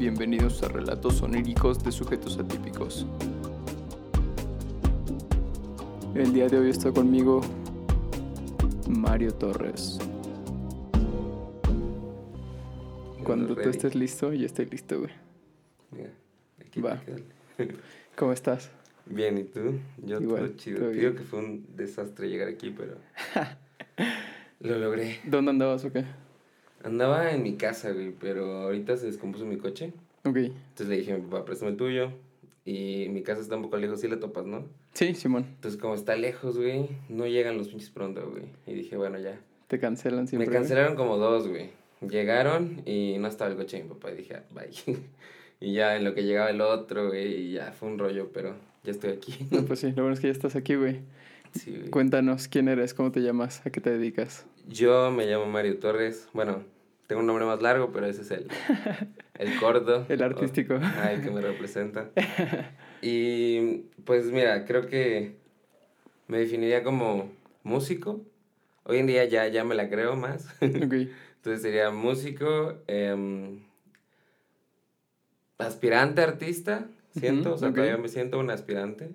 [0.00, 3.06] Bienvenidos a Relatos Oníricos de Sujetos Atípicos.
[6.14, 7.42] El día de hoy está conmigo
[8.88, 9.98] Mario Torres.
[13.24, 15.12] Cuando tú estés listo, yo estoy listo, güey.
[15.90, 16.10] Mira,
[16.66, 17.02] aquí Va.
[18.16, 18.70] ¿Cómo estás?
[19.04, 19.80] Bien, ¿y tú?
[19.98, 20.78] Yo Igual, todo chido.
[20.78, 22.94] todo que fue un desastre llegar aquí, pero
[24.60, 25.20] lo logré.
[25.24, 26.06] ¿Dónde andabas o qué?
[26.82, 29.92] Andaba en mi casa, güey, pero ahorita se descompuso mi coche.
[30.24, 30.36] Ok.
[30.36, 32.10] Entonces le dije a mi papá, préstame el tuyo.
[32.64, 34.66] Y mi casa está un poco lejos, sí la topas, ¿no?
[34.92, 35.46] Sí, Simón.
[35.54, 38.44] Entonces como está lejos, güey, no llegan los pinches pronto, güey.
[38.66, 39.40] Y dije, bueno, ya.
[39.68, 40.48] Te cancelan siempre.
[40.48, 41.70] Me cancelaron como dos, güey.
[42.00, 44.12] Llegaron y no estaba el coche de mi papá.
[44.12, 44.70] Y dije, ah, bye.
[45.60, 48.54] y ya en lo que llegaba el otro, güey, y ya fue un rollo, pero
[48.84, 49.34] ya estoy aquí.
[49.50, 51.00] No, pues sí, lo bueno es que ya estás aquí, güey.
[51.52, 51.90] Sí, güey.
[51.90, 54.46] Cuéntanos quién eres, cómo te llamas, a qué te dedicas.
[54.68, 56.28] Yo me llamo Mario Torres.
[56.32, 56.62] Bueno,
[57.06, 58.48] tengo un nombre más largo, pero ese es el,
[59.38, 60.06] el corto.
[60.08, 60.74] El artístico.
[60.74, 62.10] O- ay, que me representa.
[63.02, 65.36] Y pues mira, creo que
[66.28, 68.20] me definiría como músico.
[68.84, 70.46] Hoy en día ya, ya me la creo más.
[70.62, 70.94] Ok.
[71.36, 73.60] Entonces sería músico, em,
[75.56, 79.10] aspirante artista, siento, o sea, todavía me siento un aspirante.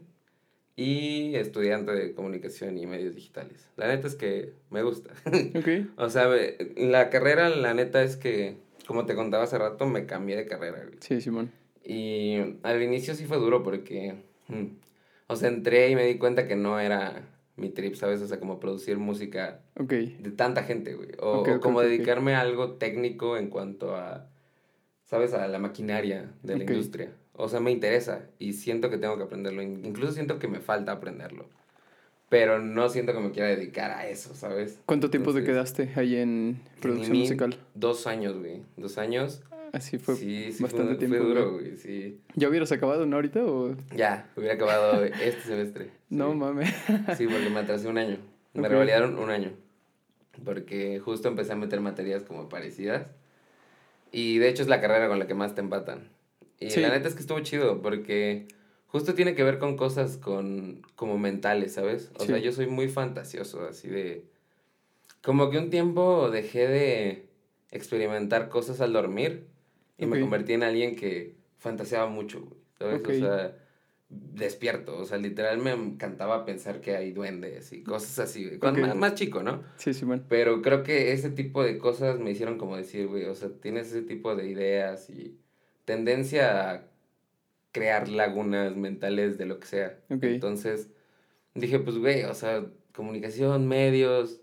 [0.77, 3.69] Y estudiante de comunicación y medios digitales.
[3.77, 5.11] La neta es que me gusta.
[5.55, 5.87] Ok.
[5.97, 6.27] O sea,
[6.75, 10.83] la carrera, la neta es que, como te contaba hace rato, me cambié de carrera,
[10.83, 10.97] güey.
[10.99, 11.51] Sí, Simón.
[11.83, 14.15] Y al inicio sí fue duro porque,
[14.47, 14.65] mm,
[15.27, 17.23] o sea, entré y me di cuenta que no era
[17.55, 18.21] mi trip, ¿sabes?
[18.21, 21.09] O sea, como producir música de tanta gente, güey.
[21.19, 24.29] O, como dedicarme a algo técnico en cuanto a,
[25.03, 25.33] ¿sabes?
[25.33, 27.13] A la maquinaria de la industria.
[27.37, 29.61] O sea, me interesa y siento que tengo que aprenderlo.
[29.61, 31.45] In- Incluso siento que me falta aprenderlo.
[32.29, 34.79] Pero no siento que me quiera dedicar a eso, ¿sabes?
[34.85, 37.55] ¿Cuánto tiempo te Entonces, quedaste ahí en producción mí, musical?
[37.75, 38.63] Dos años, güey.
[38.77, 39.43] Dos años.
[39.73, 41.17] Así fue sí, sí, bastante fue, tiempo.
[41.17, 41.75] fue duro, güey.
[41.77, 42.19] sí.
[42.35, 43.75] ¿Ya hubieras acabado, no ahorita o...?
[43.95, 45.89] Ya, hubiera acabado este semestre.
[46.09, 46.37] No, sí.
[46.37, 46.69] mames.
[47.17, 48.17] Sí, porque me atrasé un año.
[48.53, 48.69] Me Ok.
[48.69, 49.51] revalidaron un año.
[50.45, 53.07] Porque justo empecé a meter materias como parecidas.
[54.11, 56.09] Y de hecho es la carrera con la que más te empatan.
[56.59, 56.81] Y Sí.
[56.81, 58.47] la neta es que estuvo chido porque
[58.87, 62.11] justo tiene que ver con cosas con como mentales, ¿sabes?
[62.15, 62.27] O Sí.
[62.27, 64.25] sea, yo soy muy fantasioso, así de...
[65.21, 67.25] Como que un tiempo dejé de
[67.71, 69.47] experimentar cosas al dormir
[69.97, 73.01] y me convertí en alguien que fantaseaba mucho, ¿sabes?
[73.05, 73.57] O sea,
[74.07, 78.59] despierto, o sea, literal me encantaba pensar que hay duendes y cosas así, güey.
[78.59, 78.87] Cuando Ok.
[78.87, 79.63] más, más chico, ¿no?
[79.77, 80.23] Sí, Simón.
[80.29, 83.87] Pero creo que ese tipo de cosas me hicieron como decir, güey, o sea, tienes
[83.87, 85.37] ese tipo de ideas y
[85.85, 86.83] tendencia a
[87.71, 89.97] crear lagunas mentales de lo que sea.
[90.09, 90.89] Entonces,
[91.53, 94.39] dije, pues, güey, o sea, comunicación, medios,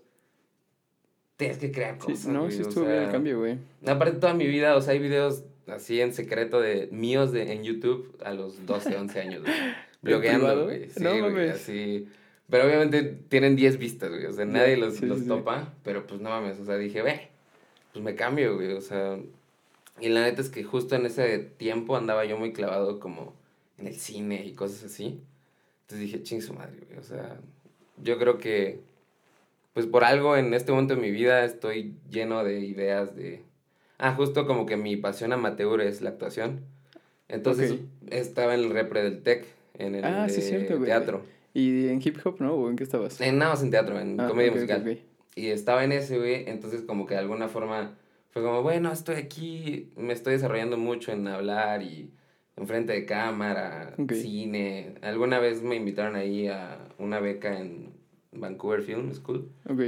[1.37, 2.27] tienes que crear Sí, cosas.
[2.27, 3.57] no, sí estuvo bien el cambio, güey.
[3.85, 7.63] Aparte, toda mi vida, o sea, hay videos así en secreto de míos de, en
[7.63, 9.53] YouTube a los 12, 11 años, güey.
[10.01, 10.89] Blogueando, güey.
[10.89, 12.07] Sí, No güey, así.
[12.49, 14.25] Pero obviamente tienen 10 vistas, güey.
[14.25, 15.27] O sea, nadie los, sí, los sí.
[15.27, 15.73] topa.
[15.83, 17.29] Pero pues no mames, o sea, dije, ve,
[17.93, 18.73] pues me cambio, güey.
[18.73, 19.17] O sea,
[19.99, 23.33] y la neta es que justo en ese tiempo andaba yo muy clavado como
[23.77, 25.19] en el cine y cosas así.
[25.81, 26.99] Entonces dije, ching su madre, güey.
[26.99, 27.39] O sea,
[28.01, 28.79] yo creo que,
[29.73, 33.43] pues por algo en este momento de mi vida estoy lleno de ideas de...
[33.97, 36.61] Ah, justo como que mi pasión amateur es la actuación.
[37.29, 37.79] Entonces Ok.
[38.11, 40.85] estaba en el repre del TEC, en el Ah, sí, de cierto, güey.
[40.85, 41.23] teatro.
[41.53, 42.53] ¿Y en hip hop, no?
[42.55, 43.21] ¿O en qué estabas?
[43.21, 44.81] En nada más en teatro, en Ah, comedia ok, ok, musical.
[44.91, 44.97] ok.
[45.35, 47.95] Y estaba en ese, güey, entonces como que de alguna forma
[48.33, 52.11] fue como, bueno, estoy aquí, me estoy desarrollando mucho en hablar y
[52.57, 54.11] enfrente de cámara, Ok.
[54.13, 54.95] cine.
[55.03, 57.93] Alguna vez me invitaron ahí a una beca en
[58.31, 59.81] Vancouver Film School, Ok.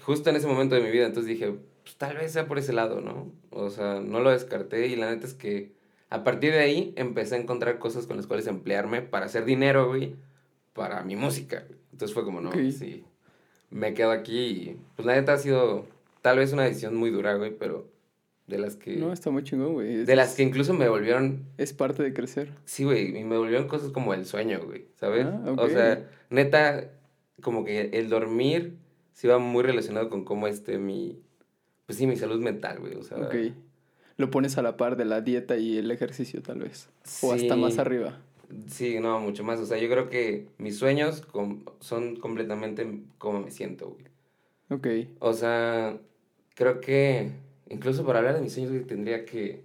[0.00, 1.54] justo en ese momento de mi vida, entonces dije,
[1.84, 3.30] pues tal vez sea por ese lado, ¿no?
[3.50, 5.72] O sea, no lo descarté y la neta es que
[6.10, 9.86] a partir de ahí empecé a encontrar cosas con las cuales emplearme para hacer dinero,
[9.88, 10.16] güey,
[10.72, 11.64] para mi música.
[11.92, 12.70] Entonces fue como, no, Ok.
[12.70, 13.04] sí,
[13.70, 15.86] me quedo aquí y pues la neta ha sido
[16.20, 17.91] tal vez una decisión muy dura, güey, pero
[18.52, 18.94] de las que...
[18.96, 20.02] No, está muy chingón, güey.
[20.02, 22.52] Es- de las que incluso me volvieron Es parte de crecer.
[22.64, 25.26] Sí, güey, y me volvieron cosas como el sueño, güey, ¿sabes?
[25.26, 25.68] Ah, O ok.
[25.70, 26.90] sea, neta,
[27.40, 28.76] como que el dormir
[29.12, 31.18] sí va muy relacionado con cómo esté mi,
[31.86, 33.18] pues sí, mi salud mental, güey, o sea.
[33.18, 33.34] Ok.
[34.18, 36.88] Lo pones a la par de la dieta y el ejercicio, tal vez.
[37.22, 38.20] O hasta sí, más arriba.
[38.68, 42.86] Sí, no, mucho más, o sea, yo creo que mis sueños com- son completamente
[43.18, 44.04] como me siento, güey.
[44.68, 45.08] Ok.
[45.20, 45.96] O sea,
[46.54, 47.30] creo que
[47.72, 49.64] incluso para hablar de mis sueños, tendría que,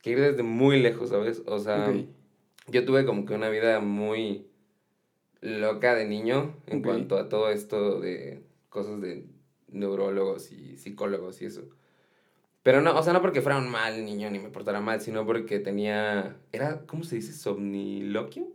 [0.00, 1.42] que ir desde muy lejos, ¿sabes?
[1.46, 1.92] O sea,
[2.68, 4.46] yo tuve como que una vida muy
[5.40, 9.26] loca de niño en cuanto a todo esto de cosas de
[9.68, 11.68] neurólogos y psicólogos y eso.
[12.62, 15.24] Pero no, o sea, no porque fuera un mal niño ni me portara mal, sino
[15.24, 16.36] porque tenía.
[16.52, 17.32] Era, ¿cómo se dice?
[17.32, 18.48] ¿Somniloquio?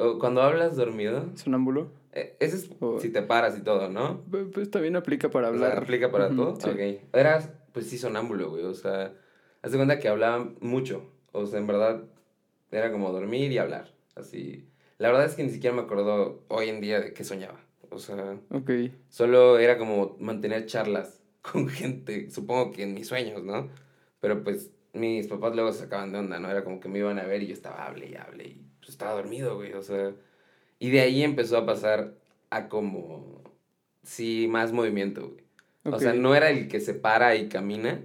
[0.00, 1.26] O cuando hablas dormido.
[1.34, 1.92] ¿Sonámbulo?
[2.12, 2.70] Eh, ese es
[3.00, 4.22] si te paras y todo, ¿no?
[4.52, 5.78] Pues, también aplica para hablar.
[5.78, 6.54] ¿Aplica para todo?
[6.54, 6.80] Ok.
[7.12, 8.64] Eras, pues sí, sonámbulo, güey.
[8.64, 9.12] O sea,
[9.62, 11.04] haz de cuenta que hablaba mucho.
[11.32, 12.04] O sea, en verdad,
[12.72, 13.92] era como dormir y hablar.
[14.16, 14.66] Así.
[14.98, 17.60] La verdad es que ni siquiera me acuerdo hoy en día de qué soñaba.
[17.90, 18.70] O sea, Ok.
[19.08, 23.68] solo era como mantener charlas con gente, supongo que en mis sueños, ¿no?
[24.20, 26.50] Pero pues mis papás luego se sacaban de onda, ¿no?
[26.50, 28.90] Era como que me iban a ver y yo estaba hable y hable y pues
[28.90, 30.14] estaba dormido, güey, o sea.
[30.78, 32.14] Y de ahí empezó a pasar
[32.50, 33.42] a como,
[34.02, 35.44] sí, más movimiento, güey.
[35.84, 38.02] O sea, no era el que se para y camina,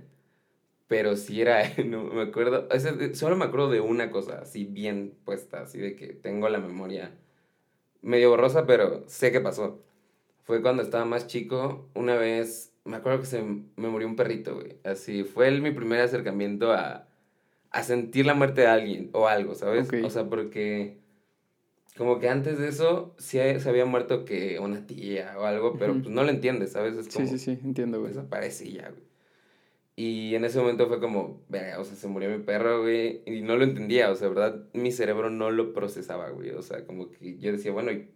[0.88, 4.66] pero sí era, no me acuerdo, o sea, solo me acuerdo de una cosa, así
[4.66, 7.12] bien puesta, así de que tengo la memoria
[8.01, 9.83] medio borrosa, pero sé qué pasó.
[10.44, 14.56] Fue cuando estaba más chico, una vez, me acuerdo que se me murió un perrito,
[14.56, 14.77] güey.
[14.83, 17.07] Así, fue el, mi primer acercamiento a,
[17.75, 19.89] a sentir la muerte de alguien o algo, ¿sabes?
[20.04, 20.98] O sea, porque
[21.98, 25.94] como que antes de eso sí se había muerto que una tía o algo, pero
[25.94, 26.95] pues no lo entiendes, ¿sabes?
[26.95, 28.13] Es Sí, como, sí, sí, entiendo, güey.
[28.13, 29.04] desaparece ya, güey.
[29.98, 33.42] Y en ese momento fue como, verga, o sea, se murió mi perro, güey, y
[33.42, 34.63] no lo entendía, o sea, ¿verdad?
[34.74, 38.07] Mi cerebro no lo procesaba, güey, o sea, como que yo decía, bueno, ¿y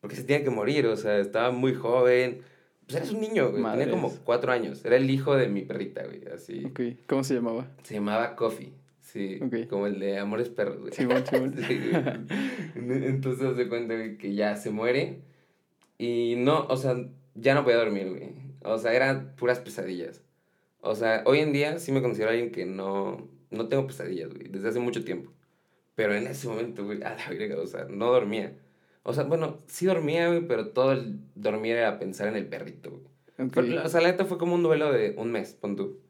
[0.00, 0.86] por qué se tiene que morir?
[0.86, 2.42] O sea, estaba muy joven,
[2.86, 3.86] pues eres un niño, güey, Madres.
[3.86, 6.64] tenía como cuatro años, era el hijo de mi perrita, güey, así.
[6.64, 6.80] Ok.
[7.06, 7.68] ¿Cómo se llamaba?
[7.84, 8.72] Se llamaba Coffee,
[9.12, 9.68] sí, Ok.
[9.68, 10.92] como el de Amores Perros, güey.
[10.92, 11.54] Simón, Simón.
[11.56, 11.78] Sí.
[12.76, 15.20] Entonces se cuenta que ya se muere
[15.98, 16.96] y no, o sea,
[17.34, 18.32] ya no podía dormir, güey.
[18.62, 20.22] O sea, eran puras pesadillas.
[20.80, 24.48] O sea, hoy en día sí me considero alguien que no, no tengo pesadillas, güey,
[24.48, 25.30] desde hace mucho tiempo.
[25.94, 28.52] Pero en ese momento, güey, a la verga, o sea, no dormía.
[29.02, 32.90] O sea, bueno, sí dormía, güey, pero todo el dormir era pensar en el perrito,
[32.90, 33.02] güey.
[33.48, 33.54] Ok.
[33.54, 36.00] Fue- o sea, la neta fue como un duelo de un mes, pon tú.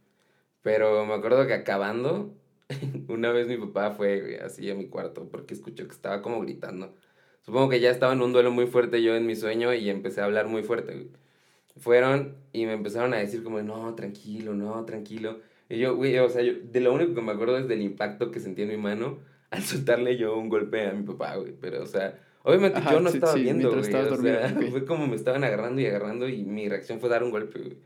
[0.62, 2.34] Pero me acuerdo que acabando,
[3.08, 6.94] una vez mi papá fue así a mi cuarto porque escuchó que estaba como gritando.
[7.42, 10.20] Supongo que ya estaba en un duelo muy fuerte yo en mi sueño y empecé
[10.20, 11.08] a hablar muy fuerte, güey.
[11.78, 15.40] Fueron y me empezaron a decir como, no, tranquilo, no, tranquilo.
[15.68, 18.30] Y yo, güey, o sea, yo, de lo único que me acuerdo es del impacto
[18.30, 19.18] que sentí en mi mano
[19.50, 21.54] al soltarle yo un golpe a mi papá, güey.
[21.60, 23.80] Pero, o sea, obviamente Ajá, yo no sí, estaba sí, viendo, güey.
[23.80, 24.70] estabas O sea, dormido, ok.
[24.70, 27.76] fue como me estaban agarrando y agarrando y mi reacción fue dar un golpe, güey.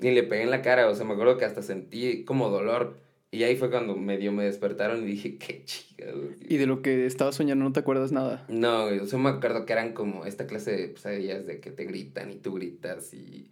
[0.00, 2.96] Y le pegué en la cara, o sea, me acuerdo que hasta sentí como dolor.
[3.36, 6.06] Y ahí fue cuando medio me despertaron y dije, qué chica.
[6.48, 8.44] Y de lo que estabas soñando no te acuerdas nada.
[8.48, 11.70] No, güey, o sea, me acuerdo que eran como esta clase de pesadillas de que
[11.70, 13.50] te gritan y tú gritas y...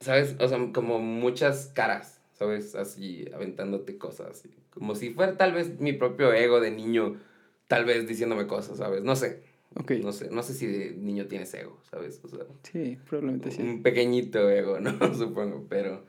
[0.00, 0.36] ¿Sabes?
[0.40, 2.74] O sea, como muchas caras, ¿sabes?
[2.74, 4.44] Así, aventándote cosas.
[4.46, 7.20] y Como si fuera tal vez mi propio ego de niño,
[7.68, 9.02] tal vez diciéndome cosas, ¿sabes?
[9.02, 9.42] No sé,
[9.78, 9.90] Ok.
[10.02, 12.18] no sé, no sé si de niño tienes ego, ¿sabes?
[12.24, 13.60] O sea, Sí, probablemente sí.
[13.60, 15.14] un pequeñito ego, ¿no?
[15.14, 16.06] Supongo, pero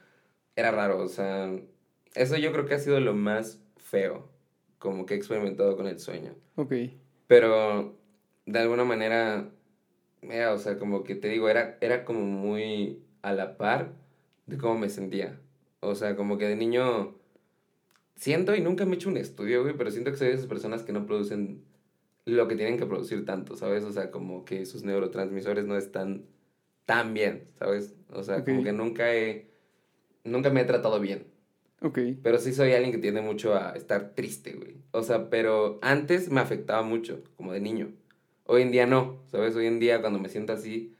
[0.56, 1.52] era raro, o sea,
[2.16, 4.30] eso yo creo que ha sido lo más feo,
[4.80, 6.36] como que he experimentado con el sueño.
[6.56, 6.74] Ok.
[7.28, 7.98] Pero
[8.46, 9.50] de alguna manera,
[10.22, 13.94] era, o sea, como que te digo, era, era como muy a la par
[14.46, 15.40] de cómo me sentía.
[15.80, 17.16] O sea, como que de niño
[18.16, 20.48] siento, y nunca me he hecho un estudio, güey, pero siento que soy de esas
[20.48, 21.64] personas que no producen
[22.26, 23.84] lo que tienen que producir tanto, ¿sabes?
[23.84, 26.26] O sea, como que sus neurotransmisores no están
[26.86, 27.96] tan bien, ¿sabes?
[28.12, 29.50] O sea, como que nunca he,
[30.24, 31.31] nunca me he tratado bien.
[31.82, 32.00] Ok.
[32.22, 34.76] Pero sí soy alguien que tiende mucho a estar triste, güey.
[34.92, 37.92] O sea, pero antes me afectaba mucho, como de niño.
[38.46, 39.56] Hoy en día no, ¿sabes?
[39.56, 40.96] Hoy en día cuando me siento así,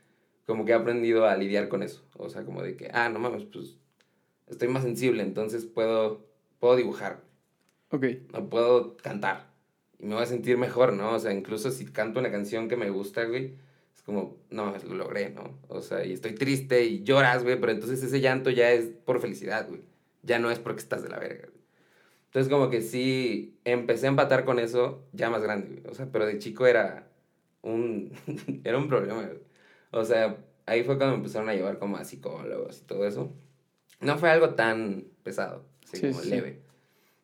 [0.46, 2.04] como que he aprendido a lidiar con eso.
[2.16, 3.76] O sea, como de que, ah, no mames, pues
[4.48, 6.26] estoy más sensible, entonces puedo,
[6.58, 7.22] puedo dibujar,
[7.90, 8.06] Ok.
[8.32, 9.50] no puedo cantar.
[9.98, 11.14] Y me voy a sentir mejor, ¿no?
[11.14, 13.54] O sea, incluso si canto una canción que me gusta, güey,
[13.94, 15.58] es como, no lo logré, ¿no?
[15.68, 19.20] O sea, y estoy triste y lloras, güey, pero entonces ese llanto ya es por
[19.20, 19.82] felicidad, güey.
[20.22, 21.48] Ya no es porque estás de la verga.
[22.26, 25.82] Entonces como que sí, empecé a empatar con eso ya más grande.
[25.88, 27.08] O sea, pero de chico era
[27.62, 28.12] un,
[28.64, 29.28] era un problema.
[29.90, 33.32] O sea, ahí fue cuando me empezaron a llevar como a psicólogos y todo eso.
[34.00, 36.30] No fue algo tan pesado, así Sí, como sí.
[36.30, 36.62] leve.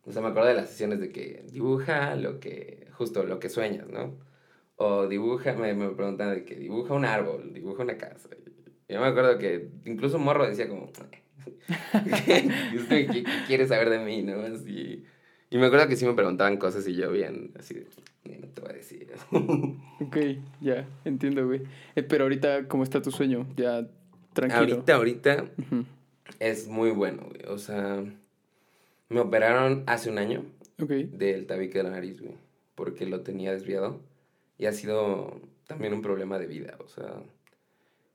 [0.06, 3.48] O sea, me acuerdo de las sesiones de que dibuja lo que, justo lo que
[3.50, 4.18] sueñas, ¿no?
[4.76, 8.28] O dibuja, me, me preguntan de que dibuja un árbol, dibuja una casa.
[8.88, 10.90] Yo me acuerdo que incluso un morro decía como,
[12.26, 14.40] ¿qué, qué quieres saber de mí, no?
[14.40, 15.04] Así.
[15.50, 17.86] Y me acuerdo que sí me preguntaban cosas y yo bien, así de,
[18.24, 19.08] "Ni, no te voy a decir.
[20.00, 20.16] Ok,
[20.60, 21.62] ya, entiendo, güey.
[21.96, 23.46] Eh, pero ahorita, ¿cómo está tu sueño?
[23.56, 23.88] Ya,
[24.32, 24.60] tranquilo.
[24.76, 25.44] ahorita, ahorita
[26.38, 27.42] es muy bueno, güey.
[27.52, 28.04] O sea,
[29.08, 30.44] me operaron hace un año
[30.78, 32.34] del tabique de la nariz, güey,
[32.74, 34.00] porque lo tenía desviado
[34.58, 37.14] y ha sido también un problema de vida, o sea,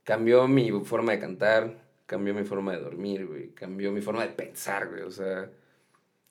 [0.04, 4.34] cambió mi forma de cantar, cambió mi forma de dormir, güey, cambió mi forma de
[4.34, 5.50] pensar, güey, o sea,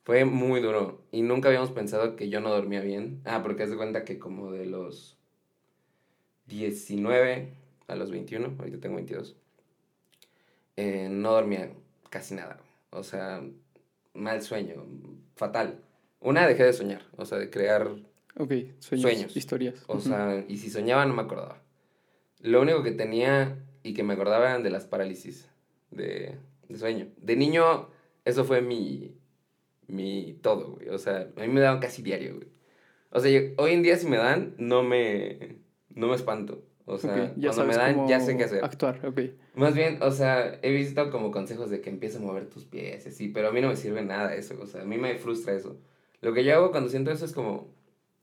[0.05, 1.03] fue muy duro.
[1.13, 3.21] Y nunca habíamos pensado que yo no dormía bien.
[3.25, 5.17] Ah, porque haz de cuenta que como de los
[6.47, 7.53] 19
[7.87, 9.37] a los 21, ahorita tengo 22,
[10.77, 11.73] eh, no dormía
[12.11, 12.61] casi nada.
[12.91, 13.43] O sea,
[14.15, 14.85] mal sueño,
[15.37, 15.81] fatal.
[16.21, 17.89] Una, dejé de soñar, o sea, de crear
[18.39, 19.83] Ok, sueños, historias.
[19.87, 21.61] O sea, y si soñaba no me acordaba.
[22.41, 25.49] Lo único que tenía y que me acordaba eran de las parálisis
[25.93, 26.37] de,
[26.69, 27.09] de sueño.
[27.17, 27.89] De niño,
[28.25, 29.15] eso fue mi,
[29.87, 30.89] mi todo, güey.
[30.89, 32.49] O sea, a mí me daban casi diario, güey.
[33.11, 35.59] O sea, hoy en día si me dan, no me,
[35.91, 36.63] no me espanto.
[36.85, 38.65] O sea, cuando me dan, ya sé qué hacer.
[38.65, 39.21] Actuar, ok.
[39.55, 43.05] Más bien, o sea, he visto como consejos de que empieces a mover tus pies,
[43.15, 45.55] sí, pero a mí no me sirve nada eso, o sea, a mí me frustra
[45.55, 45.79] eso.
[46.21, 47.73] Lo que yo hago cuando siento eso es como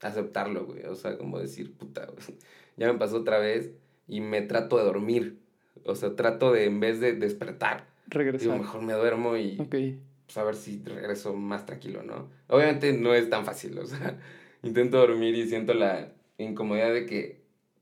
[0.00, 2.38] aceptarlo, güey, o sea, como decir, puta, güey,
[2.76, 3.70] ya me pasó otra vez
[4.06, 5.40] y me trato de dormir,
[5.84, 8.40] o sea, trato de, en vez de despertar, regresar.
[8.40, 12.28] Digo, mejor me duermo y pues, a ver si regreso más tranquilo, ¿no?
[12.48, 14.18] Obviamente no es tan fácil, o sea,
[14.62, 17.40] intento dormir y siento la incomodidad de que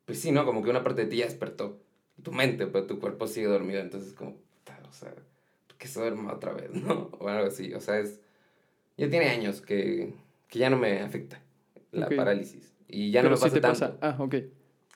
[0.09, 0.47] pues sí, ¿no?
[0.47, 1.83] Como que una parte de ti ya despertó.
[2.23, 3.79] Tu mente, pero tu cuerpo sigue dormido.
[3.79, 5.15] Entonces, como, o sea,
[5.67, 7.11] ¿por qué se duerma otra vez, no?
[7.19, 7.75] O algo así.
[7.75, 8.19] O sea, es.
[8.97, 10.15] Ya tiene años que,
[10.49, 11.43] que ya no me afecta
[11.93, 12.73] la parálisis.
[12.89, 13.99] Y ya no me pasa tanto.
[14.01, 14.37] Ah, ok.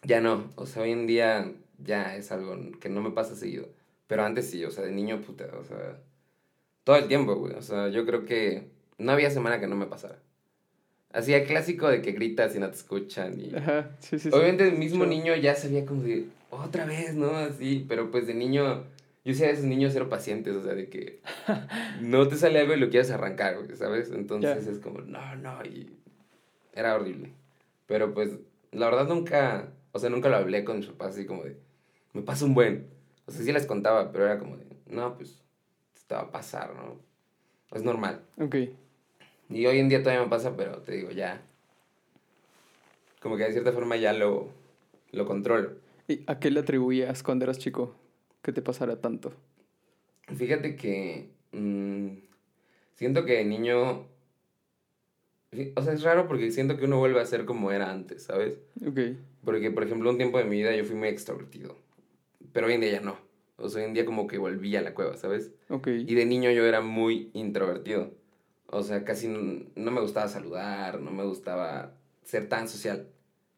[0.02, 0.50] Ya no.
[0.56, 1.52] O sea, hoy en día
[1.84, 3.68] ya es algo que no me pasa seguido.
[4.06, 5.98] Pero antes sí, o sea, de niño, puta, o sea.
[6.84, 7.54] Todo el tiempo, güey.
[7.54, 10.18] O sea, yo creo que no había semana que no me pasara.
[11.12, 13.38] Así el clásico de que gritas y no te escuchan.
[13.38, 13.54] Y...
[13.54, 14.30] Ajá, sí, sí.
[14.32, 17.34] Obviamente el mismo niño ya sabía como de, otra vez, ¿no?
[17.36, 18.84] Así, pero pues de niño,
[19.24, 21.20] yo sé a esos niños ser pacientes, o sea, de que
[22.00, 24.10] no te sale algo y lo quieres arrancar, ¿sabes?
[24.10, 25.90] Entonces es como, no, no, y
[26.74, 27.32] era horrible.
[27.86, 28.30] Pero pues,
[28.70, 31.56] la verdad nunca, o sea, nunca lo hablé con mis papás así como de,
[32.12, 32.86] me pasa un buen.
[33.26, 35.42] O sea, sí les contaba, pero era como de, no, pues,
[36.06, 36.96] te va a pasar, ¿no?
[37.72, 38.20] Es normal.
[38.38, 38.56] Ok.
[39.48, 41.40] Y hoy en día todavía me pasa, pero te digo, ya.
[43.20, 44.48] Como que de cierta forma ya lo,
[45.12, 45.72] lo controlo.
[46.08, 47.94] ¿Y a qué le atribuías cuando eras chico
[48.42, 49.32] que te pasara tanto?
[50.34, 51.30] Fíjate que.
[51.52, 52.16] Mm,
[52.94, 54.06] siento que de niño.
[55.76, 58.58] O sea, es raro porque siento que uno vuelve a ser como era antes, ¿sabes?
[58.86, 58.98] Ok.
[59.44, 61.76] Porque, por ejemplo, un tiempo de mi vida yo fui muy extrovertido.
[62.52, 63.16] Pero hoy en día ya no.
[63.56, 65.52] O sea, hoy en día como que volví a la cueva, ¿sabes?
[65.68, 65.88] Ok.
[65.88, 68.12] Y de niño yo era muy introvertido.
[68.66, 71.94] O sea, casi no me gustaba saludar, no me gustaba
[72.24, 73.08] ser tan social.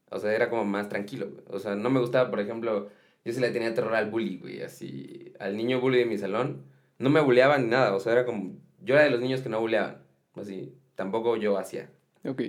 [0.09, 2.89] O sea, era como más tranquilo, O sea, no me gustaba, por ejemplo,
[3.23, 5.33] yo se le tenía terror al bully, güey, así.
[5.39, 6.63] Al niño bully de mi salón,
[6.99, 7.95] no me bulleaban ni nada.
[7.95, 8.55] O sea, era como.
[8.81, 10.03] Yo era de los niños que no bulleaban.
[10.35, 11.89] Así, tampoco yo hacía.
[12.23, 12.43] Ok.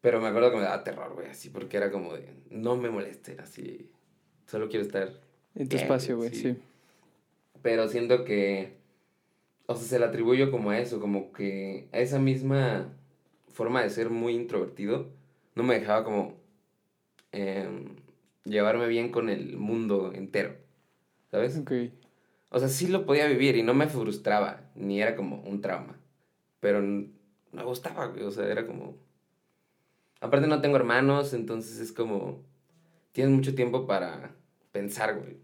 [0.00, 2.32] Pero me acuerdo que me daba terror, güey, así, porque era como de.
[2.50, 3.90] No me moleste, así.
[4.46, 5.12] Solo quiero estar.
[5.54, 6.56] En tu espacio, güey, sí.
[7.62, 8.84] Pero siento que
[9.66, 12.88] o sea, se le atribuyo como a eso, como que a esa misma
[13.48, 15.08] forma de ser muy introvertido,
[15.54, 16.34] no me dejaba como
[17.32, 17.96] em,
[18.44, 20.56] llevarme bien con el mundo entero,
[21.30, 21.56] ¿sabes?
[21.58, 21.72] Ok.
[22.50, 25.98] O sea, sí lo podía vivir y no me frustraba, ni era como un trauma,
[26.60, 27.08] pero no
[27.52, 28.96] me gustaba, güey, o sea, era como...
[30.20, 32.42] Aparte no tengo hermanos, entonces es como...
[33.12, 34.34] Tienes mucho tiempo para
[34.72, 35.36] pensar, güey.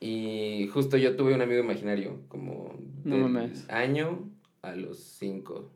[0.00, 4.30] Y justo yo tuve un amigo imaginario, como del año
[4.62, 5.70] a los cinco.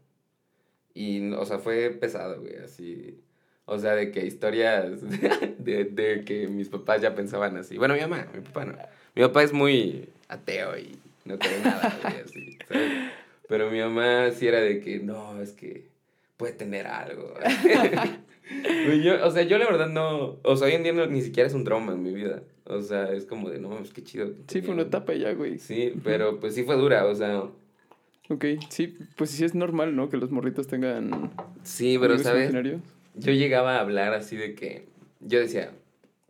[0.94, 3.20] Y, o sea, fue pesado, güey, así.
[3.66, 5.00] O sea, de que historias
[5.58, 7.76] de, de, que mis papás ya pensaban así.
[7.76, 8.78] Bueno, mi mamá, mi papá no.
[9.14, 12.58] Mi papá es muy ateo y no cree nada, güey, así,
[13.48, 15.88] Pero mi mamá sí era de que, no, es que
[16.36, 17.34] puede tener algo.
[19.22, 21.64] o sea, yo la verdad no, o sea, hoy en día ni siquiera es un
[21.64, 22.42] trauma en mi vida.
[22.66, 24.32] O sea, es como de, no mames, qué chido.
[24.48, 25.58] Sí, fue una etapa ya, güey.
[25.58, 27.42] Sí, pero pues sí fue dura, o sea.
[28.30, 30.08] Ok, sí, pues sí es normal, ¿no?
[30.08, 31.30] Que los morritos tengan...
[31.62, 32.52] Sí, pero, ¿sabes?
[33.16, 34.86] Yo llegaba a hablar así de que,
[35.20, 35.72] yo decía,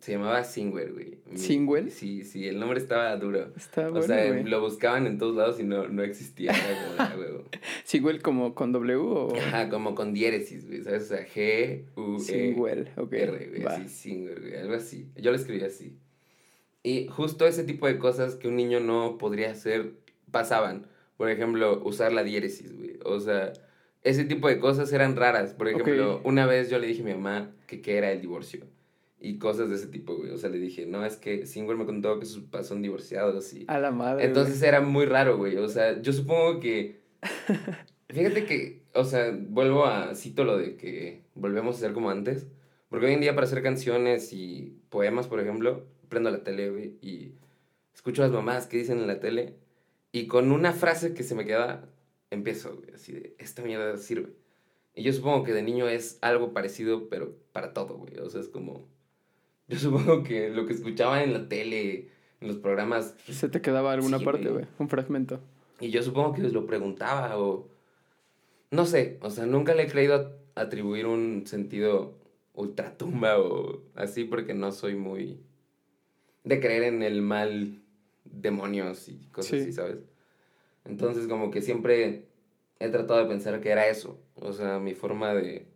[0.01, 1.19] se llamaba Singwell, güey.
[1.35, 1.91] ¿Singwell?
[1.91, 3.53] Sí, sí, el nombre estaba duro.
[3.57, 6.53] Estaba bueno, O sea, lo buscaban en todos lados y no, no existía.
[7.85, 9.37] ¿Singwell como con W o...?
[9.37, 11.05] Ajá, como con diéresis, güey, ¿sabes?
[11.05, 12.21] O sea, G, U, E...
[12.21, 13.13] Singwell, ok.
[13.13, 15.07] R, güey, así, Singwell, güey, algo así.
[15.17, 15.97] Yo lo escribí así.
[16.85, 19.95] Y justo ese tipo de cosas que un niño no podría hacer
[20.31, 20.87] pasaban.
[21.17, 22.99] Por ejemplo, usar la diéresis, güey.
[23.05, 23.55] O sea,
[24.03, 25.55] ese tipo de cosas eran raras.
[25.55, 28.67] Por ejemplo, una vez yo le dije a mi mamá que qué era el divorcio.
[29.19, 30.31] Y cosas de ese tipo, güey.
[30.31, 33.55] O sea, le dije, no, es que Singwell me contó que sus papás son divorciados
[33.55, 33.65] y...
[33.69, 34.27] A la madre.
[34.27, 35.57] Entonces era muy raro, güey.
[35.57, 37.01] O sea, yo supongo que...
[38.11, 40.15] Fíjate que, o sea, vuelvo a...
[40.15, 42.47] Cito lo de que volvemos a ser como antes.
[42.91, 46.97] Porque hoy en día para hacer canciones y poemas, por ejemplo, prendo la tele, güey,
[47.03, 47.33] y
[47.93, 49.57] escucho a las mamás que dicen en la tele
[50.13, 51.89] Y con una frase que se me queda,
[52.31, 54.33] empiezo, güey, así de, esta mierda sirve.
[54.95, 58.17] Y yo supongo que de niño es algo parecido, pero para todo, güey.
[58.19, 58.87] O sea, es como...
[59.69, 63.17] Yo supongo que lo que escuchaba en la tele, en los programas...
[63.29, 64.67] Se te quedaba alguna Sí, parte, güey.
[64.79, 65.41] Un fragmento.
[65.81, 67.67] Y yo supongo que lo preguntaba o...
[68.71, 72.15] No sé, o sea, nunca le he creído atribuir un sentido
[72.53, 75.41] ultratumba o así porque no soy muy
[76.45, 77.83] de creer en el mal,
[78.25, 79.61] demonios y cosas Sí.
[79.61, 79.99] así, ¿sabes?
[80.85, 82.27] Entonces como que siempre
[82.79, 85.67] he tratado de pensar que era eso, o sea, mi forma de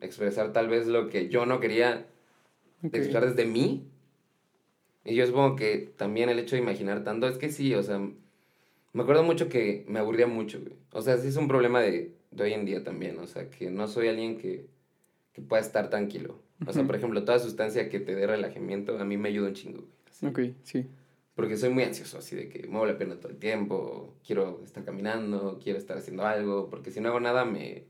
[0.00, 2.06] expresar tal vez lo que yo no quería
[2.82, 2.92] Ok.
[2.92, 3.88] de expresar desde mí.
[5.04, 7.98] Y yo supongo que también el hecho de imaginar tanto, es que sí, o sea,
[7.98, 10.74] me acuerdo mucho que me aburría mucho, güey.
[10.92, 13.70] O sea, sí es un problema de, de hoy en día también, o sea, que
[13.70, 14.66] no soy alguien que,
[15.32, 16.40] que pueda estar tranquilo.
[16.64, 19.54] O sea, por ejemplo, toda sustancia que te dé relajamiento a mí me ayuda un
[19.54, 19.92] chingo, güey.
[20.08, 20.26] así.
[20.26, 20.86] Ok, sí.
[21.34, 24.84] Porque soy muy ansioso, así de que muevo la pierna todo el tiempo, quiero estar
[24.84, 27.84] caminando, quiero estar haciendo algo, porque si no hago nada me,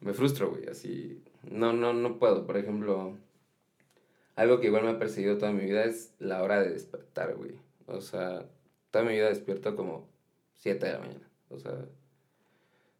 [0.00, 1.22] me frustro, güey, así.
[1.42, 2.46] No, no, no puedo.
[2.46, 3.18] Por ejemplo,
[4.34, 7.52] algo que igual me ha perseguido toda mi vida es la hora de despertar, güey.
[7.86, 8.46] O sea,
[8.90, 10.08] toda mi vida despierto como
[10.54, 11.28] 7 de la mañana.
[11.50, 11.84] O sea,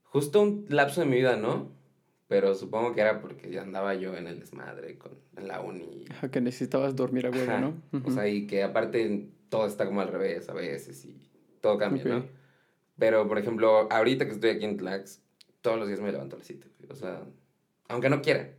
[0.04, 1.70] justo un lapso de mi vida, ¿no?
[2.34, 6.04] Pero supongo que era porque ya andaba yo en el desmadre, con, en la uni.
[6.10, 7.58] Ajá, que necesitabas dormir a huevo.
[7.60, 7.80] ¿no?
[7.92, 8.10] O Ujú.
[8.10, 12.08] sea, y que aparte todo está como al revés a veces y todo cambia, Ok.
[12.08, 12.24] ¿no?
[12.98, 15.22] Pero, por ejemplo, ahorita que estoy aquí en Tlax,
[15.60, 16.90] todos los días me levanto a las 7, güey.
[16.90, 17.22] O sea,
[17.86, 18.50] aunque no quiera.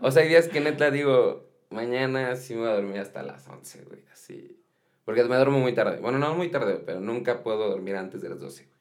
[0.00, 3.48] O sea, hay días que neta digo, mañana sí me voy a dormir hasta las
[3.48, 4.62] 11, güey, así.
[5.04, 5.98] Porque me duermo muy tarde.
[6.00, 8.78] Bueno, no muy tarde, pero nunca puedo dormir antes de las 12, güey.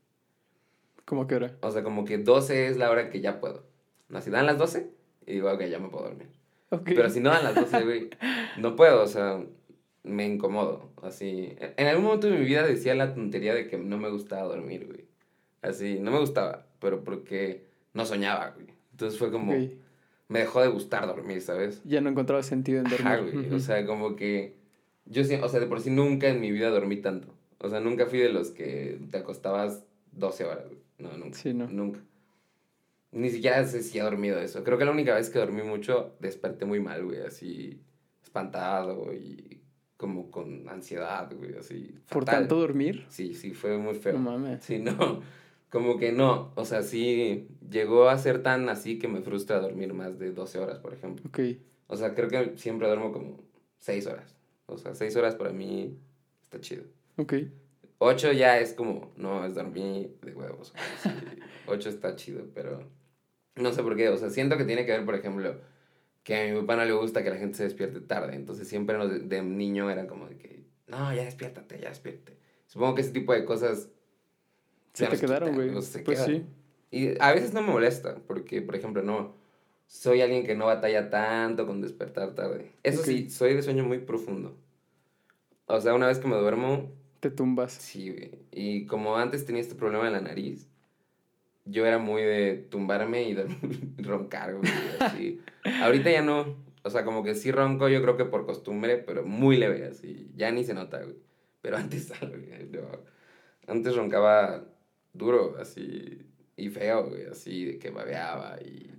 [1.05, 1.57] ¿Cómo que hora?
[1.61, 3.65] O sea, como que 12 es la hora que ya puedo.
[4.09, 4.89] No, si dan las 12,
[5.25, 6.27] y digo, ok, ya me puedo dormir.
[6.95, 8.09] Pero si no dan las 12, güey,
[8.57, 9.43] no puedo, o sea,
[10.03, 11.55] me incomodo, así.
[11.77, 14.85] En algún momento de mi vida decía la tontería de que no me gustaba dormir,
[14.87, 15.05] güey.
[15.61, 18.67] Así, no me gustaba, pero porque no soñaba, güey.
[18.91, 19.53] Entonces fue como,
[20.29, 21.81] me dejó de gustar dormir, ¿sabes?
[21.83, 23.01] Ya no encontraba sentido en dormir.
[23.07, 23.53] Ajá, güey.
[23.53, 24.55] O sea, como que
[25.05, 27.33] yo, sí- o sea, de por sí nunca en mi vida dormí tanto.
[27.59, 30.79] O sea, nunca fui de los que te acostabas 12 horas, güey.
[30.99, 31.37] No, nunca.
[31.37, 31.67] Sí, no.
[31.67, 31.99] Nunca.
[33.11, 34.63] Ni siquiera sé si he dormido eso.
[34.63, 37.21] Creo que la única vez que dormí mucho, desperté muy mal, güey.
[37.21, 37.81] Así,
[38.21, 39.61] espantado y
[39.95, 41.55] como con ansiedad, güey.
[41.57, 41.95] Así.
[42.09, 42.41] ¿Por fatal.
[42.41, 43.05] tanto dormir?
[43.09, 44.13] Sí, sí, fue muy feo.
[44.13, 44.63] No mames.
[44.63, 45.21] Sí, no.
[45.69, 46.51] Como que no.
[46.55, 50.59] O sea, sí llegó a ser tan así que me frustra dormir más de 12
[50.59, 51.25] horas, por ejemplo.
[51.27, 51.39] Ok.
[51.87, 53.43] O sea, creo que siempre duermo como
[53.79, 54.35] 6 horas.
[54.65, 55.97] O sea, 6 horas para mí
[56.41, 56.83] está chido.
[57.17, 57.33] Ok.
[57.99, 60.73] 8 ya es como, no, es dormir de huevos.
[61.67, 62.83] 8 está chido, pero
[63.55, 64.09] no sé por qué.
[64.09, 65.55] O sea, siento que tiene que ver, por ejemplo,
[66.23, 68.35] que a mi papá no le gusta que la gente se despierte tarde.
[68.35, 72.37] Entonces siempre nos- de, niño era como de que, no, ya despiértate, ya despiértate.
[72.67, 73.89] Supongo que ese tipo de cosas...
[74.93, 75.71] Se te quedaron, güey.
[75.71, 76.25] Pues quedan.
[76.25, 76.45] sí.
[76.89, 79.35] Y a veces no me molesta, porque, por ejemplo, no
[79.87, 82.71] soy alguien que no batalla tanto con despertar tarde.
[82.83, 83.29] Eso sí, Ok.
[83.29, 84.55] soy de sueño muy profundo.
[85.65, 87.73] O sea, una vez que me duermo, Te tumbas.
[87.73, 88.31] sí, güey.
[88.51, 90.67] Y como antes tenía este problema en la nariz,
[91.65, 93.47] yo era muy de tumbarme y de
[93.97, 94.71] roncar, güey.
[94.99, 95.41] Así.
[95.81, 96.55] Ahorita ya no.
[96.83, 100.31] O sea, como que sí ronco, yo creo que por costumbre, pero muy leve, así.
[100.35, 101.17] Ya ni se nota, güey.
[101.61, 102.49] Pero antes, güey,
[103.67, 104.63] antes roncaba
[105.13, 106.25] duro, así.
[106.55, 108.91] Y feo, güey, así, de que babeaba y...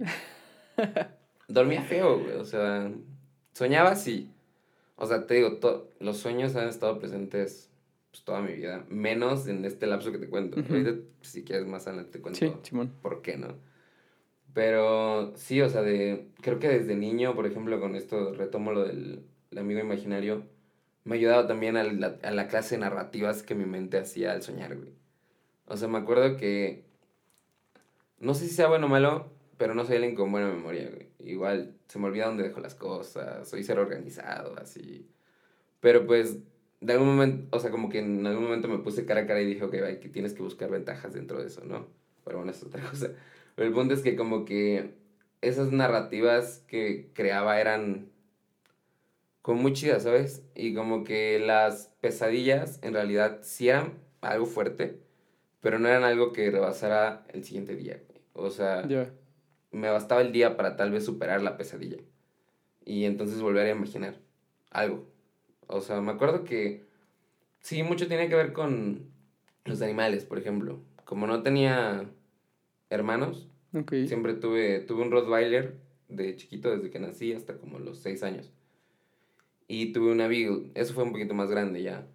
[1.48, 2.92] Dormía feo, güey, o sea,
[3.52, 4.31] soñaba así.
[4.96, 5.59] O sea, te digo,
[5.98, 7.67] los sueños han estado presentes
[8.11, 10.61] pues, toda mi vida, menos en este lapso que te cuento.
[10.61, 10.73] Ujú.
[10.73, 12.53] Ahorita, si quieres más adelante, te cuento Sí,
[13.03, 13.57] por qué no.
[14.55, 18.85] Pero sí, o sea, de, creo que desde niño, por ejemplo, con esto retomo lo
[18.85, 20.44] del el amigo imaginario,
[21.05, 24.33] me ha ayudado también a la, a la clase de narrativas que mi mente hacía
[24.33, 24.92] al soñar, güey.
[25.66, 26.85] O sea, me acuerdo que,
[28.18, 31.09] no sé si sea bueno o malo, pero no soy alguien con buena memoria, güey.
[31.21, 35.09] Igual se me olvida dónde dejo las cosas, soy ser organizado, así.
[35.81, 36.38] Pero pues,
[36.80, 39.40] de algún momento, o sea, como que en algún momento me puse cara a cara
[39.40, 41.86] y dije, ok, bye, que tienes que buscar ventajas dentro de eso, ¿no?
[42.24, 43.10] Pero bueno, es otra cosa.
[43.54, 44.94] Pero el punto es que como que
[45.40, 48.10] esas narrativas que creaba eran
[49.42, 50.42] como muy chidas, ¿sabes?
[50.54, 55.00] Y como que las pesadillas en realidad sí eran algo fuerte,
[55.60, 58.02] pero no eran algo que rebasara el siguiente día.
[58.34, 58.86] O sea,
[59.72, 61.98] me bastaba el día para tal vez superar la pesadilla.
[62.84, 64.20] Y entonces volver a imaginar
[64.70, 65.06] algo.
[65.68, 66.85] O sea, me acuerdo que
[67.61, 69.07] sí, mucho tiene que ver con
[69.64, 70.81] los animales, por ejemplo.
[71.04, 72.11] Como no tenía
[72.90, 73.92] hermanos, Ok.
[74.07, 75.76] siempre tuve, tuve un Rottweiler
[76.09, 78.50] de chiquito desde que nací hasta como los seis años.
[79.66, 82.07] Y tuve una Beagle, eso fue un poquito más grande ya.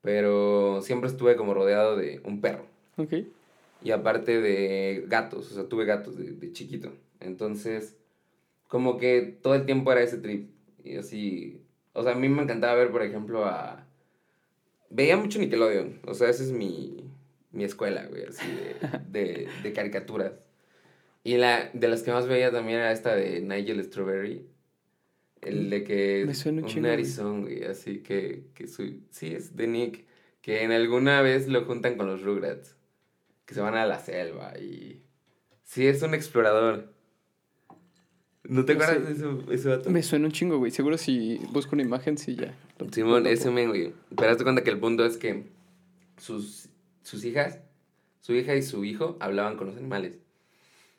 [0.00, 2.66] pero siempre estuve como rodeado de un perro.
[2.96, 3.14] Ok.
[3.82, 6.92] Y aparte de gatos, o sea, tuve gatos de, de chiquito.
[7.20, 7.96] Entonces,
[8.68, 10.50] como que todo el tiempo era ese trip.
[10.84, 11.60] Y así,
[11.94, 13.86] o sea, a mí me encantaba ver, por ejemplo, a...
[14.90, 17.10] Veía mucho Nickelodeon, o sea, esa es mi,
[17.50, 20.34] mi escuela, güey, así de, de, de caricaturas.
[21.24, 24.46] Y la de las que más veía también era esta de Nigel Strawberry.
[25.40, 26.24] El de que...
[26.26, 30.04] Me suena un chingo, narizón, güey, así que, que su, sí, es de Nick.
[30.42, 32.76] Que en alguna vez lo juntan con los Rugrats.
[33.46, 35.02] Que se van a la selva y...
[35.64, 36.92] Sí, es un explorador.
[38.46, 39.90] ¿No te No acuerdas de ese, ese vato?
[39.90, 40.70] Me suena un chingo, güey.
[40.70, 42.54] Seguro si busco una imagen, sí, ya.
[42.92, 43.92] Simón, ese men, güey.
[44.16, 45.44] Pero hazte cuenta que el punto es que
[46.18, 46.68] sus,
[47.02, 47.60] sus hijas,
[48.20, 50.18] su hija y su hijo hablaban con los animales.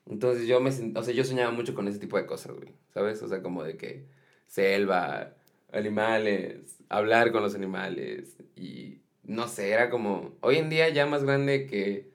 [0.08, 2.74] Entonces yo me o sea, yo soñaba mucho con ese tipo de cosas, güey.
[2.94, 3.22] ¿Sabes?
[3.22, 4.06] O sea, como de que
[4.48, 5.34] selva,
[5.72, 8.38] animales, hablar con los animales.
[8.56, 10.34] Y no sé, era como.
[10.42, 12.10] Hoy en día, ya más grande que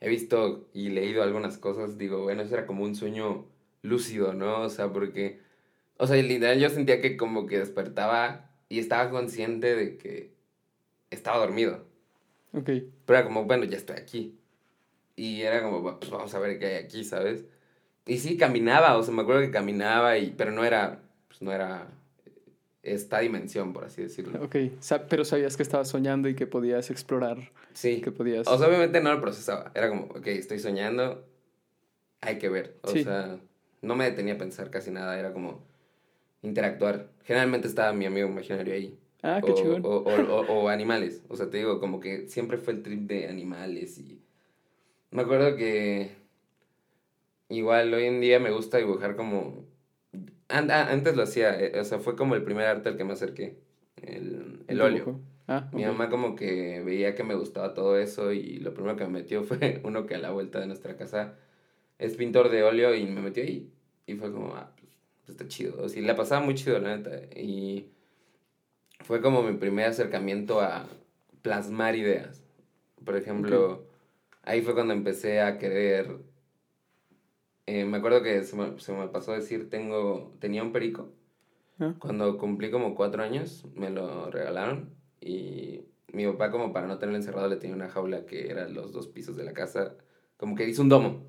[0.00, 3.46] he visto y leído algunas cosas, digo, bueno, eso era como un sueño
[3.84, 4.62] lúcido, ¿no?
[4.62, 5.40] O sea, porque.
[5.96, 10.34] O sea, literal, yo sentía que como que despertaba y estaba consciente de que
[11.10, 11.86] estaba dormido.
[12.52, 12.64] Ok.
[12.64, 14.36] Pero era como, bueno, ya estoy aquí.
[15.16, 17.44] Y era como, "Va, pues vamos a ver qué hay aquí, ¿sabes?
[18.06, 21.52] Y sí, caminaba, o sea, me acuerdo que caminaba, y, pero no era, pues no
[21.52, 21.86] era
[22.82, 24.42] esta dimensión, por así decirlo.
[24.42, 24.56] Ok.
[25.08, 28.00] Pero sabías que estabas soñando y que podías explorar, Sí.
[28.00, 28.46] que podías...
[28.48, 29.70] O sea, obviamente no lo procesaba.
[29.74, 31.24] Era como, ok, estoy soñando,
[32.20, 32.76] hay que ver.
[32.82, 33.04] O Sí.
[33.04, 33.38] sea,
[33.84, 35.62] no me detenía a pensar casi nada, era como
[36.42, 37.08] interactuar.
[37.24, 38.98] Generalmente estaba mi amigo imaginario ahí.
[39.22, 39.82] ah, qué o, chingón.
[39.84, 41.22] O, o- animales.
[41.28, 44.20] O sea, te digo, como que siempre fue el trip de animales y...
[45.10, 46.10] Me acuerdo que...
[47.48, 49.64] Igual hoy en día me gusta dibujar como...
[50.48, 53.12] ah, antes lo hacía, eh, o sea, fue como el primer arte al que me
[53.12, 53.58] acerqué.
[54.02, 55.20] El, el óleo.
[55.46, 59.04] Ah, Mi mamá como que veía que me gustaba todo eso y lo primero que
[59.04, 61.34] me metió fue uno que a la vuelta de nuestra casa
[61.98, 63.70] es pintor de óleo y me metió ahí.
[64.06, 65.82] Y fue como, ah, pues, pues está chido.
[65.82, 67.20] O sea, la pasaba muy chido, la neta.
[67.38, 67.90] Y
[69.00, 70.88] fue como mi primer acercamiento a
[71.42, 72.42] plasmar ideas.
[73.04, 73.86] Por ejemplo,
[74.42, 76.18] ahí fue cuando empecé a querer...
[77.66, 81.12] eh, me acuerdo que se me, se me pasó a decir, tengo, tenía un perico.
[81.78, 86.98] Ah, Cuando cumplí como cuatro años, me lo regalaron y mi papá como para no
[86.98, 89.96] tenerlo encerrado le tenía una jaula que era los dos pisos de la casa,
[90.36, 91.26] como que hizo un domo.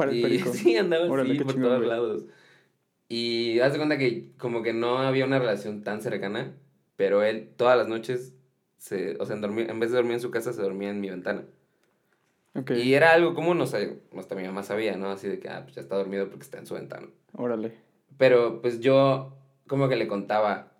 [0.00, 0.52] Para el perico.
[0.52, 1.88] sí, andaba Órale, así por chingón, todos güey.
[1.90, 2.24] lados.
[3.08, 6.52] Y haz de cuenta que como que no había una relación tan cercana,
[6.96, 8.34] pero él todas las noches,
[8.78, 11.00] se, o sea, en, dormir- en vez de dormir en su casa, se dormía en
[11.00, 11.42] mi ventana.
[12.54, 12.72] Ok.
[12.72, 13.80] Y era algo común, o sea,
[14.16, 15.10] hasta mi mamá sabía, ¿no?
[15.10, 17.06] Así de que, ah, pues ya está dormido porque está en su ventana.
[17.32, 17.72] Órale.
[18.18, 19.36] Pero pues yo
[19.66, 20.72] como que le contaba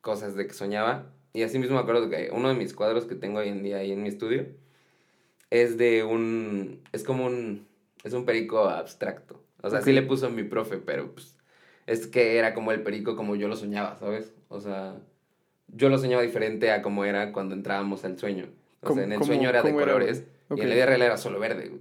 [0.00, 1.06] cosas de que soñaba.
[1.32, 3.78] Y así mismo me acuerdo que uno de mis cuadros que tengo hoy en día
[3.78, 4.46] ahí en mi estudio
[5.50, 6.80] es de un...
[6.92, 7.66] Es como un...
[8.04, 9.42] Es un perico abstracto.
[9.62, 11.36] O sea, sí le puso mi profe, pero pues
[11.86, 14.32] es que era como el perico como yo lo soñaba, ¿sabes?
[14.48, 14.96] O sea,
[15.68, 18.46] yo lo soñaba diferente a como era cuando entrábamos al sueño.
[18.82, 21.02] O ¿Cómo- sea, en el sueño era de era, colores y en la vida real
[21.02, 21.80] era solo verde, güey.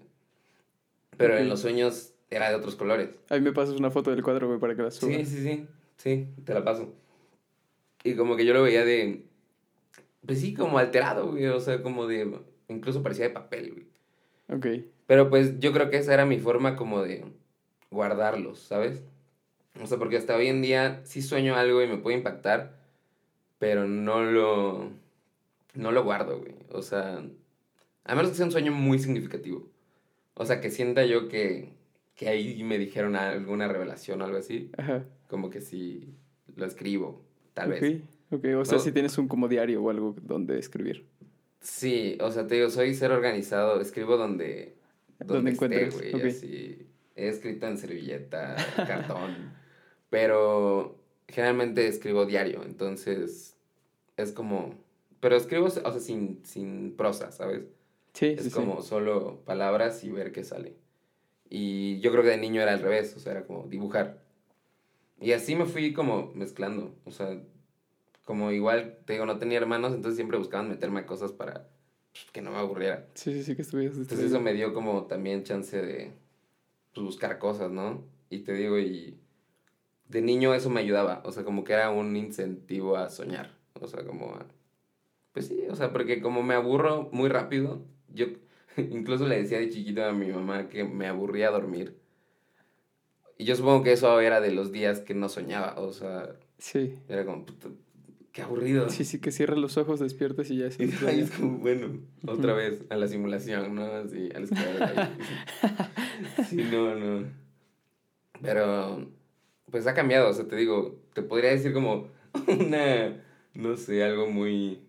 [1.18, 1.40] Pero Ok.
[1.42, 3.10] en los sueños era de otros colores.
[3.30, 5.12] Ahí me pasas una foto del cuadro, güey, para que la suba.
[5.14, 5.68] Sí, sí, sí.
[5.98, 6.94] Sí, te la paso.
[8.04, 9.26] Y como que yo lo veía de.
[10.26, 11.46] Pues sí, como alterado, güey.
[11.48, 12.40] O sea, como de.
[12.70, 13.88] Incluso parecía de papel, güey.
[14.58, 14.84] Ok.
[15.08, 17.26] Pero pues yo creo que esa era mi forma como de
[17.92, 19.04] guardarlos, ¿sabes?
[19.82, 22.76] O sea, porque hasta hoy en día sí sueño algo y me puede impactar,
[23.60, 24.90] pero no lo.
[25.74, 26.54] No lo guardo, güey.
[26.72, 27.24] O sea,
[28.04, 29.68] a menos que sea un sueño muy significativo.
[30.36, 31.74] O sea, que sienta yo que,
[32.16, 34.70] que ahí me dijeron alguna revelación o algo así.
[34.78, 35.04] Ajá.
[35.28, 36.14] Como que si
[36.56, 37.24] lo escribo,
[37.56, 38.02] tal Ok, vez.
[38.30, 38.84] Ok, o sea, No.
[38.84, 41.08] si tienes un como diario o algo donde escribir.
[41.60, 44.76] Sí, o sea, te digo, soy ser organizado, escribo donde,
[45.26, 46.26] Donde esté, encuentres, güey, ok.
[46.26, 46.88] así.
[47.16, 49.54] He escrito en servilleta, cartón,
[50.10, 53.56] pero generalmente escribo diario, entonces
[54.18, 54.76] es como,
[55.20, 57.64] pero escribo, o sea, sin, sin prosa, ¿sabes?
[58.14, 58.56] Sí, Es sí, sí.
[58.56, 60.76] como solo palabras y ver qué sale.
[61.50, 64.22] Y yo creo que de niño era al revés, o sea, era como dibujar.
[65.20, 67.42] Y así me fui como mezclando, o sea,
[68.26, 71.68] como igual, te digo, no tenía hermanos, entonces siempre buscaban meterme a cosas para
[72.32, 73.08] que no me aburriera.
[73.14, 76.12] Sí, sí, sí, que estuvieras Entonces eso me dio como también chance de
[76.94, 78.04] pues, buscar cosas, ¿no?
[78.30, 79.18] Y te digo, y
[80.10, 83.88] de niño eso me ayudaba, o sea, como que era un incentivo a soñar, o
[83.88, 84.46] sea, como a...
[85.34, 87.82] Pues sí, o sea, porque como me aburro muy rápido,
[88.14, 88.28] yo
[88.78, 91.98] incluso le decía de chiquito a mi mamá que me aburría dormir.
[93.38, 96.96] Y yo supongo que eso era de los días que no soñaba, o sea, Sí.
[97.10, 97.46] era como,
[98.34, 98.90] qué aburrido.
[98.90, 100.78] Sí, sí, que cierras los ojos, despiertas y ya es.
[100.80, 103.86] Y ahí es como, bueno, otra vez a la simulación, ¿no?
[103.86, 105.18] Así, al escalar ahí.
[106.50, 107.28] Sí, no, no.
[108.42, 109.08] Pero,
[109.72, 112.10] pues ha cambiado, o sea, te digo, te podría decir como
[112.48, 114.82] una, no sé, algo muy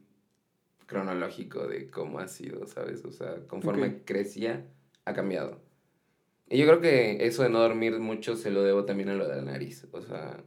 [0.87, 3.05] cronológico de cómo ha sido, ¿sabes?
[3.05, 4.67] O sea, conforme crecía,
[5.05, 5.61] ha cambiado.
[6.49, 9.29] Y yo creo que eso de no dormir mucho se lo debo también a lo
[9.29, 10.43] de la nariz, o sea,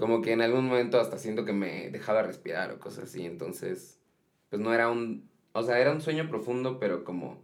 [0.00, 4.00] como que en algún momento hasta siento que me dejaba respirar o cosas así, entonces,
[4.48, 7.42] pues no era un, o sea, era un sueño profundo, pero como,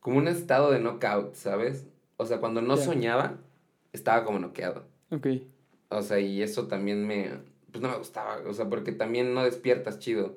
[0.00, 1.86] como un estado de knockout, ¿sabes?
[2.18, 3.38] O sea, cuando no soñaba,
[3.92, 4.84] estaba como noqueado.
[5.10, 5.26] Ok.
[5.90, 7.30] O sea, y eso también me,
[7.70, 10.36] pues no me gustaba, o sea, porque también no despiertas chido.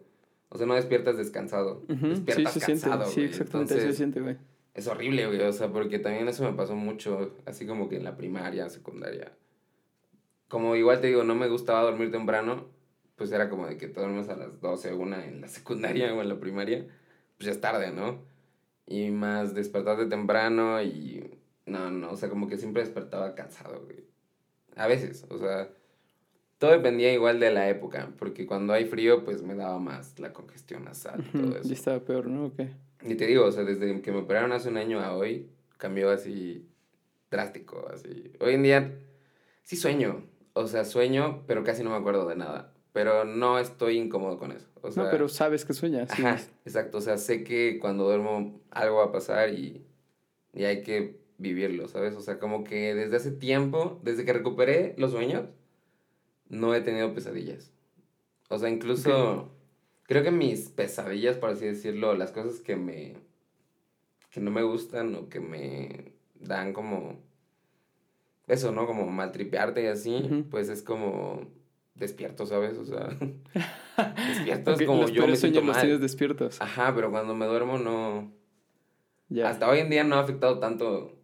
[0.49, 2.81] O sea, no despiertas descansado, Sí, despiertas se siente.
[2.89, 3.25] cansado, Sí, güey.
[3.27, 4.37] exactamente, así se Entonces, siente, güey.
[4.73, 8.03] es horrible, güey, o sea, porque también eso me pasó mucho, así como que en
[8.03, 9.31] la primaria, secundaria.
[10.51, 12.65] Como igual te digo, no me gustaba dormir temprano,
[13.15, 16.21] pues era como de que te duermes a las 12, una en la secundaria o
[16.21, 16.85] en la primaria,
[17.37, 18.19] pues ya es tarde, ¿no?
[18.85, 21.39] Y más despertarte temprano y...
[21.65, 24.03] No, no, o sea, como que siempre despertaba cansado, güey.
[24.75, 25.69] A veces, o sea,
[26.57, 30.33] todo dependía igual de la época, porque cuando hay frío, pues me daba más la
[30.33, 31.69] congestión nasal y todo eso.
[31.69, 32.47] Ya estaba peor, ¿no?
[32.47, 32.59] Ok.
[33.03, 36.11] Y te digo, o sea, desde que me operaron hace un año a hoy, cambió
[36.11, 36.67] así
[37.29, 38.33] drástico, así.
[38.41, 38.91] Hoy en día
[39.63, 42.73] sí sueño, o sea, sueño, pero casi no me acuerdo de nada.
[42.93, 44.67] Pero no estoy incómodo con eso.
[44.81, 46.09] O sea, no, pero sabes que sueñas.
[46.13, 46.23] sí.
[46.23, 49.85] Ajá, exacto, o sea, sé que cuando duermo algo va a pasar y,
[50.53, 52.15] y hay que vivirlo, ¿sabes?
[52.15, 55.45] O sea, como que desde hace tiempo, desde que recuperé los sueños,
[56.49, 57.71] no he tenido pesadillas.
[58.49, 59.49] O sea, incluso
[60.03, 63.15] creo que mis pesadillas, por así decirlo, las cosas que me
[64.29, 67.19] que no me gustan o que me dan como
[68.51, 68.85] eso, ¿no?
[68.87, 70.43] Como maltripearte y así, Ujú.
[70.49, 71.41] pues es como
[71.95, 72.77] despierto, ¿sabes?
[72.77, 73.09] O sea,
[74.27, 75.81] despierto Ok, es como los yo me siento sueños los mal.
[75.81, 76.61] tienes despiertos.
[76.61, 78.31] Ajá, pero cuando me duermo no...
[79.29, 79.49] Ya.
[79.49, 81.17] Hasta hoy en día no ha afectado tanto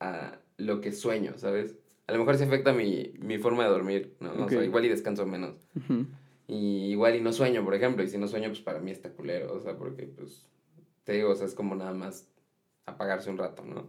[0.00, 1.76] a lo que sueño, ¿sabes?
[2.06, 4.32] A lo mejor sí afecta mi, mi forma de dormir, ¿no?
[4.44, 5.54] O sea, igual y descanso menos.
[5.74, 6.06] Ujú.
[6.48, 8.02] Y igual y no sueño, por ejemplo.
[8.04, 10.44] Y si no sueño, pues para mí está culero, o sea, porque pues...
[11.04, 12.28] Te digo, o sea, es como nada más
[12.84, 13.88] apagarse un rato, ¿no?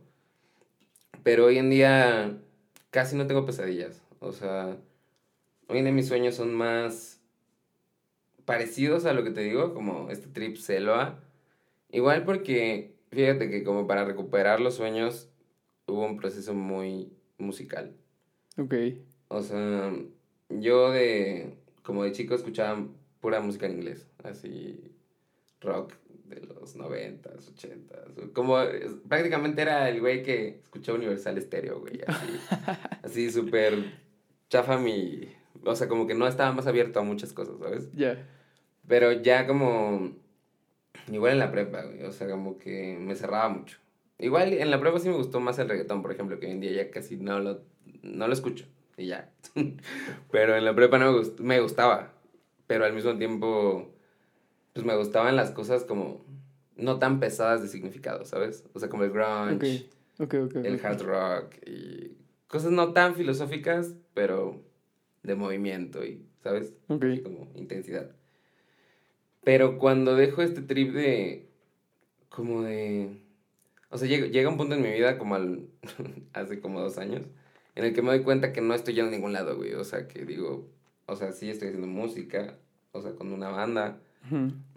[1.24, 2.38] Pero hoy en día
[2.94, 4.02] casi no tengo pesadillas.
[4.20, 4.78] O sea,
[5.68, 7.20] hoy en día mis sueños son más
[8.46, 11.20] parecidos a lo que te digo, como este trip Celoa.
[11.90, 15.28] Igual porque, fíjate que como para recuperar los sueños
[15.88, 17.96] hubo un proceso muy musical.
[18.58, 18.76] Ok.
[19.28, 19.92] O sea,
[20.50, 22.88] yo de, como de chico escuchaba
[23.20, 24.92] pura música en inglés, así,
[25.62, 25.94] rock
[26.64, 28.00] los noventas, ochentas,
[28.34, 32.28] como eh, prácticamente era el güey que escuchaba Universal Stereo, güey, así,
[33.04, 33.74] así súper
[34.50, 35.30] chafa mi,
[35.66, 37.92] o sea, como que no estaba más abierto a muchas cosas, ¿sabes?
[37.94, 38.26] Ya.
[38.88, 40.12] Pero ya como,
[41.12, 43.78] igual en la prepa, güey, o sea, como que me cerraba mucho.
[44.20, 46.60] Igual en la prepa sí me gustó más el reggaetón, por ejemplo, que hoy en
[46.62, 47.62] día ya casi no lo,
[48.04, 48.66] no lo escucho
[48.98, 49.30] y ya.
[50.32, 52.14] pero en la prepa no me, gust- me gustaba,
[52.68, 53.92] pero al mismo tiempo,
[54.74, 56.24] pues me gustaban las cosas como
[56.76, 58.66] no tan pesadas de significado, ¿sabes?
[58.74, 64.62] O sea, como el grunge, el hard rock y cosas no tan filosóficas, pero
[65.24, 66.74] de movimiento y, ¿sabes?
[66.88, 68.12] Como intensidad.
[69.44, 71.50] Pero cuando dejo este trip de,
[72.30, 73.20] como de,
[73.90, 75.68] o sea, llega, llega un punto en mi vida como al,
[76.34, 77.24] hace como dos años,
[77.76, 79.74] en el que me doy cuenta que no estoy yendo a ningún lado, güey.
[79.74, 80.70] O sea, que digo,
[81.06, 82.58] o sea, sí estoy haciendo música,
[82.92, 84.00] o sea, con una banda.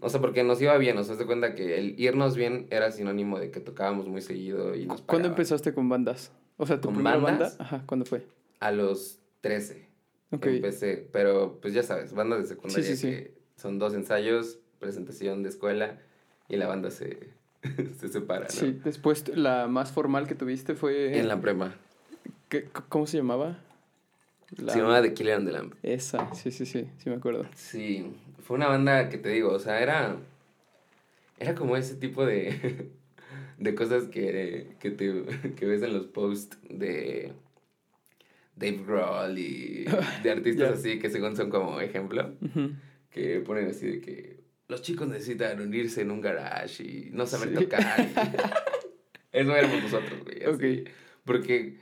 [0.01, 2.91] O sea, porque nos iba bien, o sea, te cuenta que el irnos bien era
[2.91, 5.31] sinónimo de que tocábamos muy seguido y nos ¿Cuándo pagaban.
[5.33, 6.33] empezaste con bandas?
[6.57, 7.57] O sea, tu ¿Con primera bandas?
[7.59, 7.65] banda.
[7.65, 8.27] Ajá, ¿cuándo fue?
[8.61, 9.89] A los 13.
[10.33, 10.47] Ok.
[10.47, 13.09] Empecé, pero pues ya sabes, bandas de secundaria Sí, sí, sí.
[13.11, 16.01] que son dos ensayos, presentación de escuela
[16.49, 17.31] y la banda se,
[18.01, 18.51] se separa, ¿no?
[18.51, 21.19] Sí, después la más formal que tuviste fue...
[21.19, 21.75] En la prepa.
[22.49, 23.59] ¿qué- ¿Cómo se llamaba?
[24.57, 25.75] La- Se llamaba The Killer and the Lamb.
[25.83, 27.47] Esa, sí, sí, sí, sí me acuerdo.
[27.55, 28.13] Sí,
[28.47, 30.17] fue una banda que te digo, o sea, era,
[31.39, 32.91] era como ese tipo de,
[33.59, 35.25] de cosas que, que, te,
[35.57, 37.33] que ves en los posts de
[38.55, 39.85] Dave Grohl y
[40.23, 42.33] de artistas así que según son como ejemplo.
[43.11, 47.51] Que ponen así de que los chicos necesitan unirse en un garage y no saber
[47.51, 47.55] Sí.
[47.65, 47.83] tocar.
[49.33, 50.43] Eso éramos nosotros, güey.
[50.45, 50.83] así.
[50.85, 50.89] Ok.
[51.25, 51.77] Porque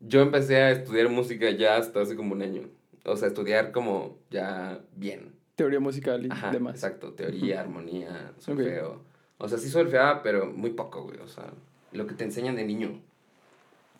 [0.00, 2.62] yo empecé a estudiar música ya hasta hace como un año.
[3.04, 5.32] O sea, estudiar como ya bien.
[5.60, 6.74] Teoría musical y Ajá, demás.
[6.76, 7.12] exacto.
[7.12, 9.02] Teoría, armonía, solfeo.
[9.36, 11.18] O sea, sí solfeaba, pero muy poco, güey.
[11.18, 11.52] O sea,
[11.92, 12.98] lo que te enseñan de niño.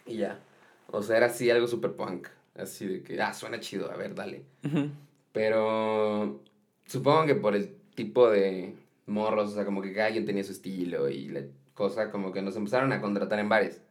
[0.07, 0.41] Y ya.
[0.87, 2.29] O sea, era así algo súper punk.
[2.57, 4.43] Así de que, ah, suena chido, a ver, dale.
[4.65, 4.89] Ujú.
[5.33, 6.41] Pero
[6.87, 8.75] supongo que por el tipo de
[9.07, 11.43] morros, o sea, como que cada quien tenía su estilo y la
[11.75, 13.83] cosa, como que nos empezaron a contratar en bares.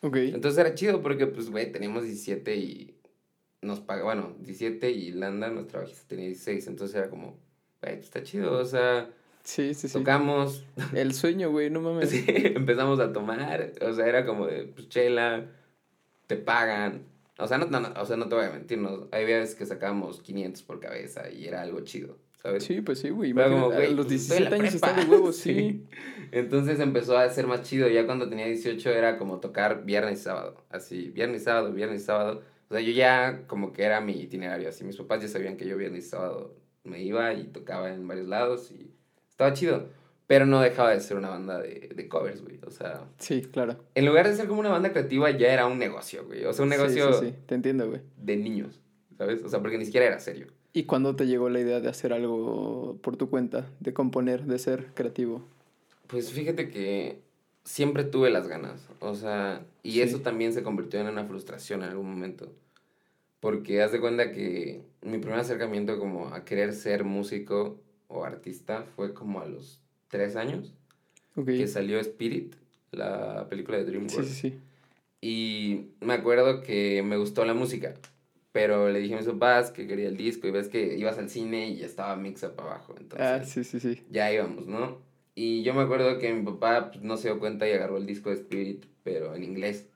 [0.00, 0.16] Ok.
[0.16, 2.94] Entonces era chido porque, pues, güey, teníamos 17 y
[3.62, 6.66] nos paga, bueno, 17 y Landa, nuestra bajista, tenía 16.
[6.66, 7.38] Entonces era como,
[7.82, 9.08] güey, pues está chido, o sea,
[9.42, 9.98] Sí, sí, sí.
[9.98, 12.10] tocamos, El sueño, güey, no mames.
[12.10, 15.46] sí, empezamos a tomar, o sea, era como de, pues, chela,
[16.26, 17.06] te pagan.
[17.38, 19.54] O sea, no, no, no, o sea, no te voy a mentir, no, hay veces
[19.54, 22.64] que sacábamos 500 por cabeza y era algo chido, ¿sabes?
[22.64, 23.32] Sí, pues sí, güey.
[23.32, 25.36] Pero como, imagínate, güey, a los pues, estoy en 17 la años está de huevos,
[25.38, 25.86] sí.
[26.32, 27.88] Entonces empezó a ser más chido.
[27.88, 30.62] Ya cuando tenía 18 era como tocar viernes y sábado.
[30.68, 32.42] Así, viernes y sábado, viernes y sábado.
[32.70, 34.68] O sea, yo ya como que era mi itinerario.
[34.68, 36.54] Así, mis papás ya sabían que yo viernes y sábado
[36.84, 38.90] me iba y tocaba en varios lados y
[39.28, 39.88] estaba chido.
[40.28, 42.60] Pero no dejaba de ser una banda de, de covers, güey.
[42.64, 43.76] O sea, Sí, claro.
[43.96, 46.44] en lugar de ser como una banda creativa, ya era un negocio, güey.
[46.44, 48.00] O sea, un Sí, negocio Sí, sí, te entiendo, güey.
[48.16, 48.80] de niños,
[49.18, 49.42] ¿sabes?
[49.42, 50.46] O sea, porque ni siquiera era serio.
[50.72, 53.66] ¿Y cuándo te llegó la idea de hacer algo por tu cuenta?
[53.80, 55.42] De componer, de ser creativo.
[56.06, 57.18] Pues fíjate que
[57.64, 60.02] siempre tuve las ganas, o sea, y Sí.
[60.02, 62.50] eso también se convirtió en una frustración en algún momento.
[63.40, 68.84] Porque haz de cuenta que mi primer acercamiento como a querer ser músico o artista
[68.96, 70.74] fue como a los tres años,
[71.36, 71.46] Ok.
[71.46, 72.54] que salió Spirit,
[72.92, 74.28] la película de Sí, DreamWorks.
[74.28, 74.58] sí, sí.
[75.22, 77.94] Y me acuerdo que me gustó la música,
[78.52, 81.30] pero le dije a mis papás que quería el disco y ves que ibas al
[81.30, 84.02] cine y estaba mix up abajo, entonces Ah, sí, sí, sí.
[84.10, 84.98] ya íbamos, ¿no?
[85.42, 88.04] Y yo me acuerdo que mi papá pues, no se dio cuenta y agarró el
[88.04, 89.86] disco de Spirit, pero en inglés.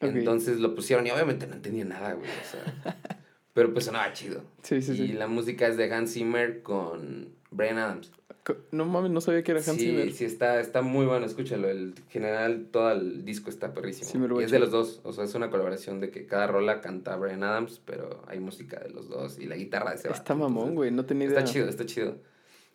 [0.00, 2.96] Entonces lo pusieron y obviamente no entendía nada, güey, o sea,
[3.54, 4.44] pero pues sonaba chido.
[4.62, 5.08] Sí, sí, y sí.
[5.14, 8.12] la música es de Hans Zimmer con Brian Adams.
[8.70, 10.12] No mames, no sabía que era Hans sí, Zimmer.
[10.12, 11.68] sí, está, está muy bueno, escúchalo.
[11.68, 14.28] El general, todo el disco está perrísimo.
[14.28, 16.80] Sí, y es de los dos, o sea, es una colaboración de que cada rola
[16.80, 20.34] canta Brian Adams, pero hay música de los dos y la guitarra de ese Está
[20.34, 21.40] vato, mamón, güey, no tenía idea.
[21.40, 22.14] Está chido, está chido.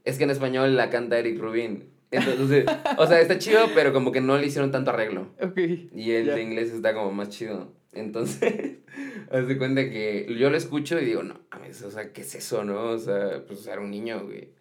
[0.07, 1.89] Es que en español la canta Eric Rubin.
[2.11, 2.65] Entonces,
[2.97, 5.33] o sea, está chido, pero como que no le hicieron tanto arreglo.
[5.41, 5.57] Ok.
[5.93, 7.73] Y el de inglés está como más chido.
[7.91, 8.77] Entonces,
[9.31, 12.35] haz de cuenta que yo lo escucho y digo, no, mames, o sea, ¿qué es
[12.35, 12.91] eso, no?
[12.91, 14.53] O sea, pues era un niño, güey.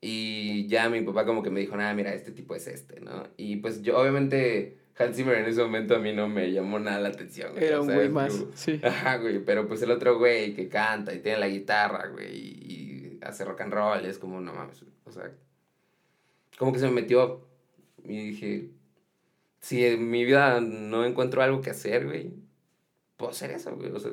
[0.00, 3.28] Y ya mi papá como que me dijo, nada, mira, este tipo es este, ¿no?
[3.36, 6.98] Y pues yo, obviamente, Hans Zimmer en ese momento a mí no me llamó nada
[6.98, 7.52] la atención.
[7.52, 8.80] güey, Era un güey más, sí.
[8.84, 12.89] Ajá, güey, pero pues el otro güey que canta y tiene la guitarra, güey, y
[13.22, 15.30] hace rock and roll, es como, no mames, o sea,
[16.58, 17.40] como que se me metió
[18.04, 18.70] y dije,
[19.60, 22.32] si en mi vida no encuentro algo que hacer, güey,
[23.16, 24.10] puedo hacer eso, güey, o sea,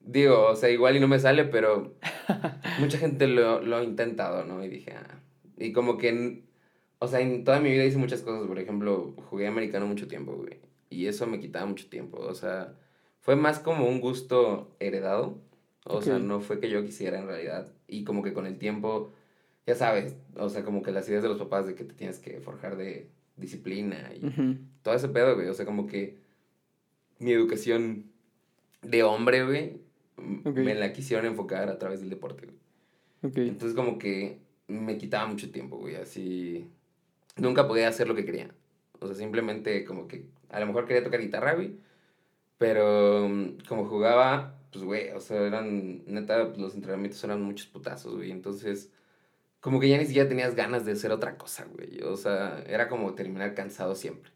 [0.00, 1.94] digo, o sea, igual y no me sale, pero
[2.80, 4.64] mucha gente lo, lo ha intentado, ¿no?
[4.64, 5.20] Y dije, ah,
[5.56, 6.42] y como que,
[6.98, 10.34] o sea, en toda mi vida hice muchas cosas, por ejemplo, jugué americano mucho tiempo,
[10.34, 12.74] güey, y eso me quitaba mucho tiempo, o sea,
[13.20, 15.38] fue más como un gusto heredado,
[15.84, 16.22] o sea, Ok.
[16.22, 19.12] no fue que yo quisiera en realidad, y como que con el tiempo,
[19.66, 22.18] ya sabes, o sea, como que las ideas de los papás de que te tienes
[22.18, 24.56] que forjar de disciplina y Ujú.
[24.82, 25.48] todo ese pedo, güey.
[25.48, 26.16] O sea, como que
[27.18, 28.04] mi educación
[28.82, 29.80] de hombre, güey,
[30.18, 30.56] m- Ok.
[30.58, 32.58] me la quisieron enfocar a través del deporte, güey.
[33.22, 33.38] Ok.
[33.38, 35.96] Entonces, como que me quitaba mucho tiempo, güey.
[35.96, 36.66] Así.
[37.36, 38.50] Nunca podía hacer lo que quería.
[39.00, 41.76] O sea, simplemente como que a lo mejor quería tocar guitarra, güey.
[42.58, 48.14] Pero mm, como jugaba, pues, güey, o sea, eran, neta, los entrenamientos eran muchos putazos,
[48.16, 48.30] güey.
[48.30, 48.90] Entonces,
[49.60, 52.02] como que ya ni siquiera tenías ganas de hacer otra cosa, güey.
[52.02, 54.32] O sea, era como terminar cansado siempre.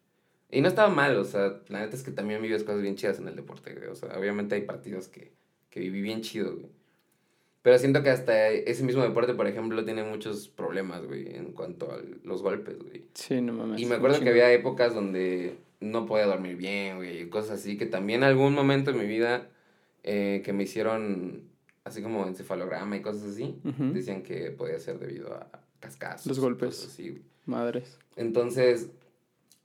[0.51, 3.21] Y no estaba mal, o sea, la neta es que también vives cosas bien chidas
[3.21, 3.89] en el deporte, güey.
[3.89, 5.33] O sea, obviamente hay partidos que,
[5.71, 6.71] que viví bien chido, güey.
[7.63, 11.93] Pero siento que hasta ese mismo deporte, por ejemplo, tiene muchos problemas, güey, en cuanto
[11.93, 13.05] a los golpes, güey.
[13.15, 13.81] Sí, no mames.
[13.81, 17.77] Y me acuerdo que había épocas donde no podía dormir bien, güey, y cosas así,
[17.77, 19.49] que también algún momento en mi vida
[20.03, 21.49] eh, que me hicieron
[21.85, 26.27] así como encefalograma y cosas así, decían que podía ser debido a cascazos.
[26.27, 26.77] Los golpes.
[26.77, 27.23] cosas así, güey.
[27.47, 27.99] Madres.
[28.17, 28.91] Entonces,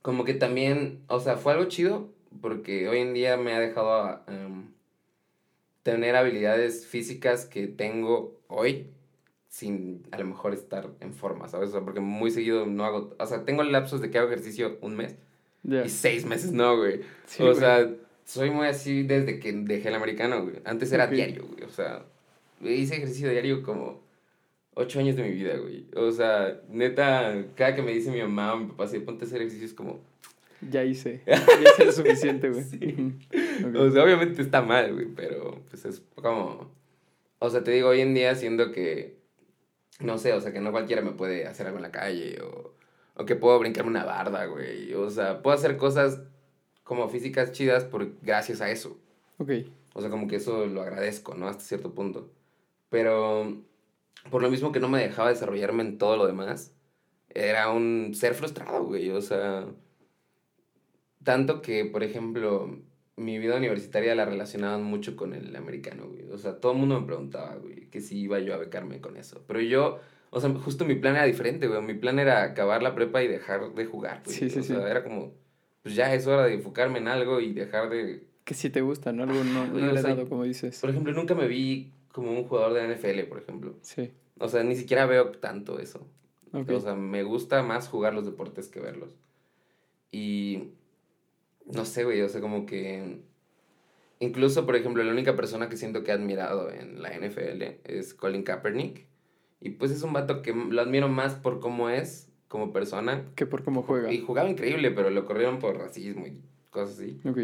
[0.02, 2.08] como que también, o sea, fue algo chido
[2.40, 4.68] porque hoy en día me ha dejado em,
[5.82, 8.88] tener habilidades físicas que tengo hoy
[9.48, 11.70] sin a lo mejor estar en forma, ¿sabes?
[11.70, 14.78] O sea, porque muy seguido no hago, o sea, tengo lapsos de que hago ejercicio
[14.80, 15.16] un mes
[15.62, 15.84] Ya.
[15.84, 17.00] y seis meses no, güey.
[17.26, 17.58] Sí, o güey.
[17.58, 17.90] sea,
[18.24, 20.56] soy muy así desde que dejé el americano, güey.
[20.64, 21.64] Antes era diario, güey.
[21.64, 22.04] O sea,
[22.62, 24.00] hice ejercicio diario como
[24.74, 25.86] ocho años de mi vida, güey.
[25.96, 29.26] O sea, neta, cada que me dice mi mamá o mi papá, si ponte a
[29.26, 30.00] hacer ejercicio, es como...
[30.70, 31.22] Ya hice.
[31.26, 32.62] Ya hice lo suficiente, güey.
[32.62, 33.14] Sí.
[33.74, 36.70] O sea, obviamente está mal, güey, pero pues es como...
[37.38, 39.16] O sea, te digo, hoy en día siendo que...
[40.00, 42.74] No sé, o sea, que no cualquiera me puede hacer algo en la calle o...
[43.16, 44.92] O que puedo brincarme una barda, güey.
[44.94, 46.22] O sea, puedo hacer cosas
[46.84, 48.98] como físicas chidas por gracias a eso.
[49.38, 49.50] Ok.
[49.94, 51.48] O sea, como que eso lo agradezco, ¿no?
[51.48, 52.30] Hasta cierto punto.
[52.90, 53.56] Pero
[54.30, 56.74] por lo mismo que no me dejaba desarrollarme en todo lo demás,
[57.30, 59.10] era un ser frustrado, güey.
[59.10, 59.66] O sea,
[61.22, 62.78] tanto que, por ejemplo,
[63.16, 66.30] mi vida universitaria la relacionaban mucho con el americano, güey.
[66.30, 69.16] O sea, todo el mundo me preguntaba, güey, que si iba yo a becarme con
[69.16, 69.42] eso.
[69.46, 70.00] Pero yo,
[70.30, 71.80] o sea, justo mi plan era diferente, güey.
[71.82, 74.36] Mi plan era acabar la prepa y dejar de jugar, güey.
[74.36, 74.82] Sí, sí, o sea, sí.
[74.90, 75.34] era como,
[75.82, 78.26] pues ya es hora de enfocarme en algo y dejar de...
[78.44, 79.24] Que sí te gusta, ¿no?
[79.24, 80.80] Algo no, no le he dado, como dices.
[80.80, 83.74] Por ejemplo, nunca me vi como un jugador de NFL, por ejemplo.
[83.82, 84.12] Sí.
[84.38, 86.06] O sea, ni siquiera veo tanto eso.
[86.52, 86.70] Ok.
[86.70, 89.16] O sea, me gusta más jugar los deportes que verlos.
[90.12, 90.70] Y
[91.66, 93.20] no sé, güey, o sea, como que
[94.20, 98.14] incluso, por ejemplo, la única persona que siento que he admirado en la NFL es
[98.14, 99.06] Colin Kaepernick.
[99.60, 103.24] Y pues es un vato que lo admiro más por cómo es como persona.
[103.34, 104.12] que por cómo juega.
[104.12, 106.40] Y jugaba increíble, pero lo corrieron por racismo y
[106.70, 107.20] cosas así.
[107.24, 107.38] Ok.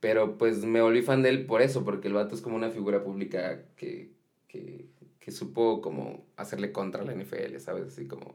[0.00, 2.70] Pero pues me volví fan de él por eso, porque el vato es como una
[2.70, 4.10] figura pública que,
[4.48, 4.86] que,
[5.18, 7.86] que supo como hacerle contra la NFL, ¿sabes?
[7.86, 8.34] Así como,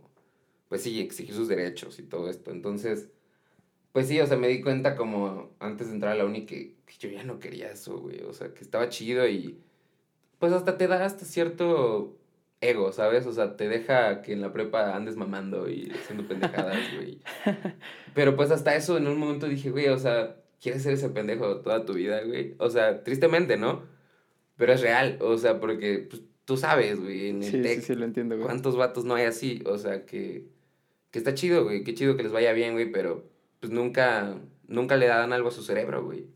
[0.70, 2.52] pues sí, exigir sus derechos y todo esto.
[2.52, 3.10] Entonces,
[3.92, 6.76] pues sí, o sea, me di cuenta como antes de entrar a la uni que,
[6.86, 8.22] que yo ya no quería eso, güey.
[8.22, 9.60] O sea, que estaba chido y
[10.40, 12.18] pues hasta te da hasta cierto
[12.62, 13.26] ego, ¿sabes?
[13.26, 17.20] O sea, te deja que en la prepa andes mamando y haciendo pendejadas, güey.
[18.14, 21.58] Pero pues hasta eso en un momento dije, güey, o sea, ¿quieres ser ese pendejo
[21.62, 22.56] toda tu vida, güey?
[22.60, 23.84] O sea, tristemente, ¿no?
[24.58, 27.88] Pero es real, o sea, porque pues, tú sabes, güey, en el Sí, tech, sí,
[27.88, 28.46] sí, lo entiendo, güey.
[28.46, 29.64] ¿cuántos vatos no hay así?
[29.66, 30.46] O sea, que,
[31.10, 33.28] que está chido, güey, qué chido que les vaya bien, güey, pero
[33.60, 34.38] pues nunca,
[34.68, 36.28] nunca le dan algo a su cerebro, güey.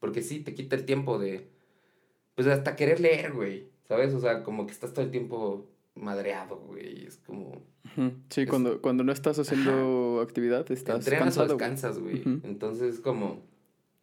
[0.00, 1.46] Porque sí, te quita el tiempo de,
[2.34, 4.14] pues hasta querer leer, güey, ¿sabes?
[4.14, 7.62] O sea, como que estás todo el tiempo madreado, güey, es como...
[8.30, 11.46] Sí, Es- cuando, cuando no estás haciendo actividad, estás entrenas cansado.
[11.54, 12.20] o descansas, güey.
[12.20, 12.40] Ujú.
[12.44, 13.42] Entonces, como,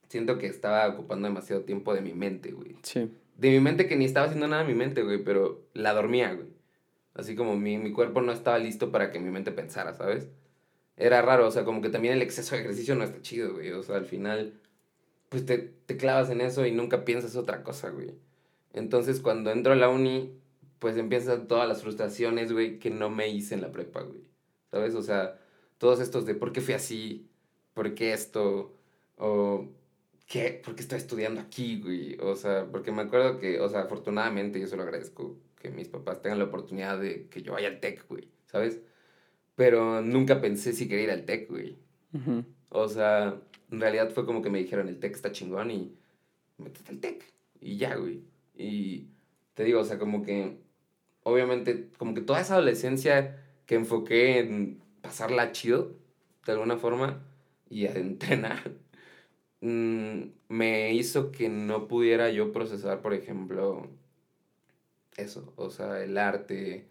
[0.08, 2.76] siento que estaba ocupando demasiado tiempo de mi mente, güey.
[2.84, 3.10] Sí.
[3.38, 6.34] De mi mente que ni estaba haciendo nada en mi mente, güey, pero la dormía,
[6.34, 6.48] güey.
[7.16, 10.30] Así como mi, mi cuerpo no estaba listo para que mi mente pensara, ¿sabes?
[10.96, 13.72] Era raro, o sea, como que también el exceso de ejercicio no está chido, güey.
[13.72, 14.54] O sea, al final,
[15.30, 18.12] pues te, te clavas en eso y nunca piensas otra cosa, güey.
[18.74, 20.34] Entonces, cuando entro a la uni,
[20.80, 24.22] pues empiezan todas las frustraciones, güey, que no me hice en la prepa, güey.
[24.72, 24.96] ¿Sabes?
[24.96, 25.40] O sea,
[25.78, 27.28] todos estos de por qué fui así,
[27.74, 28.76] por qué esto,
[29.18, 29.68] o
[30.28, 32.18] qué, por qué estoy estudiando aquí, güey.
[32.22, 35.88] O sea, porque me acuerdo que, o sea, afortunadamente, yo se lo agradezco, que mis
[35.88, 38.80] papás tengan la oportunidad de que yo vaya al TEC, güey, ¿sabes?
[39.56, 41.78] Pero nunca pensé si quería ir al TEC, güey.
[42.70, 43.42] O sea,
[43.72, 45.96] en realidad fue como que me dijeron, el TEC está chingón y
[46.58, 47.26] métete al TEC.
[47.60, 48.24] Y ya, güey.
[48.60, 49.08] Y
[49.54, 50.58] te digo, o sea, como que,
[51.24, 55.96] obviamente, como que toda esa adolescencia que enfoqué en pasarla chido,
[56.46, 57.24] de alguna forma,
[57.70, 58.74] y a entrenar,
[59.62, 63.88] mm, me hizo que no pudiera yo procesar, por ejemplo,
[65.16, 66.86] eso, o sea, el arte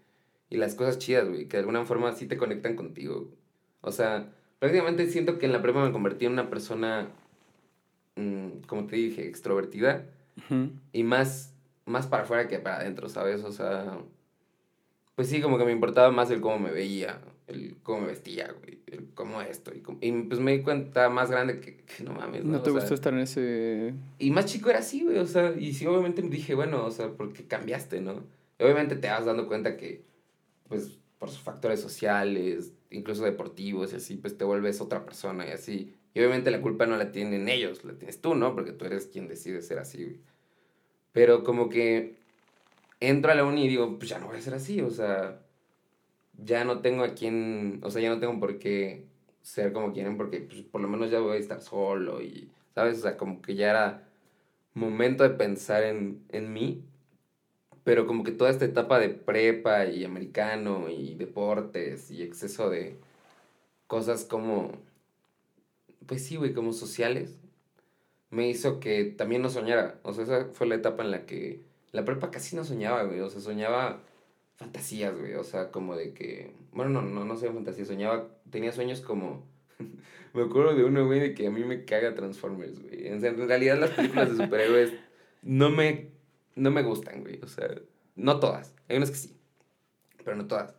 [0.48, 3.28] y las cosas chidas, güey, que de alguna forma sí te conectan contigo.
[3.82, 7.10] O sea, prácticamente siento que en la prepa me convertí en una persona,
[8.16, 10.06] mm, como te dije, extrovertida
[10.92, 11.47] y más,
[11.88, 13.42] más para afuera que para adentro, ¿sabes?
[13.44, 13.98] O sea,
[15.14, 18.52] pues sí, como que me importaba más el cómo me veía, el cómo me vestía,
[18.60, 19.74] güey, el cómo esto.
[19.74, 22.52] Y, cómo- y pues me di cuenta más grande que, que no mames, ¿no?
[22.52, 23.94] No te O sea, gustó estar en ese...
[24.18, 26.90] y más chico era así, güey, o sea, y sí, obviamente me dije, bueno, o
[26.90, 28.22] sea, porque cambiaste, ¿no?
[28.58, 30.04] Y obviamente te vas dando cuenta que,
[30.68, 35.50] pues, por sus factores sociales, incluso deportivos y así, pues te vuelves otra persona y
[35.50, 35.94] así.
[36.14, 38.54] Y obviamente la culpa no la tienen ellos, la tienes tú, ¿no?
[38.54, 40.20] Porque tú eres quien decide ser así, güey.
[41.12, 42.16] Pero como que
[43.00, 45.40] entro a la uni y digo, pues ya no voy a ser así, o sea,
[46.44, 49.04] ya no tengo a quien, o sea, ya no tengo por qué
[49.42, 52.98] ser como quieren, porque pues, por lo menos ya voy a estar solo y, ¿sabes?
[52.98, 54.08] O sea, como que ya era
[54.74, 56.84] momento de pensar en, en mí,
[57.84, 62.96] pero como que toda esta etapa de prepa y americano y deportes y exceso de
[63.86, 64.72] cosas como,
[66.06, 67.38] pues sí, güey, como sociales,
[68.30, 69.98] me hizo que también no soñara.
[70.02, 71.60] O sea, esa fue la etapa en la que
[71.92, 73.20] la prepa casi no soñaba, güey.
[73.20, 74.02] O sea, soñaba
[74.56, 75.34] fantasías, güey.
[75.34, 79.46] O sea, como de que, bueno, no, no, no sé fantasías, soñaba, tenía sueños como...
[80.34, 83.08] me acuerdo de uno, güey, de que a mí me caga Transformers, güey.
[83.08, 84.92] En realidad las películas de superhéroes
[85.42, 86.10] no me,
[86.54, 87.40] no me gustan, güey.
[87.42, 87.68] O sea,
[88.16, 88.74] no todas.
[88.88, 89.36] Hay unas que sí,
[90.24, 90.77] pero no todas.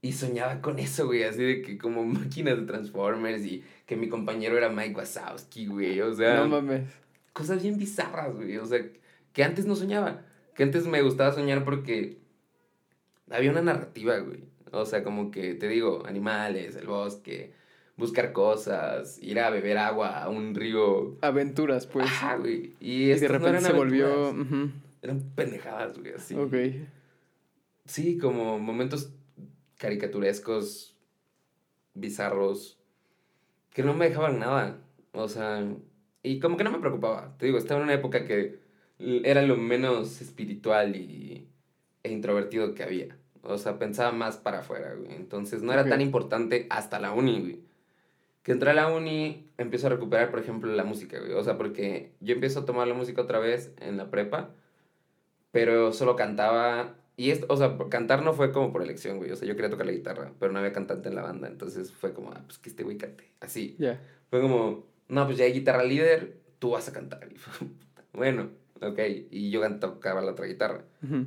[0.00, 4.08] Y soñaba con eso, güey, así de que como máquinas de Transformers y que mi
[4.08, 6.00] compañero era Mike Wazowski, güey.
[6.00, 6.88] O sea, No mames.
[7.32, 8.56] cosas bien bizarras, güey.
[8.58, 8.80] O sea,
[9.32, 10.22] que antes no soñaba.
[10.54, 12.18] Que antes me gustaba soñar porque
[13.30, 14.40] había una narrativa, güey.
[14.72, 17.52] O sea, como que, te digo, animales, el bosque,
[17.96, 21.16] buscar cosas, ir a beber agua a un río.
[21.22, 22.06] Aventuras, pues.
[22.06, 22.72] Ajá, güey.
[22.80, 24.30] Y, y de no repente se volvió...
[25.00, 26.34] Eran pendejadas, güey, así.
[26.34, 26.54] Ok.
[27.86, 29.12] sí, como momentos
[29.78, 30.96] caricaturescos,
[31.94, 32.78] bizarros,
[33.70, 34.78] que no me dejaban nada.
[35.12, 35.64] O sea,
[36.22, 37.34] y como que no me preocupaba.
[37.38, 38.60] Te digo, estaba en una época que
[38.98, 41.48] era lo menos espiritual y,
[42.02, 43.16] e introvertido que había.
[43.42, 45.14] O sea, pensaba más para afuera, güey.
[45.14, 47.60] Entonces no era tan importante hasta la uni, güey.
[48.42, 51.32] Que entré a la uni, empiezo a recuperar, por ejemplo, la música, güey.
[51.32, 54.50] O sea, porque yo empiezo a tomar la música otra vez en la prepa,
[55.52, 56.94] pero solo cantaba.
[57.18, 59.32] Y esto, o sea, cantar no fue como por elección, güey.
[59.32, 61.48] O sea, yo quería tocar la guitarra, pero no había cantante en la banda.
[61.48, 63.28] Entonces fue como, ah, pues que este güey cante.
[63.40, 63.76] Así.
[64.30, 67.28] Fue como, no, pues ya hay guitarra líder, tú vas a cantar.
[67.32, 67.66] Y fue,
[68.12, 68.50] bueno,
[68.80, 69.00] ok.
[69.32, 70.84] Y yo tocaba la otra guitarra.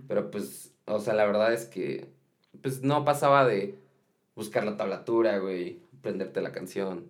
[0.07, 2.07] Pero pues, o sea, la verdad es que,
[2.61, 3.75] pues no pasaba de
[4.33, 7.07] buscar la tablatura, güey, prenderte la canción,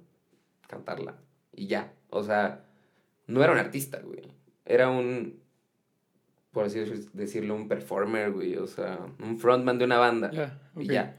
[0.67, 1.17] cantarla
[1.55, 1.93] y ya.
[2.09, 2.65] O sea,
[3.27, 4.21] no era un artista, güey.
[4.65, 5.39] Era un,
[6.51, 6.79] por así
[7.13, 8.57] decirlo, un performer, güey.
[8.57, 10.59] O sea, un frontman de una banda.
[10.77, 11.17] Y ya.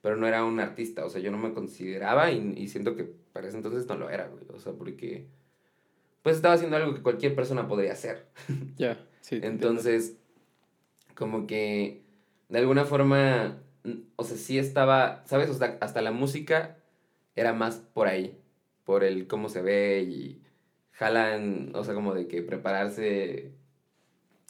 [0.00, 1.04] Pero no era un artista.
[1.04, 4.10] O sea, yo no me consideraba y, y siento que para ese entonces no lo
[4.10, 4.44] era, güey.
[4.52, 5.28] O sea, porque
[6.22, 8.26] pues estaba haciendo algo que cualquier persona podría hacer.
[8.76, 9.40] Ya, sí.
[9.42, 10.16] Entonces,
[11.14, 12.02] como que
[12.48, 13.62] de alguna forma,
[14.16, 15.50] o sea, sí estaba, ¿sabes?
[15.50, 16.78] O sea, hasta la música
[17.34, 18.38] era más por ahí,
[18.84, 20.42] por el cómo se ve y
[20.92, 23.52] jalan, o sea, como de que prepararse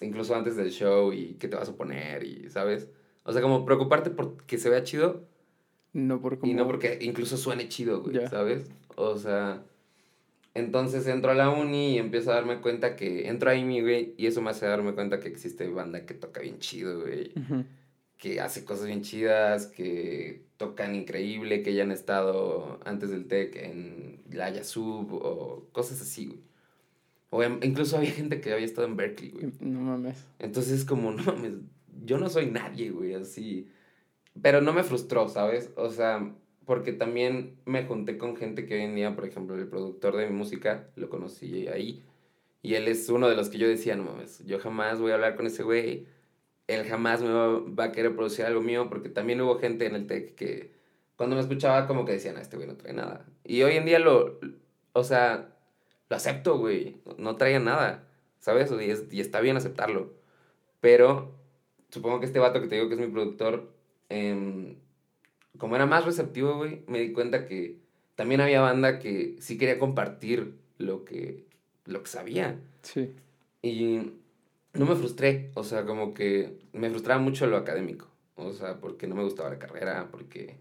[0.01, 2.89] incluso antes del show y qué te vas a poner y, ¿sabes?
[3.25, 5.27] O sea, como preocuparte por que se vea chido.
[5.93, 8.71] No por Y no porque incluso suene chido, güey, ¿sabes?
[8.97, 9.63] O sea,
[10.55, 14.15] entonces entro a la uni y empiezo a darme cuenta que entro ahí, mi güey,
[14.17, 17.33] y eso me hace darme cuenta que existe banda que toca bien chido, güey.
[18.19, 23.57] Que hace cosas bien chidas, que tocan increíble, que ya han estado antes del TEC
[23.57, 26.41] en la Yasub o cosas así, güey.
[27.35, 29.53] O incluso había gente que había estado en Berkeley, güey.
[29.61, 30.23] No mames.
[30.39, 31.53] Entonces, como, no mames,
[32.05, 33.71] yo no soy nadie, güey, así.
[34.43, 35.71] Pero no me frustró, ¿sabes?
[35.77, 36.31] O sea,
[36.67, 40.27] porque también me junté con gente que hoy en día, por ejemplo, el productor de
[40.27, 42.05] mi música, lo conocí ahí.
[42.61, 45.15] Y él es uno de los que yo decía, no mames, yo jamás voy a
[45.15, 46.07] hablar con ese güey.
[46.67, 50.07] Él jamás me va, a querer producir algo mío, porque también hubo gente en el
[50.07, 50.75] tech que
[51.17, 53.25] cuando me escuchaba como que decían, este güey no trae nada.
[53.43, 54.39] Y hoy en día lo,
[54.93, 55.52] o sea,
[56.13, 56.99] lo acepto, güey.
[57.17, 58.05] No traía nada,
[58.39, 58.71] ¿sabes?
[58.71, 60.13] Y, y está bien aceptarlo.
[60.83, 61.33] Pero
[61.89, 63.73] supongo que este vato que te digo que es mi productor,
[64.11, 64.77] eh,
[65.57, 67.79] como era más receptivo, güey, me di cuenta que
[68.15, 71.47] también había banda que sí quería compartir lo que,
[71.87, 72.61] lo que sabía.
[72.83, 73.15] Sí.
[73.63, 74.13] Y
[74.75, 78.07] no me frustré, o sea, como que me frustraba mucho lo académico,
[78.37, 80.57] o sea, porque no me gustaba la carrera, porque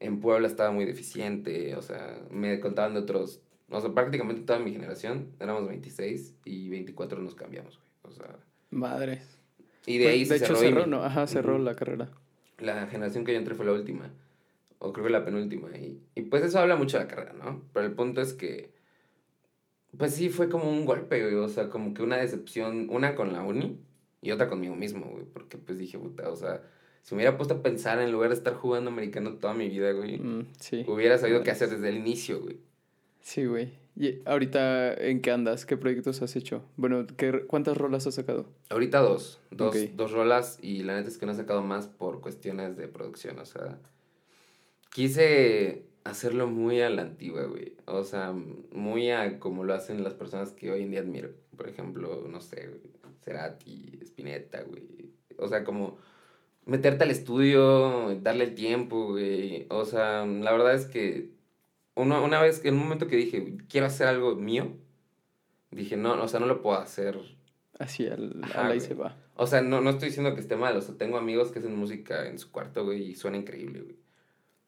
[0.00, 3.40] en Puebla estaba muy deficiente, o sea, me contaban de otros,
[3.72, 8.36] o sea, prácticamente toda mi generación, éramos 26 y 24 nos cambiamos, güey, o sea.
[8.70, 9.22] Madre.
[9.86, 11.02] Y de ahí se de hecho cerró, ¿no?
[11.02, 12.10] Ajá, cerró la carrera
[12.62, 14.10] la generación que yo entré fue la última,
[14.78, 17.62] o creo que la penúltima, y, y pues eso habla mucho de la carrera, ¿no?
[17.72, 18.70] Pero el punto es que,
[19.96, 23.32] pues sí, fue como un golpe, güey, o sea, como que una decepción, una con
[23.32, 23.78] la uni
[24.20, 26.62] y otra conmigo mismo, güey, porque pues dije, puta, o sea,
[27.02, 29.92] si me hubiera puesto a pensar en lugar de estar jugando americano toda mi vida,
[29.92, 30.84] güey, mm, sí.
[30.86, 32.58] hubiera sabido qué hacer desde el inicio, güey.
[33.22, 33.72] Sí, güey.
[33.94, 35.66] ¿Y ahorita en qué andas?
[35.66, 36.62] ¿Qué proyectos has hecho?
[36.76, 38.46] Bueno, ¿qué, ¿cuántas rolas has sacado?
[38.70, 39.40] Ahorita dos.
[39.50, 42.88] Dos, dos rolas y la neta es que no he sacado más por cuestiones de
[42.88, 43.38] producción.
[43.38, 43.78] O sea,
[44.90, 47.74] quise hacerlo muy a la antigua, güey.
[47.86, 48.32] O sea,
[48.72, 51.30] muy a como lo hacen las personas que hoy en día admiro.
[51.56, 52.70] Por ejemplo, no sé,
[53.22, 55.12] Cerati, Spinetta, güey.
[55.38, 55.98] O sea, como
[56.64, 59.66] meterte al estudio, darle el tiempo, güey.
[59.68, 61.30] O sea, la verdad es que
[61.94, 64.76] una, una vez, en un momento que dije, quiero hacer algo mío,
[65.70, 67.18] dije, no, o sea, no lo puedo hacer.
[67.78, 69.16] Así, al, ahí se va.
[69.34, 71.76] O sea, no, no estoy diciendo que esté mal, o sea, tengo amigos que hacen
[71.76, 73.96] música en su cuarto, güey, y suena increíble, güey.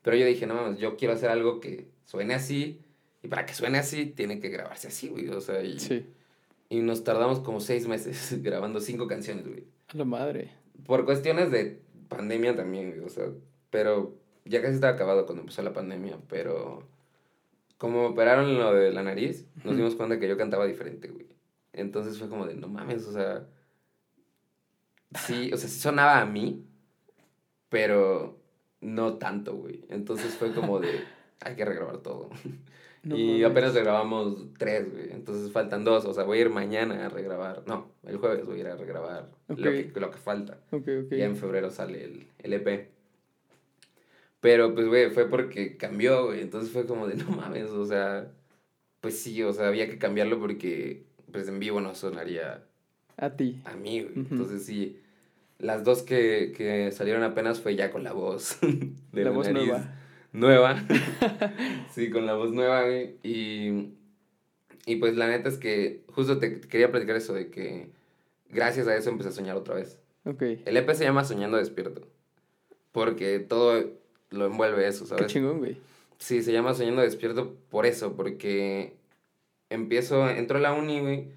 [0.03, 2.81] Pero yo dije, no, yo quiero hacer algo que suene así,
[3.23, 5.79] y para que suene así, tiene que grabarse así, güey, o sea, y...
[5.79, 6.07] Sí.
[6.71, 9.65] Y nos tardamos como seis meses grabando cinco canciones, güey.
[9.89, 10.51] A la madre.
[10.87, 13.27] Por cuestiones de pandemia también, güey, o sea,
[13.71, 16.83] pero ya casi estaba acabado cuando empezó la pandemia, pero
[17.79, 21.27] como operaron lo de la nariz, nos dimos cuenta que yo cantaba diferente, güey.
[21.73, 23.47] Entonces fue como de, no mames, o sea,
[25.19, 26.65] sí, o sea, sí sonaba a mí,
[27.69, 28.39] pero
[28.81, 29.85] no tanto, güey.
[29.89, 31.01] Entonces fue como de,
[31.41, 32.31] hay que regrabar todo.
[33.03, 35.11] y apenas regrabamos tres, güey.
[35.13, 37.65] Entonces faltan dos, o sea, voy a ir mañana a regrabar.
[37.67, 40.61] No, el jueves voy a ir a regrabar lo, que, lo que falta.
[40.71, 41.19] Okay, okay.
[41.19, 42.91] Ya en febrero sale el, el EP.
[44.45, 46.43] Pero pues, güey, fue porque cambió, güey.
[46.43, 48.31] Entonces fue como de, no mames, o sea,
[49.01, 52.63] pues sí, o sea, había que cambiarlo porque, pues en vivo no sonaría.
[53.17, 53.63] A ti.
[53.65, 54.13] A mí, güey.
[54.15, 55.01] Entonces sí,
[55.59, 58.59] Las dos que, que salieron apenas fue ya con la voz.
[59.13, 59.95] De la, voz nueva.
[60.35, 60.85] Nueva.
[61.95, 63.17] sí, con la voz nueva, güey.
[63.23, 63.95] Y,
[64.85, 67.89] y pues la neta es que justo te quería platicar eso de que
[68.51, 69.99] gracias a eso empecé a soñar otra vez.
[70.27, 70.43] Ok.
[70.67, 72.07] El EP se llama Soñando Despierto.
[72.93, 75.27] Porque todo lo envuelve eso, ¿sabes?
[75.27, 75.77] Qué chingón, güey.
[76.19, 78.95] Sí, se llama Soñando Despierto por eso, porque
[79.71, 81.29] empiezo, entro a la uni, güey,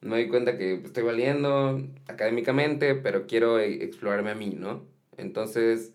[0.00, 4.84] me doy cuenta que estoy valiendo académicamente, pero quiero e, explorarme a mí, ¿no?
[5.16, 5.92] Entonces,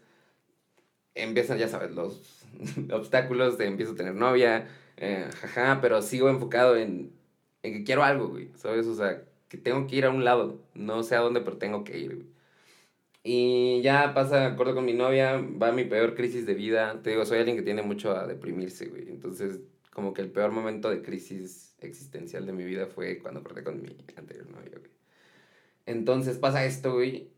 [1.15, 2.45] empiezan, ya sabes, los
[2.91, 7.11] obstáculos de empiezo a tener novia, eh, jaja, pero sigo enfocado en,
[7.63, 8.87] en que quiero algo, güey, ¿sabes?
[8.87, 11.83] O sea, que tengo que ir a un lado, no sé a dónde, pero tengo
[11.83, 12.27] que ir, güey.
[13.23, 17.01] Y ya pasa, acuerdo con mi novia, va mi peor crisis de vida.
[17.03, 19.09] Te digo, soy alguien que tiene mucho a deprimirse, güey.
[19.09, 19.59] Entonces,
[19.91, 23.81] como que el peor momento de crisis existencial de mi vida fue cuando corté con
[23.81, 24.91] mi anterior novia, güey.
[25.85, 27.29] Entonces pasa esto, güey,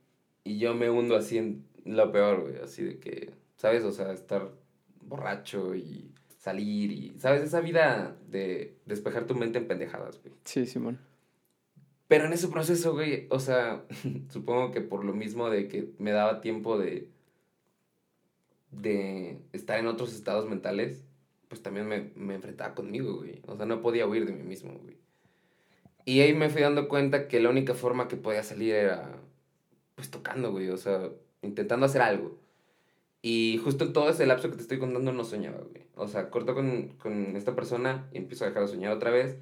[0.43, 2.57] y yo me hundo así en lo peor, güey.
[2.57, 3.83] Así de que, ¿sabes?
[3.83, 4.51] O sea, estar
[5.01, 7.41] borracho y salir y, ¿sabes?
[7.41, 10.33] Esa vida de despejar tu mente en pendejadas, güey.
[10.45, 10.99] Sí, Simón.
[12.07, 13.85] Pero en ese proceso, güey, o sea,
[14.29, 17.07] supongo que por lo mismo de que me daba tiempo de,
[18.71, 21.01] de estar en otros estados mentales,
[21.47, 23.41] pues también me, me enfrentaba conmigo, güey.
[23.47, 24.97] O sea, no podía huir de mí mismo, güey.
[26.05, 29.19] Y ahí me fui dando cuenta que la única forma que podía salir era,
[29.95, 30.69] pues, tocando, güey.
[30.69, 31.09] O sea,
[31.41, 32.37] intentando hacer algo.
[33.21, 35.83] Y justo todo ese lapso que te estoy contando no soñaba, güey.
[35.95, 39.37] O sea, corto con, con esta persona y empiezo a dejar de soñar otra vez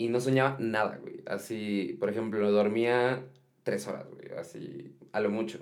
[0.00, 1.20] y no soñaba nada, güey.
[1.26, 3.22] Así, por ejemplo, dormía
[3.64, 5.60] tres horas, güey, así, a lo mucho.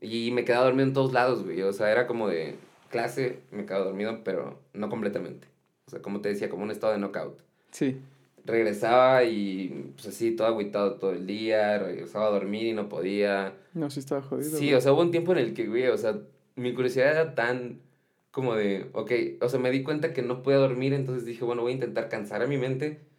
[0.00, 1.62] Y me quedaba dormido en todos lados, güey.
[1.62, 2.56] O sea, era como de
[2.90, 5.46] clase, me quedaba dormido, pero no completamente.
[5.86, 7.38] O sea, como te decía, como un estado de knockout.
[7.70, 8.00] Sí.
[8.44, 13.54] Regresaba y, pues así, todo agüitado todo el día, regresaba a dormir y no podía.
[13.72, 14.58] No, sí estaba jodido.
[14.58, 16.18] Sí, o sea, hubo un tiempo en el que, güey, o sea,
[16.56, 17.78] mi curiosidad era tan
[18.32, 21.62] como de, ok, o sea, me di cuenta que no podía dormir, entonces dije, bueno,
[21.62, 23.09] voy a intentar cansar a mi mente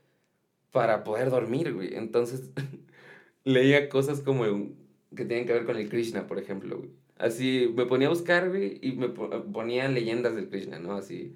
[0.71, 1.95] para poder dormir, güey.
[1.95, 2.49] Entonces
[3.43, 4.45] leía cosas como
[5.15, 6.89] que tienen que ver con el Krishna, por ejemplo, güey.
[7.17, 10.93] Así me ponía a buscar, güey, y me ponía leyendas del Krishna, ¿no?
[10.93, 11.35] Así.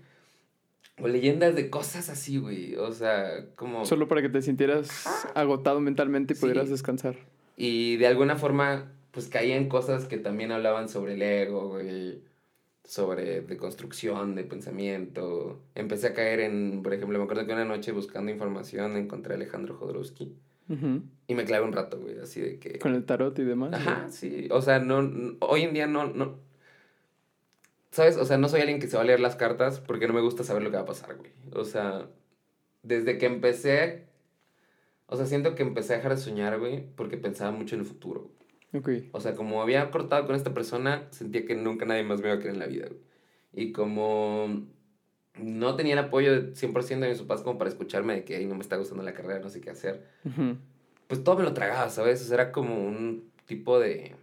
[1.00, 2.76] O leyendas de cosas así, güey.
[2.76, 3.86] O sea, como.
[3.86, 5.06] Solo para que te sintieras
[5.36, 7.16] agotado mentalmente y pudieras descansar.
[7.56, 12.22] Y de alguna forma, pues caía en cosas que también hablaban sobre el ego, güey
[12.86, 15.60] sobre de construcción, de pensamiento.
[15.74, 19.36] Empecé a caer en, por ejemplo, me acuerdo que una noche buscando información encontré a
[19.36, 20.36] Alejandro Jodorowsky.
[21.28, 22.80] Y me clavé un rato, güey, así de que...
[22.80, 23.74] Con el tarot y demás.
[23.74, 24.48] Ajá, sí.
[24.50, 26.40] O sea, no, hoy en día no, no...
[27.92, 28.18] ¿Sabes?
[28.18, 30.22] O sea, no soy alguien que se va a leer las cartas porque no me
[30.22, 31.32] gusta saber lo que va a pasar, güey.
[31.54, 32.08] O sea,
[32.84, 34.06] desde que empecé...
[35.08, 37.88] O sea, siento que empecé a dejar de soñar, güey, porque pensaba mucho en el
[37.88, 38.32] futuro.
[39.12, 42.36] O sea, como había cortado con esta persona, sentía que nunca nadie más me iba
[42.36, 42.88] a querer en la vida,
[43.54, 44.66] Y como
[45.38, 48.46] no tenía el apoyo de 100% de mis papás como para escucharme de que ahí
[48.46, 50.06] no me está gustando la carrera, no sé qué hacer,
[51.08, 52.22] pues todo me lo tragaba, ¿sabes?
[52.22, 54.16] O sea, era como un tipo de,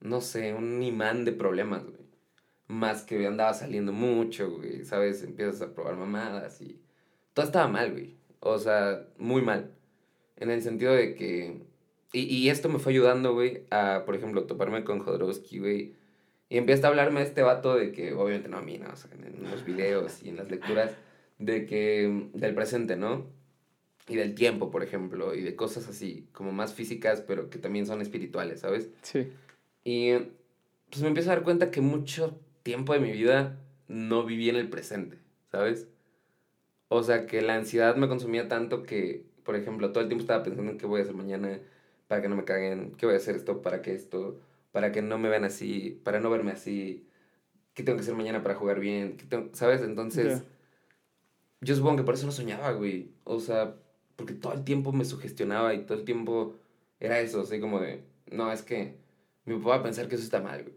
[0.00, 2.00] no sé, un imán de problemas, güey.
[2.68, 5.22] Más que andaba saliendo mucho, güey, ¿sabes?
[5.24, 6.80] Empiezas a probar mamadas y
[7.34, 8.16] todo estaba mal, güey.
[8.38, 9.72] O sea, muy mal.
[10.36, 11.62] En el sentido de que
[12.12, 15.94] y, y esto me fue ayudando, güey, a, por ejemplo, toparme con Jodorowsky, güey.
[16.48, 18.88] Y empieza a hablarme de este vato de que, obviamente no a mí, ¿no?
[18.92, 20.92] O sea, en los videos y en las lecturas,
[21.38, 23.26] de que, del presente, ¿no?
[24.08, 27.86] Y del tiempo, por ejemplo, y de cosas así, como más físicas, pero que también
[27.86, 28.90] son espirituales, ¿sabes?
[29.02, 29.28] Sí.
[29.84, 30.14] Y
[30.90, 34.56] pues me empiezo a dar cuenta que mucho tiempo de mi vida no viví en
[34.56, 35.18] el presente,
[35.52, 35.86] ¿sabes?
[36.88, 40.42] O sea, que la ansiedad me consumía tanto que, por ejemplo, todo el tiempo estaba
[40.42, 41.60] pensando en qué voy a hacer mañana,
[42.10, 43.62] para que no me caguen, ¿qué voy a hacer esto?
[43.62, 44.40] ¿Para qué esto?
[44.72, 47.06] Para que no me vean así, para no verme así,
[47.72, 49.16] ¿qué tengo que hacer mañana para jugar bien?
[49.52, 49.80] ¿Sabes?
[49.82, 50.42] Entonces,
[51.60, 53.12] yo supongo que por eso no soñaba, güey.
[53.22, 53.76] O sea,
[54.16, 56.56] porque todo el tiempo me sugestionaba y todo el tiempo
[56.98, 58.02] era eso, así como de,
[58.32, 58.96] no, es que
[59.44, 60.74] mi papá va a pensar que eso está mal, güey.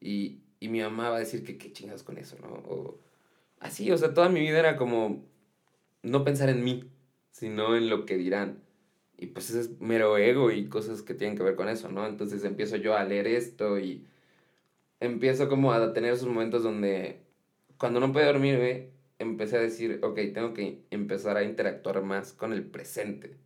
[0.00, 2.62] Y, y mi mamá va a decir que qué chingas con eso, ¿no?
[2.64, 3.00] O
[3.58, 5.24] así, o sea, toda mi vida era como
[6.04, 6.88] no pensar en mí,
[7.32, 8.62] sino en lo que dirán.
[9.18, 12.06] Y pues ese es mero ego y cosas que tienen que ver con eso, ¿no?
[12.06, 14.06] Entonces empiezo yo a leer esto y
[15.00, 17.20] empiezo como a tener esos momentos donde
[17.78, 18.88] cuando no puedo dormir, güey,
[19.18, 23.36] empecé a decir, ok, tengo que empezar a interactuar más con el presente.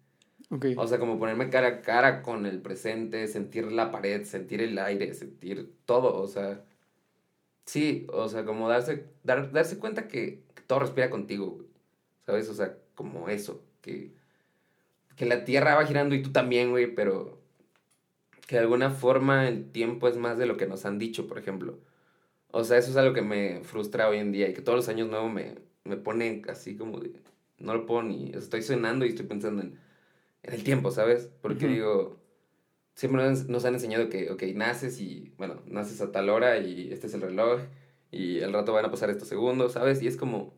[0.50, 0.74] Okay.
[0.76, 4.78] O sea, como ponerme cara a cara con el presente, sentir la pared, sentir el
[4.78, 6.64] aire, sentir todo, o sea,
[7.66, 11.64] sí, o sea, como darse, dar, darse cuenta que, que todo respira contigo,
[12.26, 12.48] ¿sabes?
[12.48, 14.12] O sea, como eso, que
[15.20, 17.38] que la Tierra va girando y tú también, güey, pero
[18.46, 21.36] que de alguna forma el tiempo es más de lo que nos han dicho, por
[21.36, 21.78] ejemplo.
[22.52, 24.88] O sea, eso es algo que me frustra hoy en día y que todos los
[24.88, 27.12] años nuevos me, me pone así como de...
[27.58, 28.30] No lo puedo ni...
[28.30, 29.78] Estoy cenando y estoy pensando en,
[30.42, 31.28] en el tiempo, ¿sabes?
[31.42, 32.16] Porque digo,
[32.94, 37.08] siempre nos, han enseñado que, ok, naces y, bueno, naces a tal hora y este
[37.08, 37.60] es el reloj
[38.10, 40.00] y al rato van a pasar estos segundos, ¿sabes?
[40.00, 40.54] Y es como...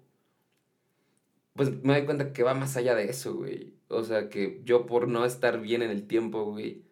[1.55, 3.75] Pues me doy cuenta que va más allá de eso, güey.
[3.89, 6.83] O sea, que yo por no estar bien en el tiempo, güey,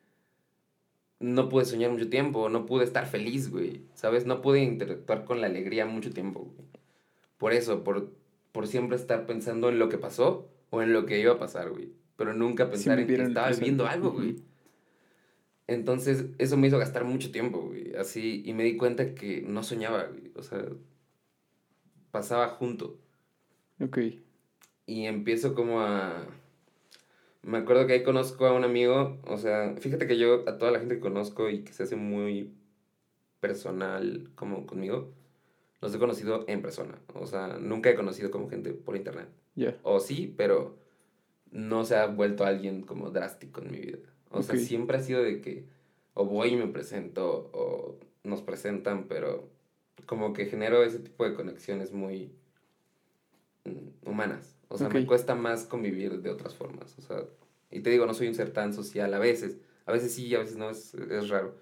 [1.18, 4.26] no pude soñar mucho tiempo, no pude estar feliz, güey, ¿sabes?
[4.26, 6.68] No pude interactuar con la alegría mucho tiempo, güey.
[7.38, 8.12] Por eso, por,
[8.52, 11.70] por siempre estar pensando en lo que pasó o en lo que iba a pasar,
[11.70, 11.92] güey.
[12.16, 14.36] Pero nunca pensar en que estaba viviendo algo, güey.
[15.66, 17.94] Entonces, eso me hizo gastar mucho tiempo, güey.
[17.94, 20.32] Así, y me di cuenta que no soñaba, güey.
[20.34, 20.66] O sea,
[22.10, 22.98] pasaba junto.
[23.80, 23.98] Ok.
[24.90, 26.26] Y empiezo como a
[27.42, 30.72] me acuerdo que ahí conozco a un amigo, o sea, fíjate que yo a toda
[30.72, 32.52] la gente que conozco y que se hace muy
[33.38, 35.12] personal como conmigo,
[35.80, 36.98] los he conocido en persona.
[37.14, 39.28] O sea, nunca he conocido como gente por internet.
[39.84, 40.76] O sí, pero
[41.52, 43.98] no se ha vuelto alguien como drástico en mi vida.
[44.30, 45.66] O sea, siempre ha sido de que
[46.14, 49.48] o voy y me presento o nos presentan, pero
[50.04, 52.32] como que genero ese tipo de conexiones muy
[53.64, 54.59] mm, humanas.
[54.72, 56.96] O sea, me cuesta más convivir de otras formas.
[56.96, 57.24] O sea,
[57.72, 59.58] y te digo, no soy un ser tan social a veces.
[59.84, 61.56] A veces sí, a veces no, es, es raro.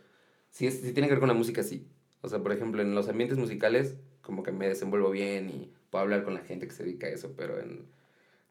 [0.51, 1.89] Si, si tiene que ver con la música, sí.
[2.21, 6.03] O sea, por ejemplo, en los ambientes musicales, como que me desenvuelvo bien y puedo
[6.03, 7.87] hablar con la gente que se dedica a eso, pero en,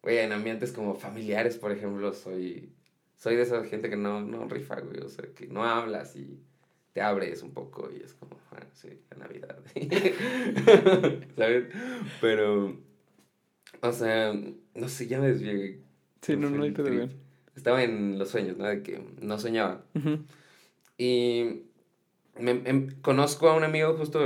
[0.02, 2.74] güey, en ambientes como familiares, por ejemplo, soy,
[3.16, 5.02] soy de esa gente que no, no rifa, güey.
[5.02, 6.40] O sea, que no hablas y
[6.94, 9.60] te abres un poco y es como, bueno, sí, la Navidad.
[11.36, 11.66] ¿Sabes?
[12.22, 12.87] Pero
[13.82, 14.34] o sea,
[14.76, 15.80] no sé, ya me desvié.
[16.22, 17.12] Sí, no, no, hay te bien.
[17.56, 18.66] Estaba en los sueños, ¿no?
[18.66, 19.84] De que no soñaba.
[20.98, 21.64] Y
[22.40, 24.24] me, conozco a un amigo, justo,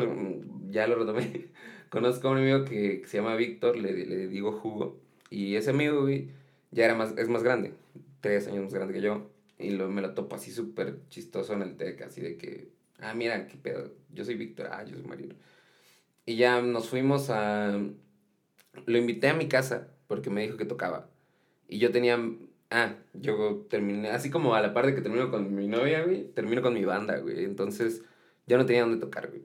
[0.69, 1.47] ya lo retomé.
[1.89, 4.99] conozco a un amigo que, se llama Víctor, le, le digo Jugo.
[5.29, 6.29] Y ese amigo, güey,
[6.71, 7.73] ya era más, es más grande,
[8.19, 9.29] tres años más grande que yo.
[9.57, 13.13] Y lo, me lo topo así súper chistoso en el TEC, así de que, ah,
[13.13, 15.35] mira, qué pedo, yo soy Víctor, ah, yo soy Mario.
[16.25, 17.79] Y ya nos fuimos a,
[18.85, 21.09] lo invité a mi casa porque me dijo que tocaba.
[21.67, 22.19] Y yo tenía,
[22.69, 26.25] ah, yo terminé, así como a la par de que termino con mi novia, güey,
[26.33, 27.43] termino con mi banda, güey.
[27.43, 28.03] Entonces
[28.47, 29.43] ya no tenía dónde tocar, güey.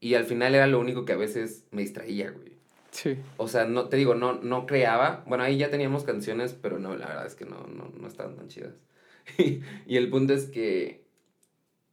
[0.00, 2.56] Y al final era lo único que a veces me distraía, güey.
[2.90, 3.18] Sí.
[3.36, 5.24] O sea, no, te digo, no, no creaba.
[5.26, 8.36] Bueno, ahí ya teníamos canciones, pero no, la verdad es que no, no, no estaban
[8.36, 8.74] tan chidas.
[9.38, 11.04] y el punto es que,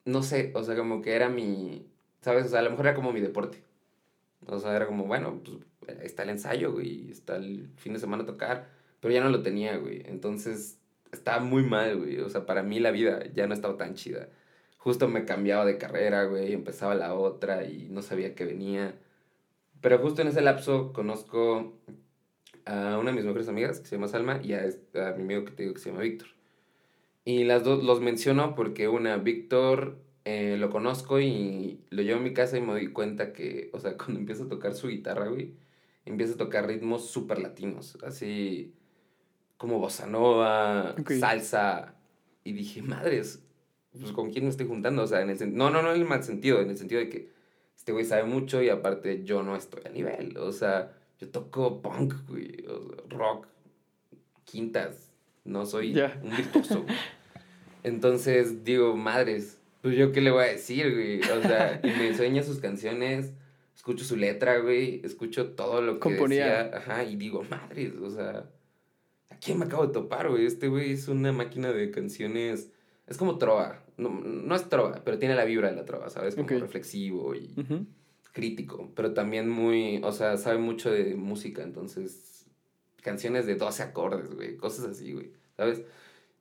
[0.05, 1.85] no sé, o sea, como que era mi,
[2.21, 2.45] ¿sabes?
[2.45, 3.63] O sea, a lo mejor era como mi deporte.
[4.47, 5.57] O sea, era como, bueno, pues
[6.03, 8.69] está el ensayo, güey, está el fin de semana a tocar,
[8.99, 10.03] pero ya no lo tenía, güey.
[10.05, 10.79] Entonces,
[11.11, 12.19] estaba muy mal, güey.
[12.19, 14.29] O sea, para mí la vida ya no estaba tan chida.
[14.77, 18.95] Justo me cambiaba de carrera, güey, empezaba la otra y no sabía que venía.
[19.81, 21.73] Pero justo en ese lapso conozco
[22.65, 25.45] a una de mis mejores amigas que se llama Salma y a, a mi amigo
[25.45, 26.29] que te digo que se llama Víctor.
[27.25, 32.23] Y las dos los menciono porque una, Víctor eh, lo conozco y lo llevo a
[32.23, 35.27] mi casa y me doy cuenta que, o sea, cuando empieza a tocar su guitarra,
[35.27, 35.53] güey,
[36.05, 38.73] empieza a tocar ritmos súper latinos, así
[39.57, 41.95] como bossa nova, salsa.
[42.43, 43.43] Y dije, madres,
[43.99, 46.07] pues con quién me estoy juntando, o sea, en el no, no, no en el
[46.07, 47.31] mal sentido, en el sentido de que
[47.75, 51.81] este güey sabe mucho y aparte yo no estoy a nivel, o sea, yo toco
[51.81, 52.65] punk, güey,
[53.09, 53.47] rock,
[54.43, 55.11] quintas,
[55.43, 56.85] no soy un virtuoso.
[57.83, 61.21] Entonces digo, madres, pues yo qué le voy a decir, güey.
[61.21, 63.33] O sea, y me enseña sus canciones,
[63.85, 66.63] escucho su letra, güey, escucho todo lo que Componía.
[66.63, 66.77] decía.
[66.79, 68.49] Ajá, y digo, madre, o sea,
[69.29, 70.47] ¿a quién me acabo de topar, güey?
[70.47, 72.71] Este güey es una máquina de canciones.
[73.05, 73.83] Es como trova.
[73.97, 76.33] No, no es trova, pero tiene la vibra de la trova, ¿sabes?
[76.33, 77.53] Como reflexivo y
[78.31, 78.91] crítico.
[78.95, 80.01] Pero también muy.
[80.03, 82.47] O sea, sabe mucho de música, entonces.
[83.03, 84.57] Canciones de 12 acordes, güey.
[84.57, 85.29] Cosas así, güey.
[85.57, 85.83] ¿Sabes?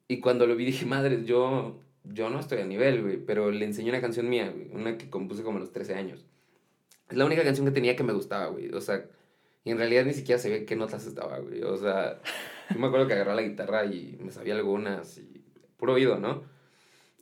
[0.08, 3.66] Y cuando lo vi dije, madre, yo yo no estoy a nivel, güey, pero le
[3.66, 6.24] enseñé una canción mía, güey, una que compuse como a los 13 años.
[7.14, 9.06] Es la única canción que tenía que me gustaba, güey, o sea,
[9.62, 12.20] y en realidad ni siquiera sabía qué notas estaba, güey, o sea,
[12.70, 15.44] yo me acuerdo que agarraba la guitarra y me sabía algunas y
[15.76, 16.42] puro oído, ¿no?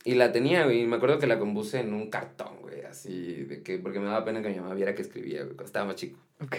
[0.03, 3.43] Y la tenía, güey, y me acuerdo que la compuse en un cartón, güey, así,
[3.43, 5.85] de que, porque me daba pena que mi mamá viera que escribía, güey, cuando estaba
[5.85, 6.17] más chico.
[6.41, 6.55] Ok.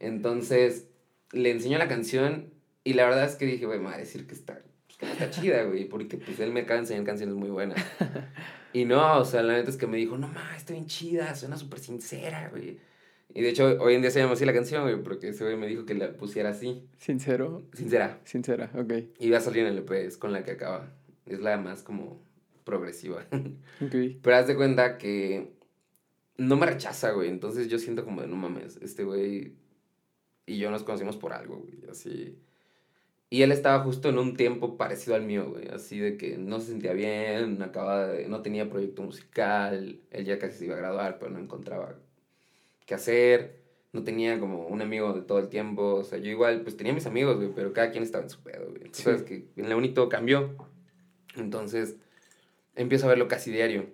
[0.00, 0.88] Entonces,
[1.32, 4.26] le enseñó la canción y la verdad es que dije, güey, me va a decir
[4.26, 4.62] que está
[5.00, 7.78] está chida, güey, porque pues él me acaba de enseñar canciones muy buenas.
[8.72, 11.34] Y no, o sea, la neta es que me dijo, no ma, está bien chida,
[11.34, 12.78] suena súper sincera, güey.
[13.34, 15.56] Y de hecho, hoy en día se llama así la canción, güey, porque ese güey
[15.56, 16.86] me dijo que la pusiera así.
[16.98, 17.62] ¿Sincero?
[17.72, 18.20] Sincera.
[18.24, 18.92] Sincera, ok.
[19.18, 20.90] Y va a salir en el EP, es con la que acaba.
[21.26, 22.20] Es la más como
[22.64, 23.26] progresiva.
[23.80, 23.94] Ok.
[24.22, 25.52] Pero haz de cuenta que
[26.36, 27.28] no me rechaza, güey.
[27.28, 29.54] Entonces yo siento como de, no mames, este güey
[30.48, 31.78] y yo nos conocimos por algo, güey.
[31.90, 32.38] Así.
[33.30, 35.68] Y él estaba justo en un tiempo parecido al mío, güey.
[35.68, 40.00] Así de que no se sentía bien, acababa de, no tenía proyecto musical.
[40.10, 41.98] Él ya casi se iba a graduar, pero no encontraba
[42.86, 43.58] qué hacer.
[43.92, 45.96] No tenía como un amigo de todo el tiempo.
[45.96, 48.42] O sea, yo igual, pues tenía mis amigos, güey, pero cada quien estaba en su
[48.42, 48.90] pedo, güey.
[48.92, 49.02] Sí.
[49.02, 50.56] sabes que en la uni todo cambió.
[51.36, 51.96] Entonces,
[52.76, 53.86] empiezo a verlo casi diario.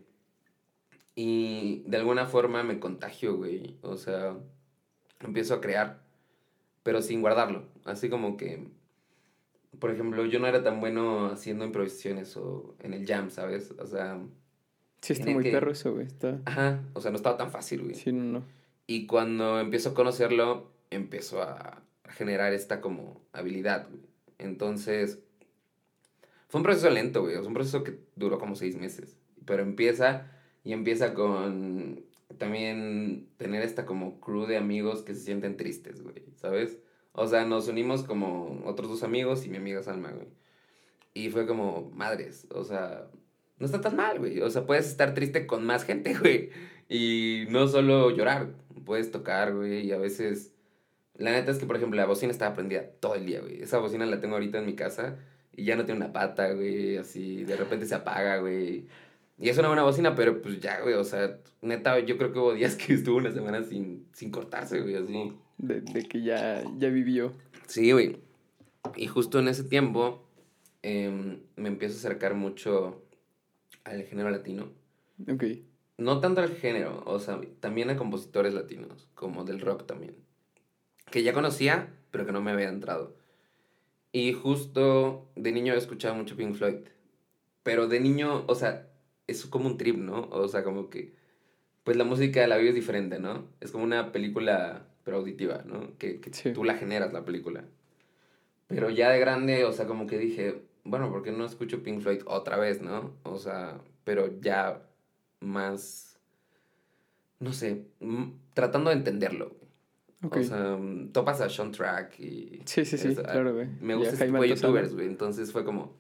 [1.17, 3.79] Y de alguna forma me contagio, güey.
[3.83, 4.37] O sea,
[5.21, 6.03] empiezo a crear,
[6.83, 7.65] pero sin guardarlo.
[7.85, 8.69] Así como que,
[9.79, 13.73] por ejemplo, yo no era tan bueno haciendo improvisaciones o en el jam, ¿sabes?
[13.79, 14.21] O sea,
[15.01, 16.07] Sí, está muy que- perro eso, güey.
[16.07, 16.41] Está...
[16.47, 17.95] ajá, o sea, no estaba tan fácil, güey.
[17.95, 18.45] Sí, no, no.
[18.87, 24.03] Y cuando empiezo a conocerlo, empiezo a generar esta como habilidad, güey.
[24.39, 25.21] Entonces,
[26.49, 27.35] fue un proceso lento, güey.
[27.35, 29.17] Sea, un proceso que duró como seis meses.
[29.45, 30.31] Pero empieza
[30.65, 32.03] y empieza con
[32.39, 36.79] también tener esta como crew de amigos que se sienten tristes, güey, ¿sabes?
[37.17, 40.27] O sea, nos unimos como otros dos amigos y mi amiga Salma, güey.
[41.15, 43.09] Y fue como, madres, o sea,
[43.59, 44.41] no está tan mal, güey.
[44.41, 46.51] O sea, puedes estar triste con más gente, güey.
[46.89, 48.55] Y no solo llorar,
[48.85, 49.87] puedes tocar, güey.
[49.87, 50.55] Y a veces,
[51.15, 53.63] la neta es que, por ejemplo, la bocina estaba prendida todo el día, güey.
[53.63, 55.17] Esa bocina la tengo ahorita en mi casa
[55.53, 56.97] y ya no tiene una pata, güey.
[56.97, 58.89] Así, de repente se apaga, güey.
[59.39, 60.95] Y es una buena bocina, pero pues ya, güey.
[60.95, 64.81] O sea, neta, yo creo que hubo días que estuvo una semana sin, sin cortarse,
[64.81, 65.33] güey, así.
[65.59, 67.33] De, de que ya, ya vivió.
[67.67, 68.19] Sí, güey.
[68.97, 70.29] Y justo en ese tiempo
[70.83, 73.03] em, me empiezo a acercar mucho
[73.85, 74.71] al género latino.
[75.31, 75.45] Ok.
[75.97, 80.17] No tanto al género, o sea, también a compositores latinos, como del rock también.
[81.11, 83.17] Que ya conocía, pero que no me había entrado.
[84.11, 86.77] Y justo de niño he escuchado mucho Pink Floyd.
[87.63, 88.89] Pero de niño, o sea,
[89.27, 90.29] es como un trip, ¿no?
[90.31, 91.15] O sea, como que,
[91.83, 93.49] pues la música de la vida es diferente, ¿no?
[93.61, 95.97] Es como una película, pero auditiva, ¿no?
[95.99, 96.53] Que, que Sí.
[96.53, 97.65] tú la generas, la película.
[98.67, 102.01] Pero ya de grande, o sea, como que dije, bueno, ¿por qué no escucho Pink
[102.01, 103.13] Floyd otra vez, no?
[103.23, 104.83] O sea, pero ya
[105.41, 106.19] más,
[107.41, 107.85] no sé,
[108.55, 109.51] tratando de entenderlo.
[109.51, 109.65] güey.
[110.25, 110.37] Ok.
[110.39, 110.79] O sea,
[111.13, 112.63] topas a Sean Track y...
[112.65, 113.69] sí, sí, sí, es- claro, güey.
[113.81, 115.07] Me gusta este tipo Jaime de youtubers, güey.
[115.07, 115.95] Entonces fue como,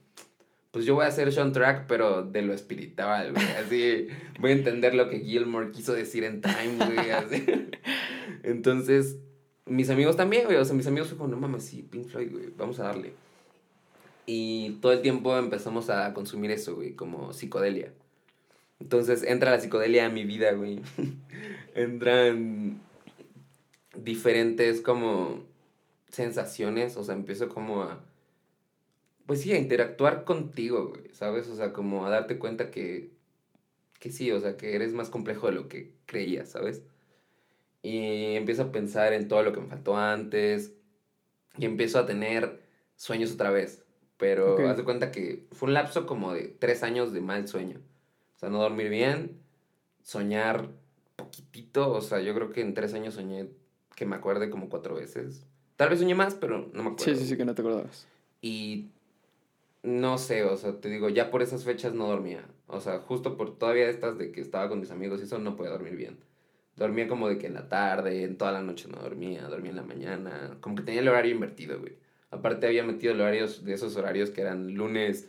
[0.74, 3.46] pues yo voy a hacer Sean Track, pero de lo espiritual, güey.
[3.64, 4.08] Así
[4.40, 7.10] voy a entender lo que Gilmore quiso decir en Time, güey.
[7.10, 7.46] Así.
[8.42, 9.18] Entonces,
[9.66, 10.56] mis amigos también, güey.
[10.56, 12.46] O sea, mis amigos fue como, no mames, sí, Pink Floyd, güey.
[12.56, 13.12] Vamos a darle.
[14.26, 17.92] Y todo el tiempo empezamos a consumir eso, güey, como psicodelia.
[18.80, 20.80] Entonces entra la psicodelia a mi vida, güey.
[21.76, 22.80] Entran
[23.96, 25.44] diferentes como
[26.08, 28.00] sensaciones, o sea, empiezo como a,
[29.26, 31.48] pues sí, a interactuar contigo, güey, ¿sabes?
[31.48, 33.10] O sea, como a darte cuenta que,
[33.98, 36.82] que sí, o sea, que eres más complejo de lo que creías, ¿sabes?
[37.82, 40.72] Y empiezo a pensar en todo lo que me faltó antes
[41.58, 42.62] y empiezo a tener
[42.96, 43.84] sueños otra vez,
[44.16, 44.60] pero Ok.
[44.60, 47.80] haz de cuenta que fue un lapso como de tres años de mal sueño.
[48.36, 49.38] O sea, no dormir bien,
[50.02, 50.70] soñar
[51.16, 53.48] poquitito, o sea, yo creo que en tres años soñé
[53.94, 55.46] que me acuerde como cuatro veces.
[55.76, 57.14] Tal vez soñé más, pero no me acuerdo.
[57.14, 58.06] Sí, sí, sí, que no te acordabas.
[58.40, 58.88] Y
[59.84, 62.44] no sé, o sea, te digo, ya por esas fechas no dormía.
[62.66, 65.54] O sea, justo por todavía estas de que estaba con mis amigos y eso no
[65.56, 66.18] podía dormir bien.
[66.76, 69.76] Dormía como de que en la tarde, en toda la noche no dormía, dormía en
[69.76, 70.56] la mañana.
[70.60, 71.98] Como que tenía el horario invertido, güey.
[72.30, 75.28] Aparte había metido el horario de esos horarios que eran lunes,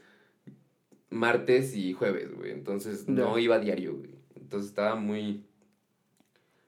[1.09, 2.51] martes y jueves, güey.
[2.51, 3.43] Entonces no Ya.
[3.43, 4.15] iba a diario, güey.
[4.35, 5.43] Entonces estaba muy,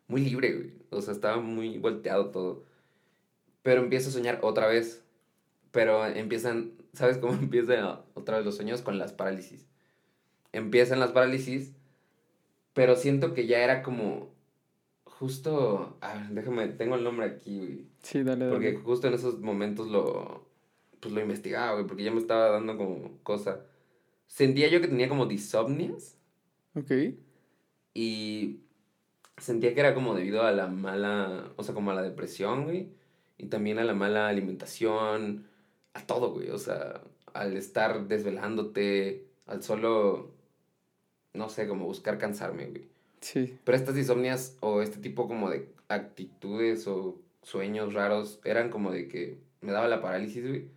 [0.07, 0.73] muy libre, güey.
[0.91, 2.63] O sea, estaba muy volteado todo.
[3.63, 5.03] Pero empiezo a soñar otra vez.
[5.71, 8.81] Pero empiezan, ¿sabes cómo empiezan otra vez los sueños?
[8.81, 9.65] Con las parálisis.
[10.51, 11.73] Empiezan las parálisis,
[12.73, 14.29] pero siento que ya era como
[15.05, 17.85] justo, a ver, déjame, tengo el nombre aquí, güey.
[18.01, 18.51] Sí, dale, dale.
[18.51, 20.45] Porque justo en esos momentos lo,
[20.99, 23.61] pues lo investigaba, güey, porque ya me estaba dando como cosa.
[24.27, 26.17] Sentía yo que tenía como disomnias
[26.75, 26.91] Ok.
[27.93, 28.59] y
[29.37, 32.89] sentía que era como debido a la mala, o sea, como a la depresión, güey,
[33.37, 35.47] y también a la mala alimentación,
[35.97, 37.01] a todo, güey, o sea,
[37.33, 40.31] al estar desvelándote, al solo,
[41.33, 42.87] no sé, como buscar cansarme, güey.
[43.21, 43.57] Sí.
[43.63, 49.07] Pero estas insomnias o este tipo como de actitudes o sueños raros eran como de
[49.07, 50.69] que me daba la parálisis, güey.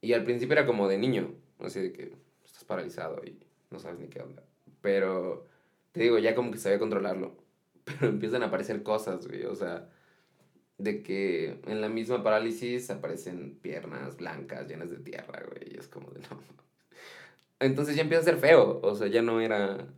[0.00, 2.12] Y al principio era como de niño, así de que
[2.44, 3.38] estás paralizado y
[3.70, 4.42] no sabes ni qué onda.
[4.80, 5.46] Pero
[5.92, 7.36] te digo, ya como que sabía controlarlo.
[7.84, 9.88] Pero empiezan a aparecer cosas, güey, o sea,
[10.78, 15.74] de que en la misma parálisis aparecen piernas blancas llenas de tierra, güey.
[15.74, 16.40] Y es como de no.
[17.60, 18.80] Entonces ya empieza a ser feo.
[18.82, 19.88] O sea, ya no era.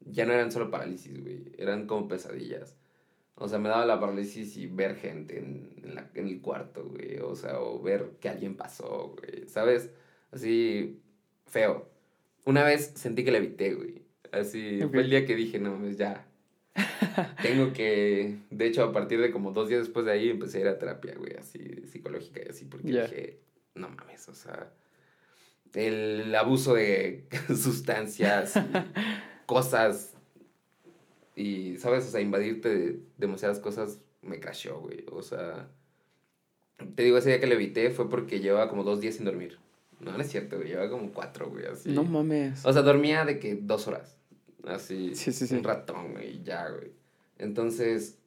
[0.00, 1.52] Ya no eran solo parálisis, güey.
[1.58, 2.76] Eran como pesadillas.
[3.34, 6.84] O sea, me daba la parálisis y ver gente en, en, la, en el cuarto,
[6.84, 7.18] güey.
[7.20, 9.48] O sea, o ver que alguien pasó, güey.
[9.48, 9.90] ¿Sabes?
[10.32, 11.00] Así,
[11.46, 11.88] feo.
[12.44, 14.02] Una vez sentí que le evité, güey.
[14.32, 16.27] Así, fue el día que dije, no, pues ya.
[17.42, 18.38] Tengo que.
[18.50, 20.78] De hecho, a partir de como dos días después de ahí empecé a ir a
[20.78, 23.40] terapia, güey, así, psicológica y así, porque dije,
[23.74, 24.72] no mames, o sea.
[25.74, 28.60] El abuso de sustancias, y
[29.46, 30.14] cosas.
[31.36, 32.06] Y, ¿sabes?
[32.06, 35.04] O sea, invadirte de demasiadas cosas me crashó, güey.
[35.12, 35.68] O sea.
[36.94, 39.58] Te digo, ese día que le evité fue porque llevaba como dos días sin dormir.
[40.00, 40.68] No, no es cierto, güey.
[40.68, 41.90] Llevaba como cuatro, güey, así.
[41.90, 42.64] No mames.
[42.64, 44.17] O sea, dormía de que dos horas.
[44.68, 45.14] Así.
[45.14, 45.54] Sí, sí, sí.
[45.56, 46.92] Un ratón, güey, y ya, güey.
[47.38, 48.18] Entonces,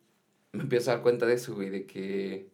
[0.52, 2.50] me empiezo a dar cuenta de eso, güey, de que.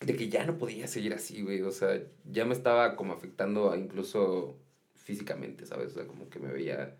[0.00, 1.62] De que ya no podía seguir así, güey.
[1.62, 2.00] O sea,
[2.30, 4.56] ya me estaba como afectando incluso
[4.94, 5.92] físicamente, ¿sabes?
[5.92, 6.96] O sea, como que me veía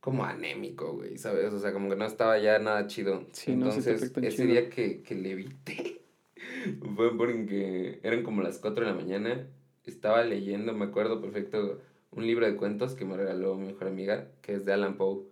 [0.00, 1.52] como anémico, güey, ¿sabes?
[1.52, 3.26] O sea, como que no estaba ya nada chido.
[3.32, 4.46] Sí, Entonces, ese chido.
[4.46, 6.02] día que, que le evité
[6.96, 9.46] fue porque eran como las 4 de la mañana.
[9.84, 11.80] Estaba leyendo, me acuerdo perfecto,
[12.10, 15.24] un libro de cuentos que me regaló mi mejor amiga, que es de Alan Poe.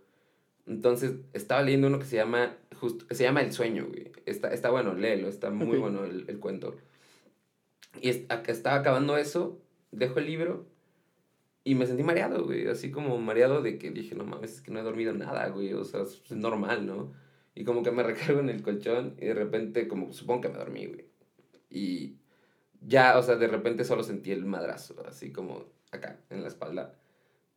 [0.66, 4.12] Entonces, estaba leyendo uno que se llama, justo, se llama El sueño, güey.
[4.26, 6.76] Está, está bueno, léelo, está muy bueno el, el cuento.
[8.00, 9.60] Y es- estaba acabando eso,
[9.92, 10.66] dejo el libro
[11.64, 12.66] y me sentí mareado, güey.
[12.68, 15.72] Así como mareado de que dije, no mames, es que no he dormido nada, güey.
[15.72, 17.12] O sea, es normal, ¿no?
[17.54, 20.58] Y como que me recargo en el colchón y de repente, como supongo que me
[20.58, 21.06] dormí, güey.
[21.70, 22.16] Y
[22.80, 25.64] ya, o sea, de repente solo sentí el madrazo, así como
[25.97, 26.94] acá, en la espalda.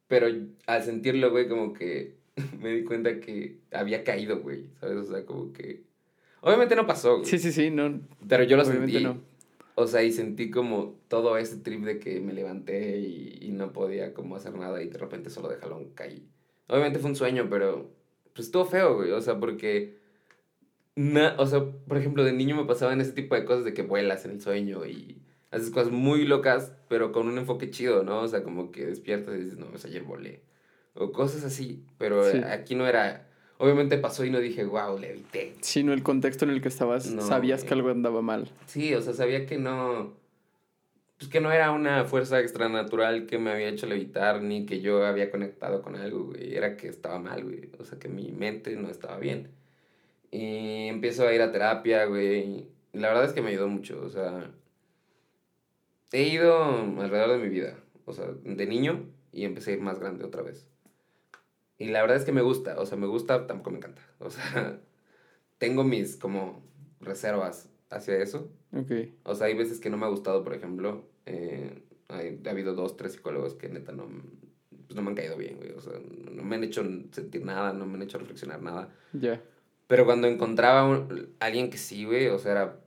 [0.07, 0.27] Pero
[0.65, 2.15] al sentirlo, güey, como que
[2.59, 4.97] me di cuenta que había caído, güey, ¿sabes?
[4.97, 5.83] O sea, como que...
[6.41, 7.25] Obviamente no pasó, güey.
[7.25, 8.01] Sí, sí, sí, no.
[8.27, 9.03] Pero yo lo Obviamente sentí.
[9.03, 9.21] no.
[9.75, 13.71] O sea, y sentí como todo ese trip de que me levanté y, y no
[13.71, 16.27] podía como hacer nada y de repente solo de jalón caí.
[16.67, 17.89] Obviamente fue un sueño, pero
[18.33, 19.11] pues estuvo feo, güey.
[19.11, 19.97] O sea, porque...
[20.95, 23.83] Na, o sea, por ejemplo, de niño me pasaban ese tipo de cosas de que
[23.83, 25.21] vuelas en el sueño y
[25.51, 28.21] haces cosas muy locas, pero con un enfoque chido, ¿no?
[28.21, 30.41] O sea, como que despiertas y dices, no, pues ayer volé.
[30.93, 32.37] O cosas así, pero Sí.
[32.39, 33.25] aquí no era...
[33.61, 35.53] Obviamente pasó y no dije, wow, le evité.
[35.59, 38.49] Sino el contexto en el que estabas, No, sabías que algo andaba mal.
[38.67, 40.13] Sí, o sea, sabía que no.
[41.17, 45.05] Pues que no era una fuerza extranatural que me había hecho levitar, ni que yo
[45.05, 46.55] había conectado con algo, güey.
[46.55, 47.69] Era que estaba mal, güey.
[47.77, 49.49] O sea, que mi mente no estaba bien.
[50.31, 52.67] Y empiezo a ir a terapia, güey.
[52.93, 54.51] La verdad es que me ayudó mucho, o sea.
[56.11, 56.63] He ido
[57.01, 60.41] alrededor de mi vida, o sea, de niño y empecé a ir más grande otra
[60.41, 60.67] vez.
[61.77, 64.01] Y la verdad es que me gusta, o sea, me gusta, tampoco me encanta.
[64.19, 64.79] O sea,
[65.59, 66.61] tengo mis como
[66.99, 68.51] reservas hacia eso.
[68.73, 68.91] Ok.
[69.23, 71.05] O sea, hay veces que no me ha gustado, por ejemplo.
[71.25, 74.07] eh, hay- ha habido dos, tres psicólogos que neta no,
[74.87, 75.71] pues no me han caído bien, güey.
[75.73, 75.93] O sea,
[76.33, 78.89] no, me han hecho sentir nada, no me han hecho reflexionar nada.
[79.13, 79.41] Ya.
[79.87, 82.79] Pero cuando encontraba un- alguien que sí, güey, o sea, era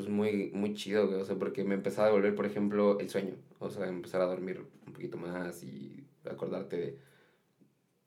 [0.00, 1.20] pues muy, muy chido, güey.
[1.20, 3.34] O sea, porque me empezaba a devolver, por ejemplo, el sueño.
[3.58, 6.98] O sea, empezar a dormir un poquito más y acordarte de,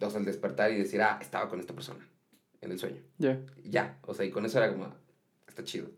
[0.05, 2.07] o sea, el despertar y decir, ah, estaba con esta persona
[2.61, 3.41] en el sueño Ya.
[3.63, 4.91] ya, o sea, y con eso era como,
[5.47, 5.89] está chido.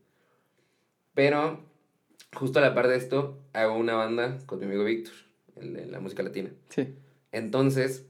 [1.13, 1.61] Pero,
[2.35, 5.13] justo a la par de esto, hago una banda con mi amigo Víctor,
[5.55, 6.51] de la música latina.
[6.69, 6.93] Sí.
[7.31, 8.05] Entonces,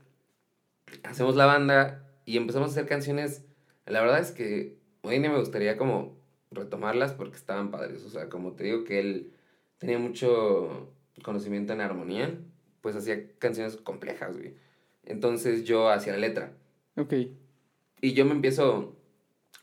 [1.04, 3.46] hacemos la banda y empezamos a hacer canciones.
[3.86, 6.18] La verdad es que hoy en día me gustaría como
[6.56, 8.04] retomarlas porque estaban padres.
[8.04, 9.34] O sea, como te digo que él
[9.78, 10.92] tenía mucho
[11.24, 12.38] conocimiento en armonía,
[12.82, 14.56] pues hacía canciones complejas, güey.
[15.04, 16.54] Entonces yo hacía la letra.
[16.98, 17.14] Ok.
[18.02, 18.96] Y yo me empiezo.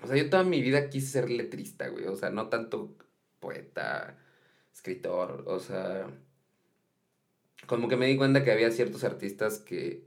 [0.02, 2.06] O sea, yo toda mi vida quise ser letrista, güey.
[2.06, 2.94] O sea, no tanto
[3.40, 4.16] poeta,
[4.72, 5.44] escritor.
[5.46, 6.06] O sea.
[7.66, 10.04] Como que me di cuenta que había ciertos artistas que,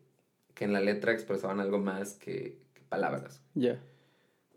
[0.53, 3.41] que en la letra expresaban algo más que, que palabras.
[3.53, 3.79] Ya.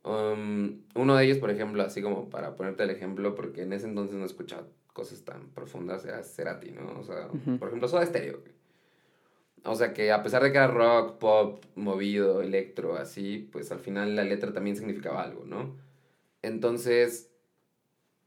[0.08, 3.86] Um, uno de ellos, por ejemplo, así como para ponerte el ejemplo, porque en ese
[3.86, 6.98] entonces no escuchaba cosas tan profundas, era Cerati, ¿no?
[6.98, 7.58] O sea, Ujú.
[7.58, 8.42] por ejemplo, Soda Stereo.
[9.64, 13.80] O sea que a pesar de que era rock, pop, movido, electro, así, pues al
[13.80, 15.76] final la letra también significaba algo, ¿no?
[16.40, 17.30] Entonces,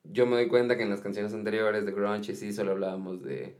[0.04, 3.58] yo me doy cuenta que en las canciones anteriores de Grunge sí solo hablábamos de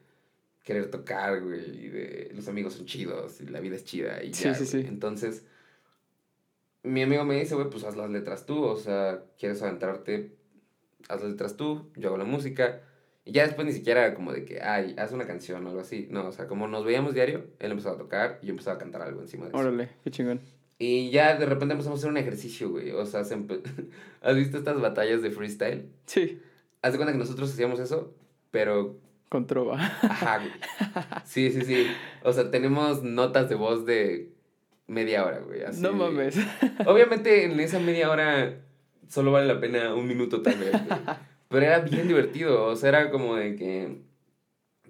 [0.64, 4.34] querer tocar, güey, y de los amigos son chidos y la vida es chida y
[4.34, 4.84] Sí, ya, sí, güey.
[4.84, 4.88] sí.
[4.88, 5.46] Entonces,
[6.84, 10.32] mi amigo me dice, güey, pues haz las letras tú, o sea, quieres adentrarte,
[11.10, 12.82] haz las letras tú, yo hago la música.
[13.24, 15.82] Y ya después ni siquiera era como de que, ay, haz una canción o algo
[15.82, 16.08] así.
[16.10, 18.80] No, o sea, como nos veíamos diario, él empezó a tocar y yo empezaba a
[18.80, 19.58] cantar algo encima de eso.
[19.60, 20.40] Órale, qué chingón.
[20.80, 22.90] Y ya de repente empezamos a hacer un ejercicio, güey.
[22.92, 23.62] O sea, se empe-
[24.22, 25.86] ¿has visto estas batallas de freestyle?
[26.08, 26.42] Sí.
[26.82, 28.12] Haz de cuenta que nosotros hacíamos eso,
[28.50, 28.98] pero
[29.30, 29.76] Con trova.
[30.02, 30.52] Ajá, güey.
[31.24, 31.86] Sí, sí, sí.
[32.24, 34.32] O sea, tenemos notas de voz de
[34.92, 35.64] media hora, güey.
[35.64, 36.38] Así no mames.
[36.86, 38.60] Obviamente en esa media hora
[39.08, 41.00] solo vale la pena un minuto tal vez, güey.
[41.50, 42.66] Pero era bien divertido.
[42.66, 44.02] O sea, era como de que,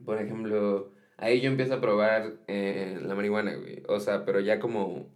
[0.06, 3.84] por ejemplo, ahí yo empiezo a probar eh, la marihuana, güey.
[3.88, 5.08] O sea, pero ya como...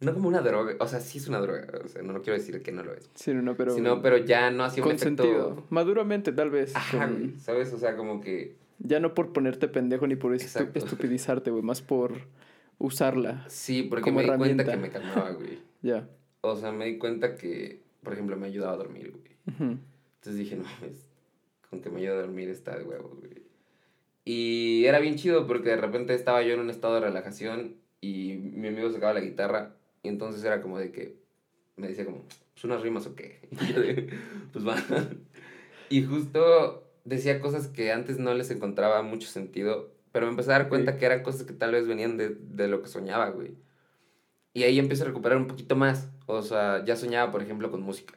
[0.00, 0.74] No como una droga.
[0.80, 1.66] O sea, sí es una droga.
[1.84, 3.08] O sea, no, no quiero decir que no lo es.
[3.14, 3.74] Sí, no, pero.
[3.74, 5.22] Sino, pero ya no hacía un efecto...
[5.22, 5.64] sentido.
[5.70, 6.76] Maduramente, tal vez.
[6.76, 7.38] Ajá, con- güey.
[7.38, 7.72] ¿Sabes?
[7.72, 8.56] O sea, como que...
[8.78, 10.78] Ya no por ponerte pendejo ni por estu- Exacto.
[10.78, 11.62] estupidizarte, güey.
[11.62, 12.12] Más por
[12.78, 13.44] usarla.
[13.48, 15.58] Sí, porque Como me di cuenta que me calmaba, güey.
[15.82, 16.08] Ya.
[16.40, 19.36] O sea, me di cuenta que, por ejemplo, me ayudaba a dormir, güey.
[19.58, 21.06] Entonces dije, no mames,
[21.70, 23.42] con que me ayude a dormir está de huevos, güey.
[24.24, 28.34] Y era bien chido porque de repente estaba yo en un estado de relajación y
[28.34, 31.14] mi amigo sacaba la guitarra y entonces era como de que
[31.76, 32.24] me decía como,
[32.54, 33.40] pues unas rimas o qué.
[33.60, 34.08] Y yo de,
[34.52, 34.76] pues va.
[35.90, 40.58] Y justo decía cosas que antes no les encontraba mucho sentido, pero me empecé a
[40.58, 43.52] dar cuenta que eran cosas que tal vez venían de, de lo que soñaba, güey.
[44.54, 46.08] Y ahí empiezo a recuperar un poquito más.
[46.24, 48.14] O sea, ya soñaba, por ejemplo, con música.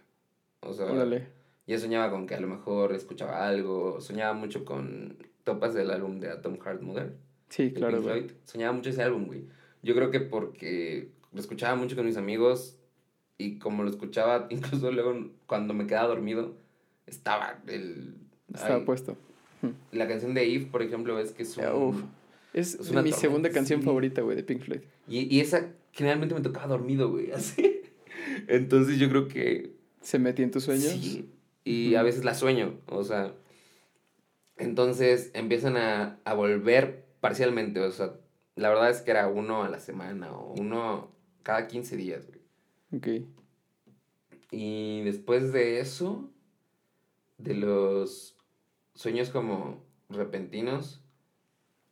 [0.61, 1.27] O sea, Órale.
[1.67, 3.99] ya soñaba con que a lo mejor escuchaba algo.
[3.99, 7.17] Soñaba mucho con topas del álbum de Atom Heart Mother.
[7.49, 8.27] Sí, claro, güey.
[8.45, 9.49] Soñaba mucho ese álbum, güey.
[9.83, 12.77] Yo creo que porque lo escuchaba mucho con mis amigos
[13.37, 16.55] y como lo escuchaba, incluso luego cuando me quedaba dormido,
[17.07, 18.15] estaba el...
[18.53, 19.17] Estaba ay, puesto.
[19.91, 21.63] La canción de Eve, por ejemplo, ves que es un...
[21.63, 22.03] Ya, uf.
[22.53, 23.85] Es, es una mi tormenta, segunda canción sí.
[23.85, 24.81] favorita, güey, de Pink Floyd.
[25.07, 27.81] Y, y esa generalmente me tocaba dormido, güey, así.
[28.47, 30.85] Entonces yo creo que ¿Se metía en tus sueños?
[30.91, 31.29] Sí,
[31.63, 33.35] y a veces la sueño, o sea,
[34.57, 38.15] entonces empiezan a, a volver parcialmente, o sea,
[38.55, 41.11] la verdad es que era uno a la semana o uno
[41.43, 42.39] cada 15 días, güey.
[42.91, 43.27] Ok.
[44.51, 46.31] Y después de eso,
[47.37, 48.35] de los
[48.99, 51.01] sueños como repentinos,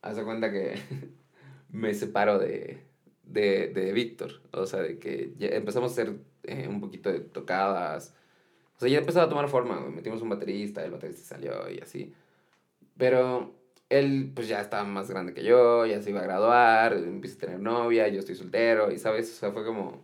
[0.02, 0.76] haz de cuenta que
[1.70, 2.84] me separo de,
[3.24, 4.42] de, de Víctor.
[4.52, 8.14] O sea, de que ya empezamos a hacer eh, un poquito de tocadas.
[8.76, 9.80] O sea, ya empezaba a tomar forma.
[9.90, 12.14] Metimos un baterista, el baterista salió y así.
[12.98, 13.56] Pero
[13.88, 17.40] él, pues ya estaba más grande que yo, ya se iba a graduar, empieza a
[17.40, 20.04] tener novia, yo estoy soltero, y sabes, o sea, fue como.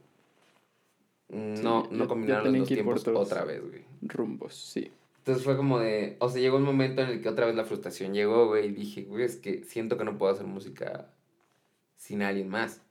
[1.30, 3.84] Sí, No, no combinaron los dos tiempos otra vez, güey.
[4.04, 4.90] Rumbos, sí.
[5.24, 7.64] Entonces fue como de, o sea, llegó un momento en el que otra vez la
[7.64, 11.14] frustración llegó, güey, y dije, güey, es que siento que no puedo hacer música
[11.96, 12.82] sin alguien más.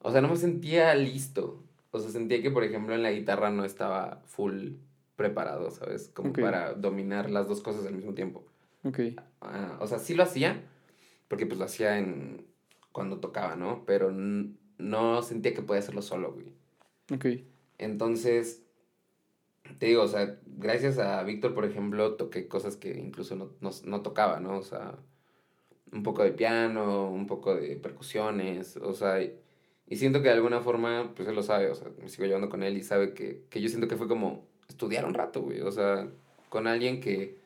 [0.00, 1.62] O sea, no me sentía listo.
[1.92, 4.72] O sea, sentía que, por ejemplo, en la guitarra no estaba full
[5.16, 6.10] preparado, ¿sabes?
[6.12, 8.44] Como para dominar las dos cosas al mismo tiempo.
[8.84, 9.00] Ok.
[9.40, 10.62] Ah, o sea, sí lo hacía,
[11.28, 12.44] porque pues lo hacía en
[12.92, 13.86] cuando tocaba, ¿no?
[13.86, 16.52] Pero no sentía que podía hacerlo solo, güey.
[17.14, 17.42] Ok.
[17.78, 18.62] Entonces,
[19.78, 23.70] te digo, o sea, gracias a Víctor, por ejemplo, toqué cosas que incluso no, no,
[23.84, 24.58] no tocaba, ¿no?
[24.58, 24.98] O sea,
[25.92, 29.34] un poco de piano, un poco de percusiones, o sea, y,
[29.88, 32.48] y siento que de alguna forma, pues él lo sabe, o sea, me sigo llevando
[32.48, 35.60] con él y sabe que, que yo siento que fue como estudiar un rato, güey,
[35.60, 36.08] o sea,
[36.48, 37.38] con alguien que,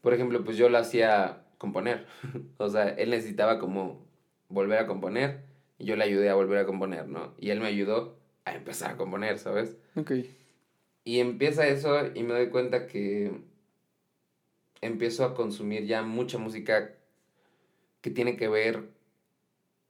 [0.00, 2.06] por ejemplo, pues yo lo hacía componer,
[2.58, 4.04] o sea, él necesitaba como
[4.48, 5.40] volver a componer
[5.78, 7.34] y yo le ayudé a volver a componer, ¿no?
[7.38, 9.76] Y él me ayudó a empezar a componer, ¿sabes?
[9.96, 10.12] Ok.
[11.04, 13.32] Y empieza eso y me doy cuenta que
[14.80, 16.92] empiezo a consumir ya mucha música
[18.00, 18.90] que tiene que ver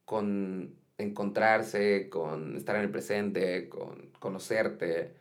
[0.05, 5.13] con encontrarse, con estar en el presente, con conocerte,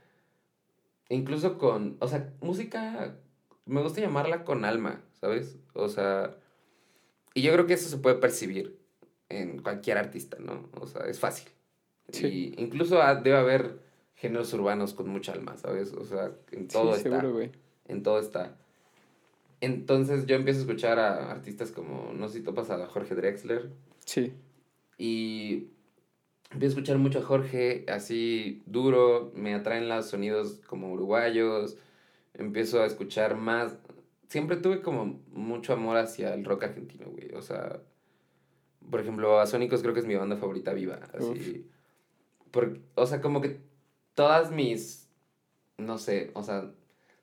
[1.08, 3.16] e incluso con, o sea, música,
[3.66, 5.58] me gusta llamarla con alma, ¿sabes?
[5.74, 6.36] O sea,
[7.34, 8.78] y yo creo que eso se puede percibir
[9.28, 10.68] en cualquier artista, ¿no?
[10.80, 11.48] O sea, es fácil.
[12.10, 12.54] Sí.
[12.56, 13.78] Y incluso debe haber
[14.22, 15.92] géneros urbanos con mucha alma, ¿sabes?
[15.94, 17.10] O sea, en todo sí, está.
[17.10, 17.50] seguro, güey.
[17.88, 18.56] En todo está.
[19.60, 23.70] Entonces yo empiezo a escuchar a artistas como, no sé si topas a Jorge Drexler,
[24.04, 24.32] Sí.
[24.96, 25.68] y
[26.52, 31.76] empiezo a escuchar mucho a Jorge, así duro, me atraen los sonidos como uruguayos,
[32.34, 33.76] empiezo a escuchar más,
[34.28, 37.80] siempre tuve como mucho amor hacia el rock argentino, güey, o sea,
[38.88, 41.66] por ejemplo, a Sónicos creo que es mi banda favorita viva, así,
[42.52, 43.58] por, o sea, como que
[44.14, 45.08] todas mis,
[45.78, 46.72] no sé, o sea,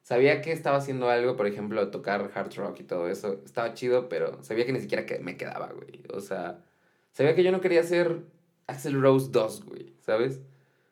[0.01, 4.09] sabía que estaba haciendo algo, por ejemplo, tocar hard rock y todo eso, estaba chido,
[4.09, 6.63] pero sabía que ni siquiera que me quedaba, güey, o sea,
[7.11, 8.23] sabía que yo no quería ser
[8.67, 10.41] Axel Rose 2, güey, ¿sabes?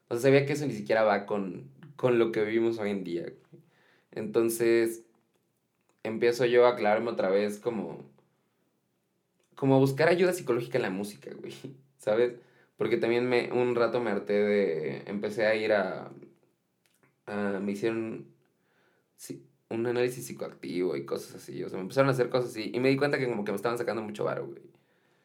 [0.09, 3.03] O sea, sabía que eso ni siquiera va con, con lo que vivimos hoy en
[3.03, 3.63] día, güey.
[4.11, 5.03] Entonces,
[6.03, 8.09] empiezo yo a aclararme otra vez como,
[9.55, 11.53] como buscar ayuda psicológica en la música, güey,
[11.97, 12.35] ¿sabes?
[12.77, 16.11] Porque también me, un rato me harté de, empecé a ir a,
[17.25, 18.27] a- me hicieron,
[19.15, 21.63] sí, un análisis psicoactivo y cosas así.
[21.63, 22.71] O sea, me empezaron a hacer cosas así.
[22.73, 24.61] Y me di cuenta que como que me estaban sacando mucho varo, güey.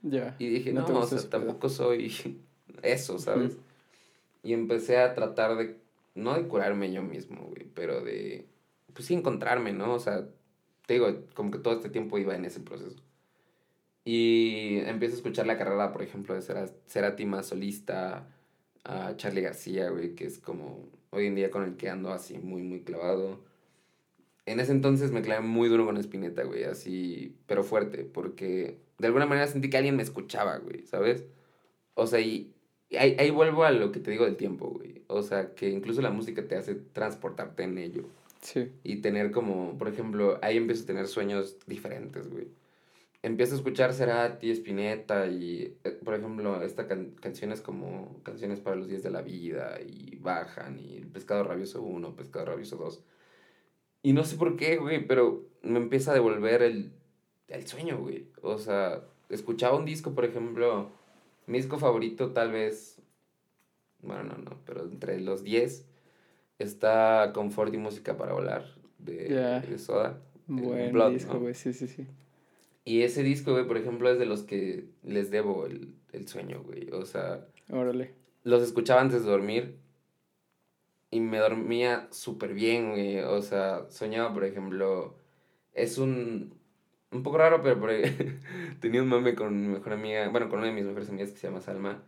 [0.03, 0.35] Ya.
[0.39, 2.41] Y dije, No o sea, tampoco soy
[2.83, 3.57] eso, ¿sabes?
[4.43, 5.77] Y empecé a tratar de,
[6.15, 8.47] no de curarme yo mismo, güey, pero de,
[8.93, 9.95] pues sí, encontrarme, ¿no?
[9.95, 10.27] O sea,
[10.87, 12.97] te digo, como que todo este tiempo iba en ese proceso.
[14.05, 18.27] Y empiezo a escuchar la carrera, por ejemplo, de Cera- Cerati más solista,
[18.85, 22.39] a Charlie García, güey, que es como hoy en día con el que ando así
[22.39, 23.41] muy, muy clavado.
[24.45, 29.07] En ese entonces me clavé muy duro con Spinetta, güey, así, pero fuerte, porque de
[29.07, 31.25] alguna manera sentí que alguien me escuchaba, güey, ¿sabes?
[31.95, 32.53] O sea, y
[32.89, 35.03] y ahí, ahí vuelvo a lo que te digo del tiempo, güey.
[35.07, 38.05] O sea, que incluso la música te hace transportarte en ello.
[38.43, 38.71] Sí.
[38.85, 42.49] Y tener como, por ejemplo, ahí empiezo a tener sueños diferentes, güey.
[43.25, 48.75] Empiezo a escuchar Cerati, Spinetta y, eh, por ejemplo, esta can- canciones como Canciones para
[48.75, 53.05] los días de la vida y Bajan y Pescado Rabioso 1, Pescado Rabioso 2.
[54.03, 56.93] Y no sé por qué, güey, pero me empieza a devolver el,
[57.47, 58.27] el sueño, güey.
[58.43, 60.91] O sea, escuchaba un disco, por ejemplo,
[61.47, 63.01] mi disco favorito tal vez,
[64.01, 65.87] bueno, no, no, pero entre los 10
[66.59, 68.65] está Confort y Música para Volar
[68.99, 70.19] de, Soda.
[70.49, 71.41] Buen Blood, disco, ¿no?
[71.41, 71.55] güey.
[71.55, 72.05] Sí, sí, sí.
[72.85, 76.63] Y ese disco, güey, por ejemplo, es de los que les debo el, el sueño,
[76.65, 76.91] güey.
[76.91, 78.15] O sea, Órale.
[78.45, 79.77] los escuchaba antes de dormir
[81.11, 83.21] y me dormía súper bien, güey.
[83.21, 85.15] O sea, soñaba, por ejemplo,
[85.75, 86.55] es un,
[87.13, 88.03] un poco raro, pero por ahí
[88.81, 91.39] tenía un mame con mi mejor amiga, bueno, con una de mis mejores amigas que
[91.39, 92.03] se llama Salma,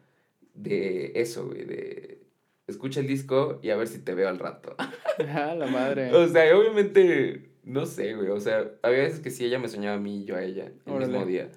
[0.55, 2.21] de eso, güey, de
[2.67, 4.75] escucha el disco y a ver si te veo al rato.
[5.29, 6.13] Ah, la madre.
[6.13, 8.29] O sea, obviamente, no sé, güey.
[8.29, 10.67] O sea, había veces que sí ella me soñaba a mí y yo a ella
[10.87, 11.13] el Órale.
[11.13, 11.51] mismo día.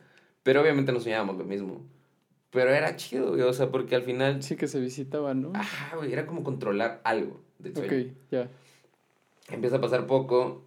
[0.44, 1.86] Pero obviamente no soñábamos lo mismo.
[2.52, 3.42] Pero era chido, güey.
[3.42, 4.42] O sea, porque al final.
[4.42, 5.52] Sí que se visitaban, ¿no?
[5.54, 6.14] Ajá, güey.
[6.14, 8.10] Era como controlar algo del sueño.
[8.10, 8.50] ok, ya.
[9.50, 10.64] Empieza a pasar poco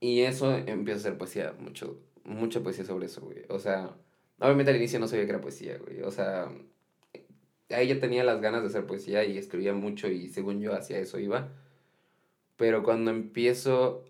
[0.00, 1.54] y eso empieza a ser poesía.
[1.58, 3.44] Mucho, mucha poesía sobre eso, güey.
[3.48, 3.90] O sea,
[4.38, 6.02] obviamente al inicio no sabía que era poesía, güey.
[6.02, 6.48] O sea,
[7.68, 11.18] ya tenía las ganas de hacer poesía y escribía mucho y según yo hacia eso
[11.18, 11.48] iba.
[12.56, 14.04] Pero cuando empiezo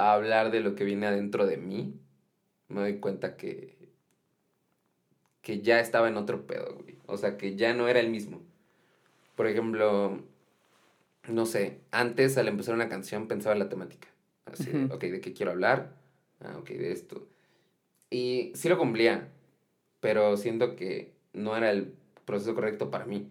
[0.00, 2.00] a hablar de lo que viene adentro de mí,
[2.68, 3.90] me doy cuenta que,
[5.42, 6.96] que ya estaba en otro pedo, güey.
[7.06, 8.40] O sea, que ya no era el mismo.
[9.36, 10.22] Por ejemplo,
[11.28, 14.08] no sé, antes al empezar una canción pensaba en la temática.
[14.46, 14.94] Así, Ujú.
[14.94, 15.94] ok, ¿de qué quiero hablar?
[16.40, 17.28] Ah, ok, de esto.
[18.10, 19.28] Y sí lo cumplía,
[20.00, 21.92] pero siento que no era el
[22.24, 23.30] proceso correcto para mí.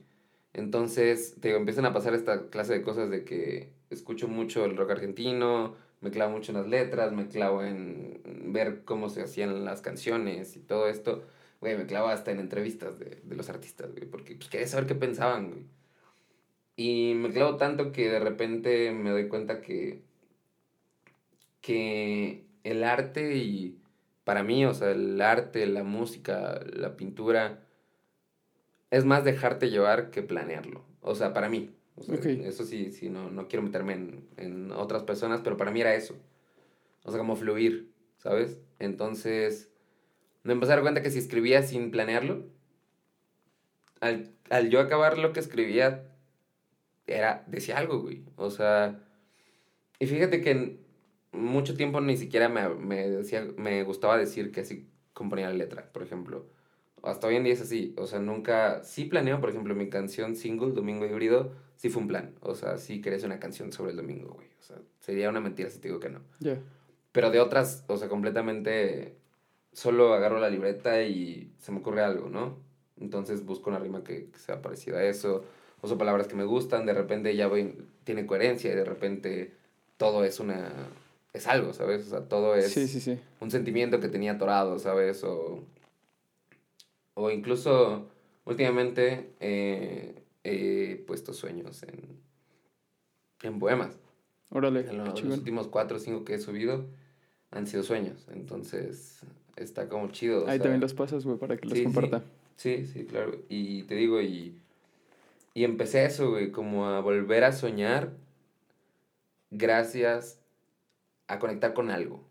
[0.53, 4.77] Entonces, te digo, empiezan a pasar esta clase de cosas de que escucho mucho el
[4.77, 8.21] rock argentino, me clavo mucho en las letras, me clavo en
[8.53, 11.23] ver cómo se hacían las canciones y todo esto.
[11.61, 14.87] Güey, me clavo hasta en entrevistas de, de los artistas, güey, porque pues, quería saber
[14.87, 15.65] qué pensaban, güey.
[16.75, 20.01] Y me clavo tanto que de repente me doy cuenta que,
[21.61, 23.79] que el arte y
[24.23, 27.59] para mí, o sea, el arte, la música, la pintura,
[28.91, 30.85] es más dejarte llevar que planearlo.
[31.01, 31.71] O sea, para mí.
[31.99, 32.25] O sea, Ok.
[32.25, 35.95] Eso sí, sí no, no quiero meterme en, en otras personas, pero para mí era
[35.95, 36.15] eso.
[37.03, 38.61] O sea, como fluir, ¿sabes?
[38.79, 39.69] Entonces,
[40.43, 42.45] me empecé a dar cuenta que si escribía sin planearlo,
[43.99, 46.05] al, al yo acabar lo que escribía,
[47.07, 48.23] era, decía algo, güey.
[48.35, 49.03] O sea,
[49.99, 50.79] y fíjate que en
[51.31, 55.91] mucho tiempo ni siquiera me, me, decía, me gustaba decir que así componía la letra,
[55.91, 56.47] por ejemplo.
[57.03, 57.93] Hasta hoy en día es así.
[57.97, 62.09] O sea, nunca, sí planeo, por ejemplo, mi canción single, Domingo Híbrido, sí fue un
[62.09, 62.35] plan.
[62.41, 64.47] O sea, sí quería hacer una canción sobre el domingo, güey.
[64.59, 66.19] O sea, sería una mentira si te digo que no.
[66.39, 66.57] Ya.
[67.13, 69.15] Pero de otras, o sea, completamente
[69.71, 72.57] solo agarro la libreta y se me ocurre algo, ¿no?
[72.99, 75.45] Entonces busco una rima que, que sea parecida a eso.
[75.81, 77.73] Uso palabras que me gustan, de repente ya voy,
[78.03, 79.53] tiene coherencia y de repente
[79.95, 80.69] todo es una,
[81.31, 82.05] es algo, ¿sabes?
[82.07, 83.17] O sea, todo es Sí, sí, sí.
[83.39, 85.23] un sentimiento que tenía atorado, ¿sabes?
[85.23, 85.63] O,
[87.13, 88.09] o incluso
[88.45, 92.19] últimamente eh, he puesto sueños en,
[93.43, 93.97] en poemas.
[94.49, 96.85] Órale, En los últimos cuatro o cinco que he subido
[97.51, 98.27] han sido sueños.
[98.31, 99.19] Entonces,
[99.55, 100.47] está como chido.
[100.47, 101.83] Ahí sea, también los pasas, güey, para que los sí, sí.
[101.85, 102.23] comparta.
[102.55, 103.37] Sí, sí, claro.
[103.47, 104.55] Y te digo, y,
[105.53, 108.11] y empecé eso, güey, como a volver a soñar
[109.51, 110.39] gracias
[111.27, 112.23] a conectar con algo.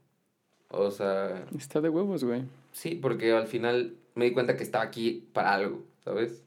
[0.71, 2.43] O sea, Está de huevos, güey.
[2.73, 6.43] sí, porque al final me di cuenta que estaba aquí para algo, ¿sabes?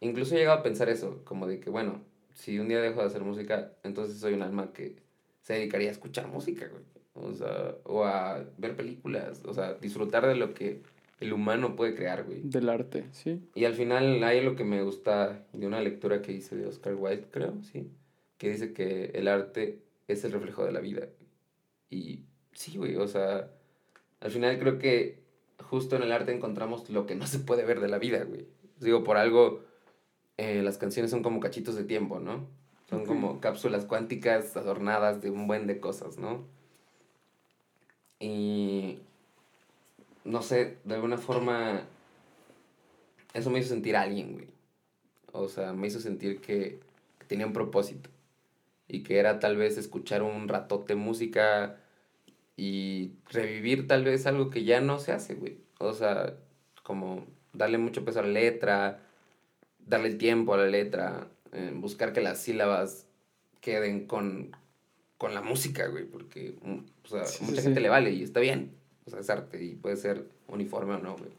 [0.00, 2.02] Incluso he llegado a pensar eso, como de que, bueno,
[2.34, 4.96] si un día dejo de hacer música, entonces soy un alma que
[5.40, 6.82] se dedicaría a escuchar música, güey.
[7.14, 10.82] O sea, o a ver películas, o sea, disfrutar de lo que
[11.20, 12.42] el humano puede crear, güey.
[12.42, 13.40] Del arte, sí.
[13.54, 16.94] Y al final hay lo que me gusta de una lectura que hice de Oscar
[16.94, 17.90] Wilde, creo, sí,
[18.36, 21.08] que dice que el arte es el reflejo de la vida.
[21.88, 22.20] Y
[22.52, 23.50] sí, güey, o sea,
[24.20, 25.20] al final creo que
[25.58, 28.46] justo en el arte encontramos lo que no se puede ver de la vida, güey.
[28.80, 29.64] Digo, por algo,
[30.38, 32.46] eh, las canciones son como cachitos de tiempo, ¿no?
[32.88, 36.44] Son como cápsulas cuánticas adornadas de un buen de cosas, ¿no?
[38.20, 39.00] Y
[40.24, 41.84] no sé, de alguna forma
[43.36, 44.48] eso me hizo sentir alguien, güey.
[45.32, 46.80] O sea, me hizo sentir que,
[47.28, 48.08] tenía un propósito.
[48.88, 51.76] Y que era tal vez escuchar un ratote música
[52.56, 55.58] y revivir tal vez algo que ya no se hace, güey.
[55.78, 56.34] O sea,
[56.82, 59.05] como darle mucho peso a la letra,
[59.86, 63.06] darle tiempo a la letra, eh, buscar que las sílabas
[63.60, 64.54] queden con,
[65.18, 68.72] con la música, güey, porque mm, o sea, mucha gente le vale y está bien.
[69.06, 71.30] O sea, es arte y puede ser uniforme o no, güey.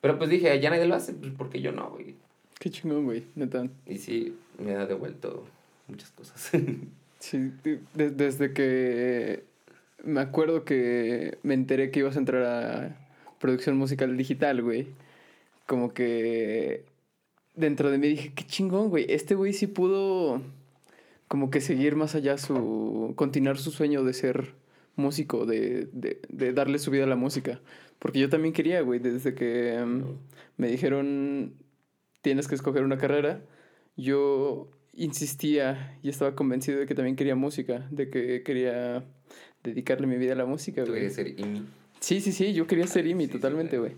[0.00, 2.14] Pero pues dije, ya nadie lo hace, pues porque yo no, güey.
[2.58, 3.68] Qué chingón, güey, neta.
[3.86, 5.44] Y sí, me ha devuelto
[5.88, 6.52] muchas cosas.
[7.18, 7.52] sí,
[7.94, 9.44] desde que
[10.04, 12.96] me acuerdo que me enteré que ibas a entrar a
[13.40, 14.86] producción musical digital, güey.
[15.66, 16.84] Como que
[17.56, 19.06] dentro de mí dije, qué chingón, güey.
[19.08, 20.40] Este güey sí pudo
[21.28, 23.14] como que seguir más allá su...
[23.16, 24.54] continuar su sueño de ser
[24.94, 27.60] músico, de, de, de darle su vida a la música.
[27.98, 30.04] Porque yo también quería, güey, desde que em,
[30.56, 31.54] me dijeron,
[32.22, 33.42] tienes que escoger una carrera,
[33.96, 39.04] yo insistía y estaba convencido de que también quería música, de que quería
[39.62, 40.94] dedicarle mi vida a la música, güey.
[40.94, 41.66] querías ser IMI?
[42.00, 43.92] Sí, sí, sí, yo quería ser IMI totalmente, güey.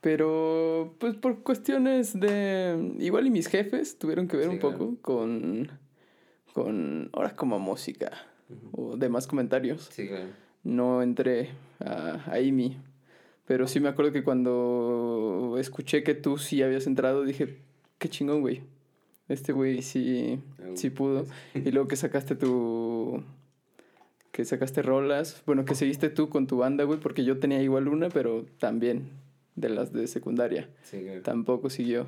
[0.00, 2.94] Pero, pues por cuestiones de...
[2.98, 5.70] Igual y mis jefes tuvieron que ver un poco con...
[6.52, 7.10] Con...
[7.12, 8.12] Ahora como música.
[8.72, 9.88] O demás comentarios.
[9.90, 10.28] Sí, claro.
[10.62, 11.50] No entré
[11.80, 12.76] a, a IMI.
[13.46, 17.58] Pero sí me acuerdo que cuando escuché que tú sí habías entrado, dije,
[17.98, 18.62] qué chingón, güey.
[19.28, 20.40] Este güey sí,
[20.74, 21.26] sí pudo.
[21.54, 23.24] Y luego que sacaste tu...
[24.30, 25.42] Que sacaste rolas.
[25.46, 29.08] Bueno, que seguiste tú con tu banda, güey, porque yo tenía igual una, pero también
[29.56, 30.68] de las de secundaria.
[31.24, 32.06] Tampoco siguió.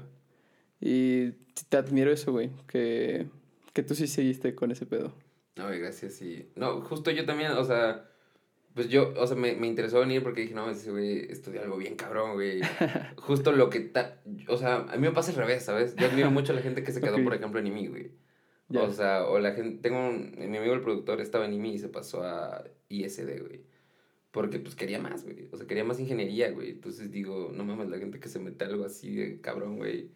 [0.81, 1.33] Y
[1.69, 3.27] te admiro eso, güey, que,
[3.73, 5.13] que tú sí seguiste con ese pedo.
[5.57, 6.51] No, gracias, sí.
[6.55, 8.09] No, justo yo también, o sea,
[8.75, 11.79] pues yo, o sea, me, me interesó venir porque dije, no, ese güey estudió algo
[11.79, 12.61] bien cabrón, güey.
[13.17, 15.97] justo lo que, ta, o sea, a mí me pasa al revés, ¿sabes?
[15.97, 18.13] Yo admiro mucho a la gente que se quedó, por ejemplo, en IMI, güey.
[18.75, 21.79] O sea, o la gente, tengo un, mi amigo el productor estaba en IMI y
[21.79, 23.65] se pasó a ISD, güey.
[24.31, 25.49] Porque pues quería más, güey.
[25.51, 26.71] O sea, quería más ingeniería, güey.
[26.71, 30.11] Entonces digo, no mames, la gente que se mete algo así de cabrón, güey.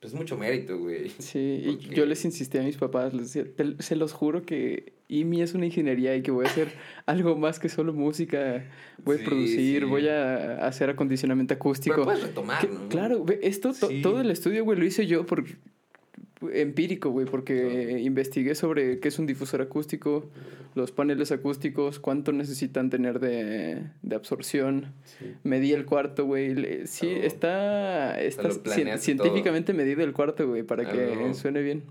[0.00, 1.10] Pues mucho mérito, güey.
[1.18, 5.42] Sí, y yo les insistí a mis papás, les decía, se los juro que IMI
[5.42, 6.68] es una ingeniería y que voy a hacer
[7.06, 8.64] algo más que solo música.
[9.04, 11.96] Voy a producir, voy a hacer acondicionamiento acústico.
[11.96, 12.88] Pero puedes retomar, ¿no?
[12.88, 13.72] Claro, esto,
[14.02, 15.56] todo el estudio, güey, lo hice yo porque
[16.52, 20.30] empírico, güey, porque investigué sobre qué es un difusor acústico,
[20.74, 24.92] los paneles acústicos, cuánto necesitan tener de, de absorción.
[25.42, 26.86] Medí el cuarto, güey.
[26.86, 28.50] Sí, está, está
[28.98, 31.82] científicamente medido el cuarto, güey, para que suene bien.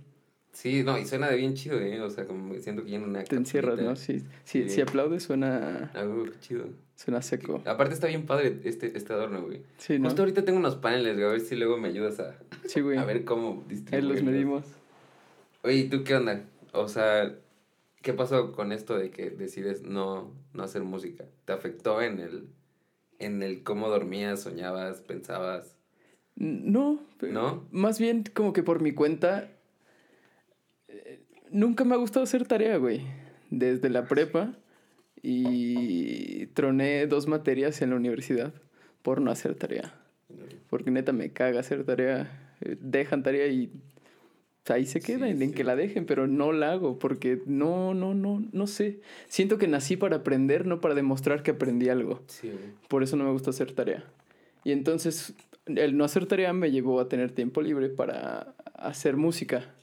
[0.53, 2.01] Sí, no, y suena de bien chido, ¿eh?
[2.01, 3.23] O sea, como siento que en una...
[3.23, 3.95] Te encierras, ¿no?
[3.95, 5.91] Sí, sí, si aplaudes suena...
[5.93, 6.03] Ah,
[6.39, 6.65] chido.
[6.97, 7.61] Suena seco.
[7.65, 9.61] Aparte está bien padre este, este adorno, güey.
[9.77, 10.05] Sí, ¿no?
[10.05, 12.35] Justo ahorita tengo unos paneles, güey, a ver si luego me ayudas a...
[12.65, 12.97] Sí, güey.
[12.97, 14.17] A ver cómo distribuirlos.
[14.17, 14.65] Ahí los medimos.
[15.63, 16.41] Oye, ¿y tú qué onda?
[16.73, 17.35] O sea,
[18.01, 21.23] ¿qué pasó con esto de que decides no, no hacer música?
[21.45, 22.47] ¿Te afectó en el,
[23.19, 25.77] en el cómo dormías, soñabas, pensabas?
[26.35, 26.99] No.
[27.21, 27.67] ¿No?
[27.69, 29.51] Más bien como que por mi cuenta
[31.51, 33.01] nunca me ha gustado hacer tarea, güey.
[33.51, 34.55] Desde la prepa
[35.21, 38.53] y troné dos materias en la universidad
[39.01, 39.93] por no hacer tarea.
[40.69, 42.55] Porque neta me caga hacer tarea.
[42.61, 43.71] Eh, dejan tarea y
[44.69, 48.43] ahí se queda, en que la dejen, pero no la hago porque no, no, no,
[48.51, 48.99] no sé.
[49.27, 52.21] Siento que nací para aprender, no para demostrar que aprendí algo.
[52.87, 54.03] por eso no me gusta hacer tarea.
[54.63, 55.33] Y entonces
[55.65, 59.73] el no hacer tarea me llevó a tener tiempo libre para hacer música.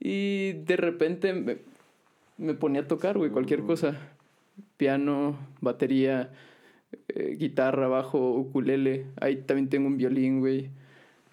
[0.00, 1.58] Y de repente me,
[2.36, 3.96] me ponía a tocar, güey, cualquier cosa.
[4.76, 6.30] Piano, batería,
[7.08, 9.06] eh, guitarra, bajo, ukulele.
[9.20, 10.70] Ahí también tengo un violín, güey.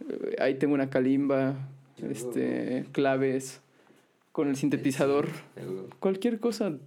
[0.10, 1.70] Eh, ahí tengo una calimba,
[2.02, 3.62] este, claves,
[4.32, 5.28] con el sintetizador.
[6.00, 6.78] Cualquier cosa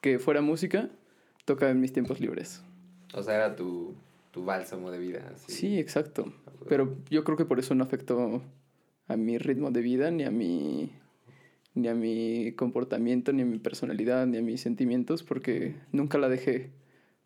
[0.00, 0.88] que fuera música,
[1.44, 2.62] tocaba en mis tiempos libres.
[3.12, 3.94] O sea, era tu,
[4.30, 5.32] tu bálsamo de vida.
[5.46, 6.32] Sí, exacto.
[6.68, 8.42] Pero yo creo que por eso no afectó
[9.08, 10.90] a mi ritmo de vida ni a mi
[11.74, 16.28] ni a mi comportamiento, ni a mi personalidad, ni a mis sentimientos, porque nunca la
[16.28, 16.70] dejé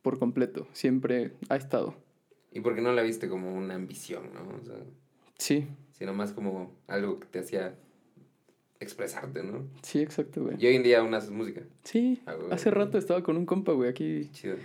[0.02, 1.94] por completo, siempre ha estado.
[2.52, 4.60] ¿Y por qué no la viste como una ambición, no?
[5.38, 5.66] sí.
[5.92, 7.74] Sino más como algo que te hacía
[8.80, 9.66] expresarte, ¿no?
[9.82, 10.56] Sí, exacto, güey.
[10.58, 11.62] Y hoy en día aún haces música.
[11.84, 14.56] Sí, Ah, hace rato estaba con un compa, güey, aquí Chido.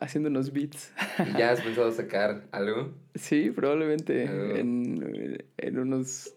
[0.00, 0.92] haciendo unos beats.
[1.18, 2.92] ¿Y ya has pensado sacar algo?
[3.14, 4.24] Sí, probablemente
[4.58, 6.34] en, en unos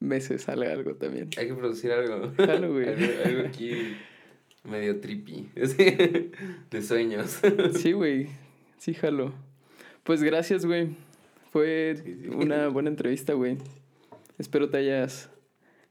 [0.00, 1.30] meses salga algo también.
[1.36, 2.32] Hay que producir algo.
[2.36, 2.88] Jalo, güey.
[2.88, 3.96] algo, algo aquí
[4.64, 5.48] medio trippy.
[6.70, 7.40] De sueños.
[7.76, 8.28] Sí, güey.
[8.78, 9.32] Sí, jalo.
[10.02, 10.88] Pues gracias, güey.
[11.52, 12.28] Fue Sí, sí.
[12.28, 13.56] una buena entrevista, güey.
[14.38, 15.30] Espero te hayas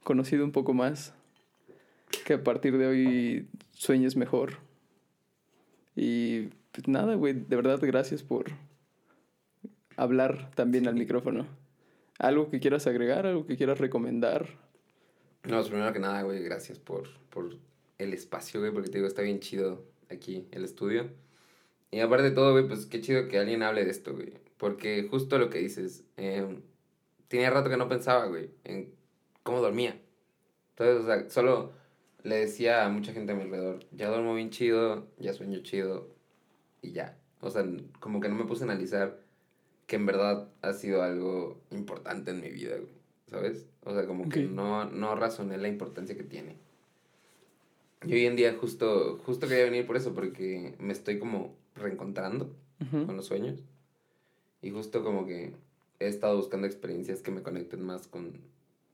[0.03, 1.13] conocido un poco más.
[2.25, 4.57] Que a partir de hoy sueñes mejor.
[5.95, 7.33] Y pues nada, güey.
[7.33, 8.45] De verdad, gracias por
[9.95, 11.47] hablar también al micrófono.
[12.19, 13.25] ¿Algo que quieras agregar?
[13.25, 14.47] ¿Algo que quieras recomendar?
[15.43, 17.57] No, pues primero que nada, güey, gracias por, por
[17.97, 21.09] el espacio, güey, porque te digo, está bien chido aquí el estudio.
[21.91, 24.33] Y aparte de todo, güey, pues qué chido que alguien hable de esto, güey.
[24.57, 26.59] Porque justo lo que dices, eh,
[27.27, 28.93] tenía rato que no pensaba, güey, en
[29.43, 29.99] cómo dormía.
[30.71, 31.73] Entonces, o sea, solo
[32.23, 36.15] le decía a mucha gente a mi alrededor, ya duermo bien chido, ya sueño chido,
[36.81, 37.17] y ya.
[37.41, 37.65] O sea,
[37.99, 39.19] como que no me puse a analizar
[39.93, 42.89] que en verdad ha sido algo importante en mi vida, güey.
[43.29, 43.67] ¿Sabes?
[43.83, 44.49] O sea, como que Ok.
[44.51, 46.55] no, no razoné la importancia que tiene.
[48.03, 52.49] Y hoy en día justo, justo quería venir por eso, porque me estoy como reencontrando
[52.81, 53.05] Ujú.
[53.05, 53.61] con los sueños.
[54.63, 55.53] Y justo como que
[55.99, 58.31] he estado buscando experiencias que me conecten más con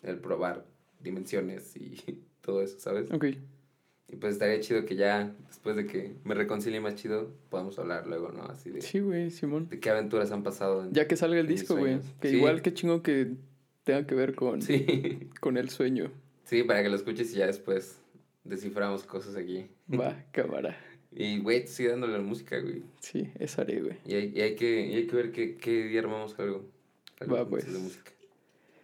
[0.04, 0.66] el probar
[1.02, 1.96] dimensiones y
[2.42, 3.10] todo eso, ¿sabes?
[3.10, 3.26] Ok.
[4.12, 8.08] Y pues estaría chido que ya, después de que me reconcilie más chido, podamos hablar
[8.08, 8.44] luego, ¿no?
[8.46, 9.70] Así de, Sí, güey, Simón.
[9.70, 10.84] de qué aventuras han pasado.
[10.86, 12.00] en- Ya que salga el disco, güey.
[12.20, 12.38] Que Sí.
[12.38, 13.34] igual que chingo que
[13.84, 16.12] tenga que ver con, Sí, con el sueño.
[16.46, 18.00] sí, para que lo escuches y ya después
[18.44, 19.68] desciframos cosas aquí.
[19.94, 20.76] Va, cámara.
[21.12, 22.84] Y, güey, sigue dándole la música, güey.
[23.00, 23.98] Sí, eso haré, güey.
[24.06, 26.66] Y hay, y hay, que, y hay que ver qué, qué día armamos algo.
[27.20, 27.72] algo Va, pues.
[27.72, 28.12] De música.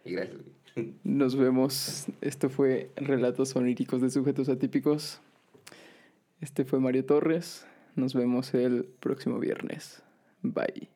[0.04, 0.55] Y gracias, güey.
[1.04, 2.06] Nos vemos.
[2.20, 5.20] Esto fue Relatos Oníricos de Sujetos Atípicos.
[6.40, 7.66] Este fue Mario Torres.
[7.94, 10.02] Nos vemos el próximo viernes.
[10.42, 10.95] Bye.